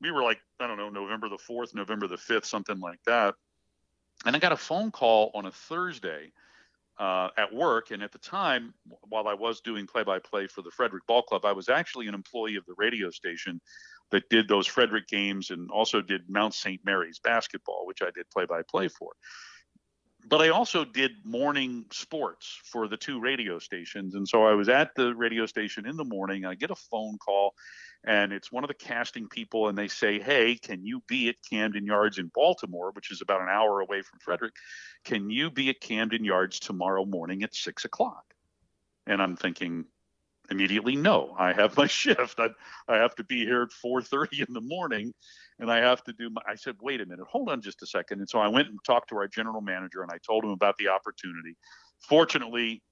we 0.00 0.10
were 0.10 0.22
like 0.22 0.38
i 0.60 0.66
don't 0.66 0.78
know 0.78 0.88
november 0.88 1.28
the 1.28 1.36
4th 1.36 1.74
november 1.74 2.06
the 2.06 2.16
5th 2.16 2.46
something 2.46 2.80
like 2.80 2.98
that 3.06 3.34
and 4.24 4.34
i 4.34 4.38
got 4.38 4.52
a 4.52 4.56
phone 4.56 4.90
call 4.90 5.30
on 5.34 5.46
a 5.46 5.52
thursday 5.52 6.32
uh, 6.98 7.28
at 7.36 7.52
work 7.54 7.90
and 7.90 8.02
at 8.02 8.12
the 8.12 8.18
time 8.18 8.74
while 9.08 9.28
i 9.28 9.34
was 9.34 9.60
doing 9.60 9.86
play-by-play 9.86 10.46
for 10.46 10.62
the 10.62 10.70
frederick 10.70 11.06
ball 11.06 11.22
club 11.22 11.44
i 11.44 11.52
was 11.52 11.68
actually 11.68 12.06
an 12.06 12.14
employee 12.14 12.56
of 12.56 12.64
the 12.66 12.74
radio 12.76 13.10
station 13.10 13.60
that 14.10 14.28
did 14.30 14.48
those 14.48 14.66
frederick 14.66 15.06
games 15.06 15.50
and 15.50 15.70
also 15.70 16.00
did 16.00 16.22
mount 16.28 16.54
st 16.54 16.80
mary's 16.84 17.20
basketball 17.20 17.86
which 17.86 18.02
i 18.02 18.10
did 18.14 18.28
play-by-play 18.30 18.88
for 18.88 19.12
but 20.28 20.42
I 20.42 20.48
also 20.48 20.84
did 20.84 21.12
morning 21.24 21.86
sports 21.90 22.60
for 22.64 22.88
the 22.88 22.96
two 22.96 23.20
radio 23.20 23.58
stations. 23.58 24.14
And 24.14 24.28
so 24.28 24.44
I 24.44 24.52
was 24.52 24.68
at 24.68 24.94
the 24.94 25.14
radio 25.14 25.46
station 25.46 25.86
in 25.86 25.96
the 25.96 26.04
morning. 26.04 26.44
I 26.44 26.54
get 26.54 26.70
a 26.70 26.74
phone 26.74 27.18
call, 27.18 27.54
and 28.08 28.32
it's 28.32 28.50
one 28.50 28.64
of 28.64 28.68
the 28.68 28.74
casting 28.74 29.28
people, 29.28 29.68
and 29.68 29.76
they 29.76 29.86
say, 29.86 30.18
Hey, 30.18 30.56
can 30.56 30.84
you 30.84 31.02
be 31.06 31.28
at 31.28 31.36
Camden 31.48 31.84
Yards 31.84 32.18
in 32.18 32.30
Baltimore, 32.34 32.90
which 32.92 33.12
is 33.12 33.20
about 33.20 33.42
an 33.42 33.48
hour 33.50 33.80
away 33.80 34.00
from 34.00 34.18
Frederick? 34.18 34.54
Can 35.04 35.28
you 35.28 35.50
be 35.50 35.68
at 35.68 35.80
Camden 35.80 36.24
Yards 36.24 36.58
tomorrow 36.58 37.04
morning 37.04 37.42
at 37.42 37.54
six 37.54 37.84
o'clock? 37.84 38.24
And 39.06 39.22
I'm 39.22 39.36
thinking, 39.36 39.84
immediately 40.50 40.96
no 40.96 41.34
i 41.38 41.52
have 41.52 41.76
my 41.76 41.86
shift 42.00 42.40
i, 42.40 42.48
I 42.88 42.96
have 42.96 43.14
to 43.16 43.24
be 43.24 43.44
here 43.44 43.64
at 43.64 43.68
4.30 43.84 44.48
in 44.48 44.54
the 44.54 44.62
morning 44.62 45.12
and 45.58 45.70
I 45.70 45.78
have 45.78 46.02
to 46.04 46.12
do 46.12 46.30
my, 46.30 46.40
I 46.48 46.54
said, 46.54 46.76
wait 46.80 47.00
a 47.00 47.06
minute, 47.06 47.26
hold 47.28 47.48
on 47.48 47.60
just 47.60 47.82
a 47.82 47.86
second. 47.86 48.20
And 48.20 48.28
so 48.28 48.38
I 48.38 48.48
went 48.48 48.68
and 48.68 48.78
talked 48.84 49.08
to 49.10 49.16
our 49.16 49.28
general 49.28 49.60
manager 49.60 50.02
and 50.02 50.10
I 50.10 50.18
told 50.18 50.44
him 50.44 50.50
about 50.50 50.76
the 50.78 50.88
opportunity. 50.88 51.56
Fortunately, 52.00 52.82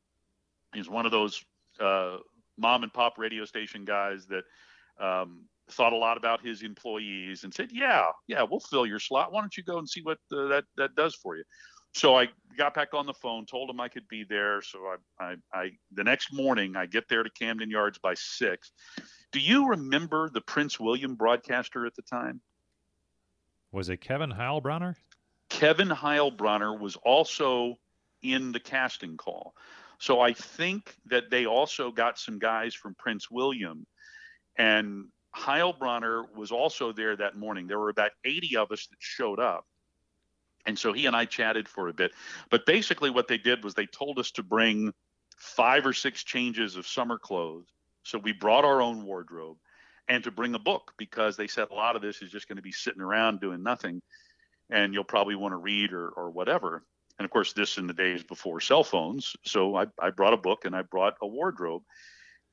he's 0.75 0.89
one 0.89 1.07
of 1.07 1.13
those 1.13 1.45
uh, 1.81 2.19
mom 2.59 2.83
and 2.83 2.93
pop 2.93 3.19
radio 3.19 3.45
station 3.45 3.85
guys 3.85 4.27
that 4.27 4.45
um, 5.01 5.45
thought 5.71 5.93
a 5.93 5.97
lot 5.97 6.17
about 6.17 6.45
his 6.45 6.63
employees 6.63 7.45
and 7.45 7.53
said, 7.53 7.71
yeah, 7.73 8.07
yeah, 8.29 8.43
we'll 8.49 8.61
fill 8.61 8.87
your 8.87 9.01
slot. 9.01 9.33
Why 9.33 9.41
don't 9.41 9.57
you 9.57 9.63
go 9.63 9.79
and 9.79 9.89
see 9.89 10.03
what 10.03 10.19
uh, 10.33 10.47
that, 10.49 10.65
that 10.77 10.95
does 10.95 11.15
for 11.15 11.37
you? 11.37 11.45
So 11.93 12.15
I 12.15 12.29
got 12.59 12.75
back 12.75 12.93
on 12.93 13.07
the 13.07 13.15
phone, 13.15 13.47
told 13.47 13.71
him 13.71 13.81
I 13.81 13.89
could 13.89 14.07
be 14.07 14.23
there. 14.23 14.61
So 14.61 14.81
I, 15.19 15.25
I, 15.25 15.37
I 15.53 15.71
the 15.93 16.05
next 16.05 16.33
morning 16.33 16.77
I 16.77 16.85
get 16.87 17.09
there 17.09 17.23
to 17.23 17.31
Camden 17.31 17.71
Yards 17.71 17.99
by 17.99 18.15
six. 18.15 18.73
Do 19.33 19.41
you 19.41 19.69
remember 19.69 20.29
the 20.29 20.43
Prince 20.43 20.79
William 20.79 21.15
broadcaster 21.15 21.87
at 21.87 21.95
the 21.97 22.03
time? 22.03 22.41
Was 23.73 23.89
it 23.89 24.03
Kevin 24.03 24.31
Heilbronner? 24.31 24.97
Kevin 25.49 25.89
Heilbronner 25.89 26.79
was 26.79 26.97
also 26.97 27.77
in 28.23 28.53
the 28.53 28.61
casting 28.61 29.17
call. 29.17 29.55
So 29.99 30.21
I 30.21 30.33
think 30.35 30.95
that 31.07 31.31
they 31.31 31.47
also 31.47 31.91
got 31.91 32.19
some 32.19 32.39
guys 32.39 32.75
from 32.75 32.95
Prince 32.95 33.31
William. 33.31 33.87
And 34.59 35.07
Heilbronner 35.35 36.25
was 36.35 36.51
also 36.51 36.93
there 36.93 37.17
that 37.17 37.37
morning. 37.37 37.67
There 37.67 37.79
were 37.79 37.91
about 37.91 38.13
80 38.25 38.57
of 38.57 38.73
us 38.73 38.87
that 38.87 38.97
showed 38.99 39.39
up. 39.39 39.67
And 40.65 40.79
so 40.79 40.93
he 40.93 41.07
and 41.07 41.15
I 41.15 41.27
chatted 41.27 41.69
for 41.69 41.89
a 41.89 41.93
bit. 41.93 42.13
But 42.51 42.67
basically, 42.67 43.11
what 43.11 43.29
they 43.29 43.39
did 43.39 43.63
was 43.63 43.75
they 43.75 43.87
told 43.87 44.19
us 44.19 44.33
to 44.33 44.43
bring 44.43 44.93
five 45.37 45.87
or 45.87 45.93
six 45.93 46.25
changes 46.25 46.77
of 46.77 46.87
summer 46.87 47.19
clothes. 47.19 47.67
So 48.03 48.19
we 48.19 48.33
brought 48.33 48.65
our 48.65 48.81
own 48.81 49.05
wardrobe 49.05 49.59
and 50.09 50.25
to 50.25 50.31
bring 50.31 50.55
a 50.55 50.59
book 50.59 50.93
because 50.97 51.37
they 51.37 51.47
said 51.47 51.69
a 51.71 51.75
lot 51.75 51.97
of 51.97 52.03
this 52.03 52.23
is 52.23 52.31
just 52.31 52.49
going 52.49 52.57
to 52.57 52.63
be 52.63 52.73
sitting 52.73 53.03
around 53.03 53.41
doing 53.41 53.63
nothing 53.63 54.01
and 54.71 54.93
you'll 54.93 55.05
probably 55.05 55.35
want 55.35 55.53
to 55.53 55.57
read 55.57 55.93
or, 55.93 56.09
or 56.11 56.31
whatever. 56.31 56.83
And 57.19 57.25
of 57.25 57.31
course, 57.31 57.53
this 57.53 57.79
in 57.79 57.87
the 57.87 57.95
days 57.95 58.23
before 58.23 58.61
cell 58.61 58.85
phones. 58.85 59.35
So 59.45 59.77
I, 59.77 59.87
I 60.01 60.11
brought 60.11 60.35
a 60.35 60.39
book 60.39 60.65
and 60.65 60.75
I 60.75 60.83
brought 60.83 61.15
a 61.23 61.27
wardrobe. 61.27 61.83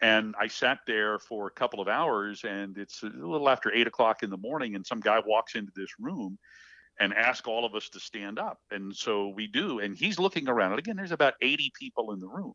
And 0.01 0.35
I 0.39 0.47
sat 0.47 0.79
there 0.85 1.19
for 1.19 1.47
a 1.47 1.51
couple 1.51 1.79
of 1.79 1.87
hours, 1.87 2.43
and 2.43 2.77
it's 2.77 3.03
a 3.03 3.07
little 3.07 3.49
after 3.49 3.73
eight 3.73 3.87
o'clock 3.87 4.23
in 4.23 4.29
the 4.29 4.37
morning, 4.37 4.75
and 4.75 4.85
some 4.85 4.99
guy 4.99 5.21
walks 5.25 5.55
into 5.55 5.71
this 5.75 5.91
room 5.99 6.37
and 6.99 7.13
asks 7.13 7.47
all 7.47 7.65
of 7.65 7.73
us 7.73 7.89
to 7.89 7.99
stand 7.99 8.37
up. 8.37 8.59
And 8.69 8.95
so 8.95 9.29
we 9.29 9.47
do. 9.47 9.79
And 9.79 9.97
he's 9.97 10.19
looking 10.19 10.47
around. 10.47 10.71
And 10.71 10.79
again, 10.79 10.95
there's 10.95 11.11
about 11.11 11.33
80 11.41 11.71
people 11.79 12.11
in 12.11 12.19
the 12.19 12.27
room. 12.27 12.53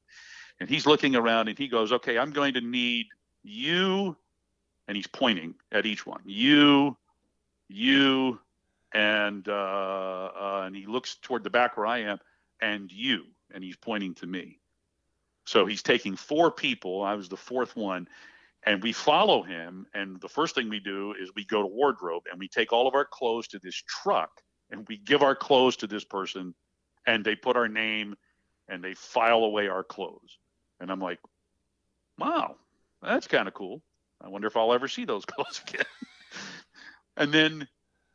And 0.61 0.69
he's 0.69 0.87
looking 0.87 1.17
around 1.17 1.49
and 1.49 1.59
he 1.59 1.69
goes, 1.69 1.93
Okay, 1.93 2.19
I'm 2.19 2.31
going 2.31 2.55
to 2.55 2.61
need 2.61 3.07
you 3.43 4.17
and 4.89 4.97
he's 4.97 5.07
pointing 5.07 5.55
at 5.71 5.87
each 5.87 6.07
one. 6.07 6.23
You, 6.25 6.97
you, 7.69 8.41
and 8.93 9.47
uh, 9.47 10.31
uh, 10.35 10.63
and 10.65 10.75
he 10.75 10.87
looks 10.87 11.17
toward 11.17 11.45
the 11.45 11.51
back 11.51 11.77
where 11.77 11.87
I 11.87 11.99
am, 11.99 12.19
and 12.61 12.91
you, 12.91 13.25
and 13.55 13.63
he's 13.63 13.77
pointing 13.77 14.15
to 14.15 14.27
me. 14.27 14.59
So 15.49 15.65
he's 15.65 15.83
taking 15.83 16.15
four 16.15 16.51
people. 16.51 17.03
I 17.03 17.15
was 17.15 17.31
the 17.31 17.37
fourth 17.37 17.75
one, 17.75 18.07
and 18.65 18.83
we 18.83 18.93
follow 18.93 19.43
him. 19.43 19.87
And 19.95 20.21
the 20.21 20.29
first 20.29 20.55
thing 20.55 20.69
we 20.69 20.79
do 20.79 21.15
is 21.19 21.31
we 21.35 21.47
go 21.47 21.63
to 21.63 21.67
wardrobe 21.67 22.25
and 22.31 22.39
we 22.39 22.49
take 22.49 22.71
all 22.71 22.87
of 22.87 22.95
our 22.95 23.07
clothes 23.07 23.49
to 23.49 23.59
this 23.59 23.75
truck, 23.75 24.31
and 24.71 24.87
we 24.89 24.99
give 24.99 25.23
our 25.23 25.35
clothes 25.35 25.77
to 25.77 25.87
this 25.87 26.05
person, 26.05 26.55
and 27.07 27.25
they 27.25 27.35
put 27.35 27.57
our 27.57 27.67
name, 27.67 28.15
and 28.69 28.85
they 28.85 28.93
file 28.93 29.39
away 29.39 29.69
our 29.69 29.83
clothes. 29.83 30.39
And 30.81 30.91
I'm 30.91 31.01
like, 31.01 31.19
wow, 32.19 32.57
that's 33.01 33.27
kind 33.27 33.49
of 33.49 33.55
cool. 33.55 33.81
I 34.21 34.29
wonder 34.29 34.49
if 34.49 34.57
I'll 34.57 34.75
ever 34.75 34.87
see 34.87 35.07
those 35.07 35.25
clothes 35.25 35.63
again. 35.67 35.87
and 37.17 37.33
then 37.33 37.67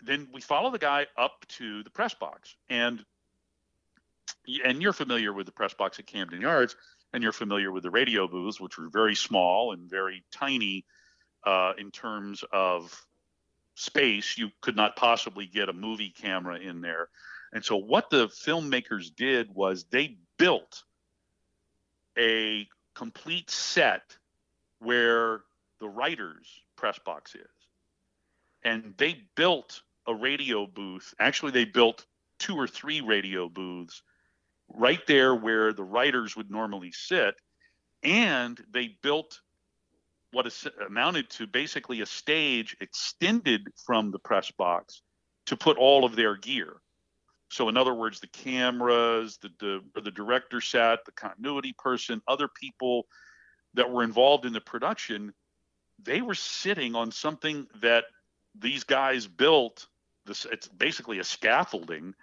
then 0.06 0.28
we 0.32 0.41
follow 0.41 0.69
the 0.69 0.78
guy 0.78 1.08
up 1.17 1.46
to 1.48 1.82
the 1.82 1.89
press 1.89 2.13
box 2.13 2.58
and 2.69 3.04
and 4.65 4.82
you're 4.82 4.93
familiar 4.93 5.32
with 5.34 5.46
the 5.46 5.52
press 5.52 5.74
box 5.74 5.98
at 5.98 6.06
Camden 6.06 6.41
Yards 6.41 6.76
and 7.13 7.23
you're 7.23 7.32
familiar 7.32 7.71
with 7.71 7.84
the 7.84 7.91
radio 7.91 8.28
booths 8.28 8.60
which 8.60 8.78
were 8.78 8.89
very 8.89 9.15
small 9.15 9.71
and 9.71 9.89
very 9.89 10.23
tiny 10.32 10.86
uh, 11.45 11.73
in 11.78 11.91
terms 11.91 12.43
of 12.52 13.06
space 13.76 14.38
you 14.38 14.49
could 14.62 14.76
not 14.76 14.95
possibly 14.95 15.45
get 15.45 15.69
a 15.69 15.73
movie 15.73 16.13
camera 16.15 16.58
in 16.58 16.82
there 16.82 17.10
and 17.54 17.63
so 17.63 17.78
what 17.78 18.10
the 18.10 18.28
filmmakers 18.28 19.15
did 19.15 19.54
was 19.54 19.86
they 19.86 20.17
built 20.38 20.84
a 22.17 22.67
complete 22.93 23.49
set 23.49 24.17
where 24.80 25.41
the 25.80 25.88
writer's 25.88 26.47
press 26.76 26.99
box 26.99 27.36
is. 27.36 27.41
And 28.63 28.93
they 28.97 29.21
built 29.36 29.82
a 30.08 30.15
radio 30.15 30.65
booth. 30.65 31.13
Actually, 31.19 31.52
they 31.52 31.65
built 31.65 32.06
two 32.39 32.56
or 32.56 32.67
three 32.67 33.02
radio 33.02 33.49
booths 33.49 34.02
right 34.74 35.06
there 35.08 35.36
where 35.36 35.74
the 35.74 35.84
writers 35.84 36.36
would 36.36 36.52
normally 36.52 36.92
sit. 36.92 37.36
And 38.04 38.60
they 38.74 38.98
built 39.02 39.40
what 40.32 40.52
amounted 40.86 41.30
to 41.30 41.48
basically 41.48 42.02
a 42.02 42.06
stage 42.06 42.76
extended 42.82 43.68
from 43.86 44.12
the 44.12 44.20
press 44.20 44.52
box 44.52 45.02
to 45.46 45.56
put 45.56 45.78
all 45.78 46.06
of 46.06 46.16
their 46.16 46.36
gear. 46.36 46.78
So, 47.50 47.70
in 47.70 47.78
other 47.78 47.94
words, 47.94 48.20
the 48.20 48.28
cameras, 48.28 49.38
the, 49.38 49.50
the, 49.60 50.02
the 50.02 50.12
director 50.12 50.60
set, 50.60 51.06
the 51.06 51.12
continuity 51.12 51.76
person, 51.78 52.22
other 52.28 52.48
people 52.48 53.06
that 53.76 53.92
were 53.92 54.04
involved 54.04 54.46
in 54.46 54.54
the 54.54 54.62
production 54.62 55.34
they 56.02 56.22
were 56.22 56.36
sitting 56.36 56.96
on 56.96 57.12
something 57.12 57.68
that 57.82 58.06
these 58.56 58.84
guys 58.84 59.28
built. 59.28 59.88
This 60.26 60.46
it's 60.52 60.68
basically 60.68 61.20
a 61.20 61.24
scaffolding 61.24 62.14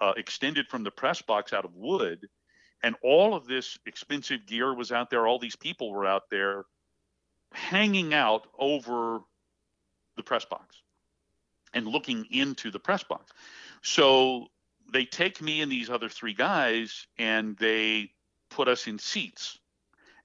uh, 0.00 0.12
extended 0.16 0.68
from 0.68 0.82
the 0.82 0.90
press 0.90 1.22
box 1.22 1.52
out 1.52 1.64
of 1.64 1.74
wood, 1.74 2.28
and 2.82 2.96
all 3.02 3.34
of 3.34 3.46
this 3.46 3.78
expensive 3.86 4.46
gear 4.46 4.74
was 4.74 4.92
out 4.92 5.10
there. 5.10 5.26
All 5.26 5.38
these 5.38 5.56
people 5.56 5.90
were 5.90 6.06
out 6.06 6.30
there, 6.30 6.64
hanging 7.52 8.14
out 8.14 8.46
over 8.58 9.20
the 10.16 10.22
press 10.22 10.44
box 10.44 10.82
and 11.72 11.86
looking 11.86 12.26
into 12.30 12.70
the 12.70 12.78
press 12.78 13.02
box. 13.02 13.32
So 13.82 14.46
they 14.92 15.04
take 15.04 15.40
me 15.40 15.60
and 15.60 15.70
these 15.70 15.90
other 15.90 16.08
three 16.08 16.34
guys 16.34 17.06
and 17.18 17.56
they 17.58 18.10
put 18.50 18.68
us 18.68 18.86
in 18.86 18.98
seats. 18.98 19.58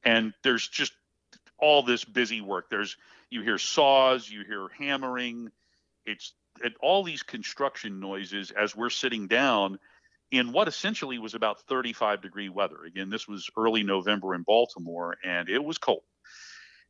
And 0.03 0.33
there's 0.43 0.67
just 0.67 0.93
all 1.57 1.83
this 1.83 2.03
busy 2.03 2.41
work. 2.41 2.69
There's 2.69 2.97
you 3.29 3.41
hear 3.41 3.57
saws, 3.57 4.29
you 4.29 4.43
hear 4.43 4.67
hammering. 4.77 5.51
It's 6.05 6.33
it, 6.63 6.73
all 6.81 7.03
these 7.03 7.23
construction 7.23 7.99
noises 7.99 8.51
as 8.51 8.75
we're 8.75 8.89
sitting 8.89 9.27
down 9.27 9.79
in 10.31 10.51
what 10.51 10.67
essentially 10.67 11.19
was 11.19 11.33
about 11.33 11.61
35 11.67 12.21
degree 12.21 12.49
weather. 12.49 12.83
Again, 12.85 13.09
this 13.09 13.27
was 13.27 13.49
early 13.57 13.83
November 13.83 14.33
in 14.35 14.43
Baltimore, 14.43 15.15
and 15.23 15.49
it 15.49 15.63
was 15.63 15.77
cold. 15.77 16.03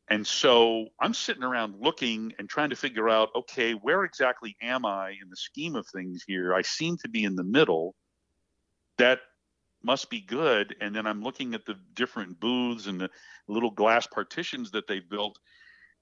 And 0.08 0.26
so 0.26 0.86
I'm 1.00 1.14
sitting 1.14 1.42
around 1.42 1.74
looking 1.80 2.32
and 2.38 2.48
trying 2.48 2.70
to 2.70 2.76
figure 2.76 3.08
out, 3.08 3.30
okay, 3.34 3.72
where 3.72 4.04
exactly 4.04 4.56
am 4.62 4.86
I 4.86 5.10
in 5.10 5.28
the 5.28 5.36
scheme 5.36 5.74
of 5.74 5.86
things 5.88 6.22
here? 6.26 6.54
I 6.54 6.62
seem 6.62 6.96
to 6.98 7.08
be 7.08 7.24
in 7.24 7.34
the 7.34 7.44
middle. 7.44 7.94
That 8.98 9.20
must 9.82 10.08
be 10.08 10.20
good. 10.20 10.76
And 10.80 10.94
then 10.94 11.06
I'm 11.06 11.22
looking 11.22 11.54
at 11.54 11.66
the 11.66 11.74
different 11.94 12.38
booths 12.38 12.86
and 12.86 13.00
the 13.00 13.10
little 13.48 13.70
glass 13.70 14.06
partitions 14.06 14.70
that 14.72 14.86
they've 14.86 15.08
built. 15.08 15.38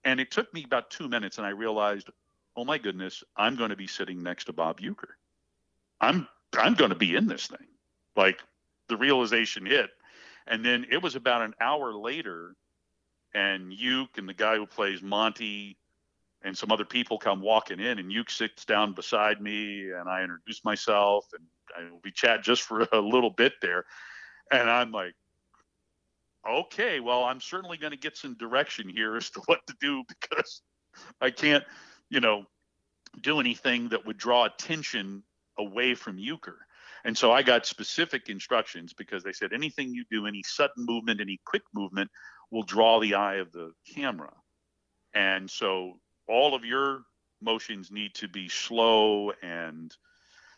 And 0.05 0.21
it 0.21 0.31
took 0.31 0.53
me 0.53 0.65
about 0.65 0.91
two 0.91 1.09
minutes, 1.09 1.39
and 1.39 1.47
I 1.47 1.51
realized, 1.51 2.11
oh 2.57 2.65
my 2.65 2.79
goodness, 2.79 3.23
I'm 3.37 3.57
going 3.57 3.71
to 3.71 3.77
be 3.77 3.87
sitting 3.87 4.23
next 4.23 4.45
to 4.45 4.53
Bob 4.53 4.81
Uecker. 4.81 5.15
I'm 6.01 6.29
I'm 6.57 6.75
going 6.75 6.91
to 6.91 6.97
be 6.97 7.17
in 7.17 7.27
this 7.27 7.47
thing. 7.47 7.67
Like 8.17 8.41
the 8.89 8.97
realization 8.97 9.67
hit, 9.67 9.91
and 10.47 10.65
then 10.65 10.87
it 10.91 11.03
was 11.03 11.17
about 11.17 11.43
an 11.43 11.55
hour 11.61 11.93
later 11.95 12.55
and 13.35 13.73
Uke 13.73 14.17
and 14.19 14.29
the 14.29 14.35
guy 14.35 14.57
who 14.57 14.67
plays 14.67 15.03
Monty 15.03 15.77
and 16.45 16.57
some 16.57 16.71
other 16.71 16.85
people 16.85 17.19
come 17.19 17.41
walking 17.41 17.81
in, 17.81 17.99
and 17.99 18.13
Uke 18.13 18.31
sits 18.31 18.65
down 18.65 18.93
beside 18.93 19.41
me, 19.41 19.91
and 19.91 20.09
I 20.09 20.23
introduce 20.23 20.63
myself, 20.65 21.27
and 21.33 21.91
we 22.05 22.13
chat 22.13 22.43
just 22.43 22.63
for 22.63 22.87
a 22.93 23.01
little 23.01 23.31
bit 23.31 23.55
there, 23.63 23.87
and 24.51 24.71
I'm 24.71 24.93
like, 24.93 25.15
okay, 26.49 27.01
well, 27.01 27.25
I'm 27.25 27.41
certainly 27.41 27.79
going 27.79 27.93
to 27.93 27.99
get 27.99 28.19
some 28.19 28.37
direction 28.37 28.89
here 28.89 29.17
as 29.17 29.31
to 29.31 29.41
what 29.47 29.67
to 29.67 29.75
do 29.81 30.05
because 30.09 30.61
I 31.21 31.31
can't, 31.31 31.65
you 32.15 32.21
know, 32.21 32.45
do 33.21 33.41
anything 33.41 33.89
that 33.89 34.07
would 34.07 34.17
draw 34.17 34.45
attention 34.45 35.25
away 35.59 35.97
from 35.97 36.17
Uecker. 36.17 36.57
And 37.05 37.19
so 37.19 37.33
I 37.33 37.43
got 37.43 37.67
specific 37.67 38.29
instructions 38.29 38.93
because 38.95 39.25
they 39.25 39.33
said 39.33 39.53
anything 39.53 39.93
you 39.93 40.05
do, 40.11 40.27
any 40.27 40.43
sudden 40.47 40.87
movement, 40.87 41.21
any 41.21 41.41
quick 41.45 41.63
movement 41.75 42.11
will 42.53 42.63
draw 42.63 43.01
the 43.01 43.15
eye 43.15 43.37
of 43.37 43.51
the 43.51 43.73
camera. 43.95 44.33
And 45.13 45.51
so 45.51 45.99
all 46.29 46.55
of 46.55 46.65
your 46.65 47.03
motions 47.43 47.91
need 47.91 48.15
to 48.15 48.29
be 48.29 48.49
slow 48.49 49.33
and 49.43 49.95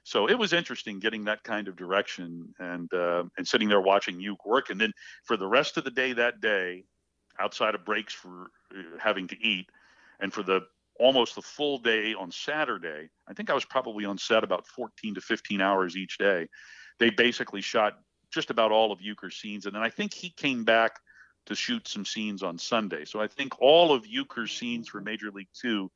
so 0.04 0.28
it 0.28 0.38
was 0.38 0.52
interesting 0.52 1.00
getting 1.00 1.24
that 1.24 1.42
kind 1.42 1.66
of 1.66 1.74
direction 1.74 2.54
and 2.60 2.92
uh, 2.94 3.24
and 3.36 3.48
sitting 3.48 3.68
there 3.68 3.80
watching 3.80 4.20
you 4.20 4.36
work 4.46 4.70
and 4.70 4.80
then 4.80 4.92
for 5.24 5.36
the 5.36 5.48
rest 5.48 5.78
of 5.78 5.82
the 5.82 5.90
day 5.90 6.12
that 6.12 6.40
day 6.40 6.84
outside 7.40 7.74
of 7.74 7.84
breaks 7.84 8.14
for 8.14 8.52
uh, 8.72 8.82
having 9.00 9.26
to 9.26 9.36
eat 9.42 9.66
and 10.20 10.32
for 10.32 10.44
the 10.44 10.60
almost 10.98 11.34
the 11.34 11.42
full 11.42 11.78
day 11.78 12.14
on 12.14 12.30
Saturday 12.30 13.08
I 13.28 13.32
think 13.34 13.50
I 13.50 13.54
was 13.54 13.64
probably 13.64 14.04
on 14.04 14.18
set 14.18 14.44
about 14.44 14.66
14 14.66 15.14
to 15.14 15.20
15 15.20 15.60
hours 15.60 15.96
each 15.96 16.18
day 16.18 16.46
they 16.98 17.10
basically 17.10 17.60
shot 17.60 17.98
just 18.32 18.50
about 18.50 18.72
all 18.72 18.92
of 18.92 19.00
Uecker's 19.00 19.36
scenes 19.36 19.66
and 19.66 19.74
then 19.74 19.82
I 19.82 19.90
think 19.90 20.12
he 20.12 20.30
came 20.30 20.64
back 20.64 20.98
to 21.46 21.54
shoot 21.54 21.88
some 21.88 22.04
scenes 22.04 22.42
on 22.42 22.58
Sunday. 22.58 23.04
So 23.04 23.20
I 23.20 23.28
think 23.28 23.60
all 23.60 23.92
of 23.92 24.04
Uecker's 24.04 24.52
scenes 24.52 24.88
for 24.88 25.00
Major 25.00 25.30
League 25.30 25.48
Two 25.58 25.90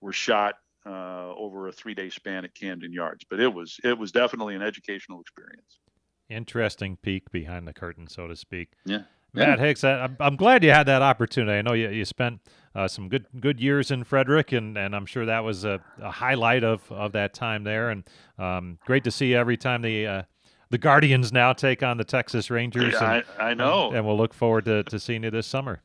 were 0.00 0.12
shot 0.12 0.56
uh, 0.86 1.32
over 1.34 1.68
a 1.68 1.72
three-day 1.72 2.10
span 2.10 2.44
at 2.44 2.54
Camden 2.54 2.92
Yards. 2.92 3.24
But 3.28 3.40
it 3.40 3.52
was 3.52 3.78
it 3.84 3.96
was 3.96 4.12
definitely 4.12 4.54
an 4.54 4.62
educational 4.62 5.20
experience. 5.20 5.80
Interesting 6.28 6.96
peek 7.00 7.30
behind 7.30 7.66
the 7.66 7.72
curtain, 7.72 8.06
so 8.06 8.26
to 8.26 8.36
speak. 8.36 8.72
Yeah. 8.84 9.02
Matt 9.32 9.58
Hicks, 9.58 9.84
I, 9.84 10.08
I'm 10.20 10.36
glad 10.36 10.64
you 10.64 10.70
had 10.70 10.84
that 10.84 11.02
opportunity. 11.02 11.58
I 11.58 11.62
know 11.62 11.74
you, 11.74 11.90
you 11.90 12.04
spent 12.04 12.40
uh, 12.74 12.88
some 12.88 13.08
good 13.08 13.26
good 13.40 13.60
years 13.60 13.90
in 13.90 14.04
Frederick, 14.04 14.52
and, 14.52 14.76
and 14.76 14.94
I'm 14.94 15.06
sure 15.06 15.26
that 15.26 15.44
was 15.44 15.64
a, 15.64 15.80
a 16.00 16.10
highlight 16.10 16.64
of, 16.64 16.90
of 16.90 17.12
that 17.12 17.34
time 17.34 17.64
there. 17.64 17.90
And 17.90 18.04
um, 18.38 18.78
great 18.86 19.04
to 19.04 19.10
see 19.10 19.34
every 19.34 19.56
time 19.56 19.82
the 19.82 20.06
uh, 20.06 20.22
the 20.70 20.78
Guardians 20.78 21.32
now 21.32 21.52
take 21.52 21.82
on 21.82 21.96
the 21.96 22.04
Texas 22.04 22.50
Rangers. 22.50 22.94
Yeah, 22.94 23.14
and, 23.14 23.24
I, 23.38 23.50
I 23.50 23.54
know. 23.54 23.88
And, 23.88 23.98
and, 23.98 24.06
we'll 24.06 24.16
look 24.16 24.34
forward 24.34 24.64
to, 24.66 24.82
to 24.84 24.98
seeing 24.98 25.24
you 25.24 25.30
this 25.30 25.46
summer. 25.46 25.80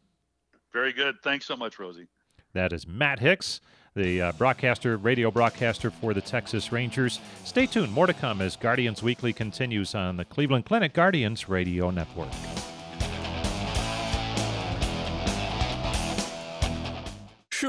Very 0.72 0.94
good. 0.94 1.16
Thanks 1.24 1.46
so 1.46 1.56
much, 1.56 1.80
Rosie. 1.80 2.08
That 2.54 2.74
is 2.74 2.88
Matt 2.88 3.20
Hicks, 3.20 3.62
the 3.96 4.22
uh, 4.22 4.32
broadcaster, 4.34 4.98
radio 4.98 5.32
broadcaster 5.32 5.90
for 5.90 6.14
the 6.14 6.22
Texas 6.22 6.72
Rangers. 6.72 7.20
Stay 7.46 7.66
tuned. 7.66 7.92
More 7.94 8.08
to 8.08 8.14
come 8.14 8.42
as 8.42 8.56
Guardians 8.56 9.02
Weekly 9.02 9.34
continues 9.34 9.96
on 9.96 10.18
the 10.18 10.26
Cleveland 10.26 10.66
Clinic 10.66 10.94
Guardians 10.94 11.48
Radio 11.48 11.90
Network. 11.90 12.30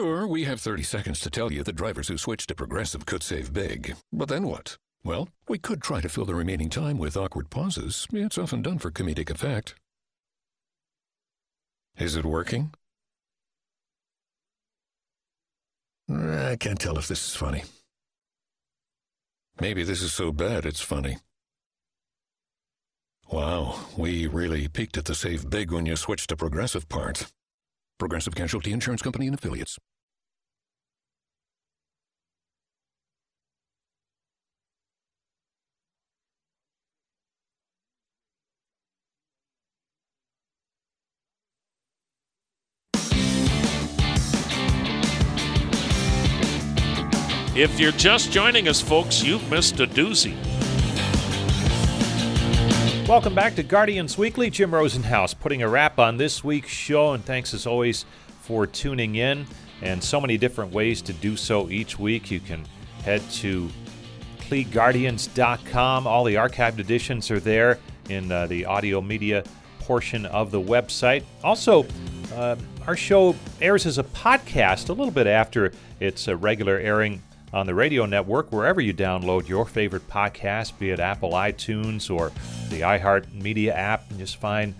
Sure, 0.04 0.26
we 0.26 0.44
have 0.44 0.60
30 0.60 0.82
seconds 0.82 1.18
to 1.20 1.30
tell 1.30 1.50
you 1.50 1.62
that 1.62 1.76
drivers 1.76 2.08
who 2.08 2.18
switch 2.18 2.46
to 2.46 2.54
Progressive 2.54 3.06
could 3.06 3.22
save 3.22 3.54
big. 3.54 3.96
But 4.12 4.28
then 4.28 4.46
what? 4.46 4.76
Well, 5.02 5.30
we 5.48 5.56
could 5.56 5.80
try 5.80 6.02
to 6.02 6.10
fill 6.10 6.26
the 6.26 6.34
remaining 6.34 6.68
time 6.68 6.98
with 6.98 7.16
awkward 7.16 7.48
pauses. 7.48 8.06
It's 8.12 8.36
often 8.36 8.60
done 8.60 8.78
for 8.78 8.90
comedic 8.90 9.30
effect. 9.30 9.74
Is 11.96 12.16
it 12.16 12.26
working? 12.26 12.74
Eh, 16.10 16.50
I 16.50 16.56
can't 16.56 16.78
tell 16.78 16.98
if 16.98 17.08
this 17.08 17.26
is 17.26 17.34
funny. 17.34 17.62
Maybe 19.58 19.84
this 19.84 20.02
is 20.02 20.12
so 20.12 20.32
bad 20.32 20.66
it's 20.66 20.82
funny. 20.82 21.16
Wow, 23.32 23.80
we 23.96 24.26
really 24.26 24.68
peaked 24.68 24.98
at 24.98 25.06
the 25.06 25.14
save 25.14 25.48
big 25.48 25.72
when 25.72 25.86
you 25.86 25.96
switched 25.96 26.28
to 26.28 26.36
Progressive 26.36 26.90
part. 26.90 27.32
Progressive 27.98 28.34
Casualty 28.34 28.70
Insurance 28.70 29.00
Company 29.00 29.28
and 29.28 29.34
Affiliates. 29.34 29.78
If 47.56 47.78
you're 47.78 47.92
just 47.92 48.32
joining 48.32 48.66
us, 48.66 48.80
folks, 48.80 49.22
you've 49.22 49.48
missed 49.48 49.78
a 49.78 49.86
doozy. 49.86 50.34
Welcome 53.06 53.32
back 53.32 53.54
to 53.54 53.62
Guardians 53.62 54.18
Weekly. 54.18 54.50
Jim 54.50 54.72
Rosenhaus 54.72 55.38
putting 55.38 55.62
a 55.62 55.68
wrap 55.68 56.00
on 56.00 56.16
this 56.16 56.42
week's 56.42 56.72
show, 56.72 57.12
and 57.12 57.24
thanks 57.24 57.54
as 57.54 57.64
always 57.64 58.06
for 58.40 58.66
tuning 58.66 59.14
in. 59.14 59.46
And 59.82 60.02
so 60.02 60.20
many 60.20 60.36
different 60.36 60.72
ways 60.72 61.00
to 61.02 61.12
do 61.12 61.36
so 61.36 61.70
each 61.70 61.96
week. 61.96 62.28
You 62.28 62.40
can 62.40 62.66
head 63.04 63.22
to 63.34 63.70
CleGuardians.com. 64.40 66.08
All 66.08 66.24
the 66.24 66.34
archived 66.34 66.80
editions 66.80 67.30
are 67.30 67.38
there 67.38 67.78
in 68.08 68.32
uh, 68.32 68.48
the 68.48 68.64
audio 68.64 69.00
media 69.00 69.44
portion 69.78 70.26
of 70.26 70.50
the 70.50 70.60
website. 70.60 71.22
Also, 71.44 71.86
uh, 72.34 72.56
our 72.88 72.96
show 72.96 73.36
airs 73.60 73.86
as 73.86 73.98
a 73.98 74.04
podcast 74.04 74.88
a 74.88 74.92
little 74.92 75.12
bit 75.12 75.28
after 75.28 75.70
its 76.00 76.26
uh, 76.26 76.36
regular 76.36 76.78
airing 76.78 77.22
on 77.54 77.66
the 77.66 77.74
radio 77.74 78.04
network 78.04 78.50
wherever 78.50 78.80
you 78.80 78.92
download 78.92 79.46
your 79.46 79.64
favorite 79.64 80.06
podcast, 80.08 80.76
be 80.76 80.90
it 80.90 80.98
Apple 80.98 81.30
iTunes 81.30 82.12
or 82.12 82.32
the 82.68 82.80
iHeart 82.80 83.32
Media 83.32 83.72
app. 83.72 84.10
And 84.10 84.18
just 84.18 84.36
find 84.38 84.74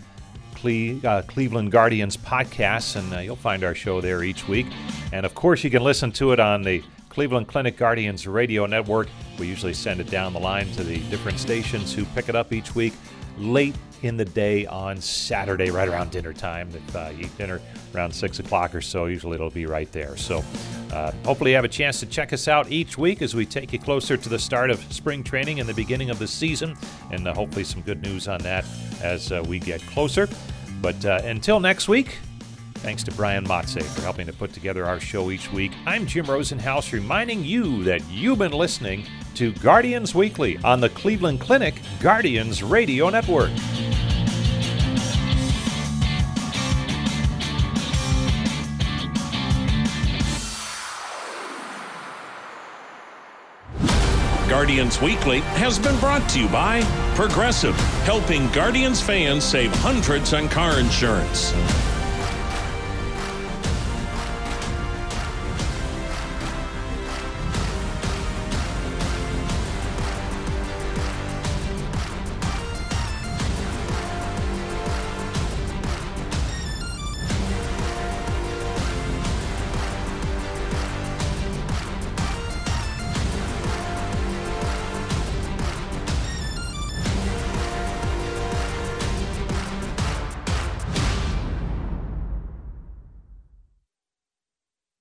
Cle- 0.57 1.01
uh, 1.07 1.23
Cleveland 1.23 1.71
Guardians 1.71 2.17
podcasts, 2.17 2.97
and 2.97 3.15
uh, 3.15 3.21
you'll 3.21 3.37
find 3.37 3.63
our 3.63 3.77
show 3.77 4.01
there 4.01 4.25
each 4.25 4.49
week. 4.49 4.67
And 5.13 5.25
of 5.25 5.37
course, 5.37 5.63
you 5.63 5.71
can 5.71 5.85
listen 5.85 6.11
to 6.13 6.33
it 6.33 6.41
on 6.41 6.63
the 6.63 6.83
Cleveland 7.11 7.47
Clinic 7.47 7.77
Guardians 7.77 8.27
radio 8.27 8.67
network. 8.67 9.07
We 9.39 9.47
usually 9.47 9.75
send 9.75 10.01
it 10.01 10.11
down 10.11 10.33
the 10.33 10.41
line 10.41 10.67
to 10.73 10.83
the 10.83 10.99
different 11.11 11.39
stations 11.39 11.95
who 11.95 12.05
pick 12.07 12.29
it 12.29 12.35
up 12.35 12.53
each 12.53 12.75
week 12.75 12.95
late 13.39 13.75
in 14.03 14.17
the 14.17 14.25
day 14.25 14.67
on 14.67 15.01
Saturday, 15.01 15.71
right 15.71 15.89
around 15.89 16.11
dinner 16.11 16.33
time. 16.33 16.69
If 16.75 16.97
uh, 16.97 17.11
you 17.17 17.25
eat 17.25 17.39
dinner 17.39 17.61
around 17.95 18.13
6 18.13 18.39
o'clock 18.39 18.75
or 18.75 18.81
so, 18.81 19.07
usually 19.07 19.37
it'll 19.37 19.51
be 19.51 19.67
right 19.67 19.91
there. 19.93 20.17
So 20.17 20.45
uh, 20.93 21.13
hopefully 21.25 21.53
you 21.53 21.57
have 21.57 21.65
a 21.65 21.69
chance 21.69 22.01
to 22.01 22.07
check 22.07 22.33
us 22.33 22.49
out 22.49 22.71
each 22.71 22.99
week 22.99 23.23
as 23.23 23.35
we 23.35 23.47
take 23.47 23.73
you 23.73 23.79
closer 23.79 24.17
to 24.17 24.29
the 24.29 24.39
start 24.39 24.71
of 24.71 24.81
spring 24.93 25.25
training 25.25 25.61
and 25.61 25.69
the 25.69 25.75
beginning 25.75 26.11
of 26.11 26.19
the 26.19 26.29
season, 26.29 26.77
and 27.11 27.27
uh, 27.27 27.35
hopefully 27.35 27.65
some 27.65 27.81
good 27.83 28.03
news 28.03 28.29
on 28.29 28.41
that 28.41 28.65
as 29.03 29.33
uh, 29.33 29.43
we 29.47 29.59
get 29.59 29.81
closer. 29.83 30.29
But 30.83 31.05
uh, 31.05 31.21
until 31.25 31.61
next 31.61 31.89
week, 31.89 32.19
Thanks 32.85 33.03
to 33.05 33.13
Brian 33.13 33.47
Motze 33.47 33.83
for 33.83 34.03
helping 34.03 34.27
to 34.27 34.33
put 34.35 34.53
together 34.53 34.85
our 34.85 35.01
show 35.01 35.31
each 35.31 35.51
week. 35.51 35.73
I'm 35.87 36.07
Jim 36.07 36.27
Rosenhaus, 36.27 36.93
reminding 36.93 37.43
you 37.43 37.83
that 37.85 38.07
you've 38.11 38.37
been 38.37 38.53
listening 38.53 39.07
to 39.35 39.53
Guardians 39.53 40.15
Weekly 40.15 40.59
on 40.65 40.81
the 40.81 40.89
Cleveland 40.89 41.41
Clinic 41.41 41.81
Guardians 42.01 42.63
Radio 42.63 43.09
Network. 43.11 43.51
Guardians 54.49 55.01
Weekly 55.03 55.41
has 55.41 55.79
been 55.79 55.99
brought 55.99 56.29
to 56.31 56.41
you 56.41 56.49
by 56.49 56.83
Progressive, 57.15 57.75
helping 58.05 58.51
Guardians 58.53 59.01
fans 59.01 59.43
save 59.43 59.75
hundreds 59.77 60.33
on 60.33 60.49
car 60.49 60.79
insurance. 60.79 61.53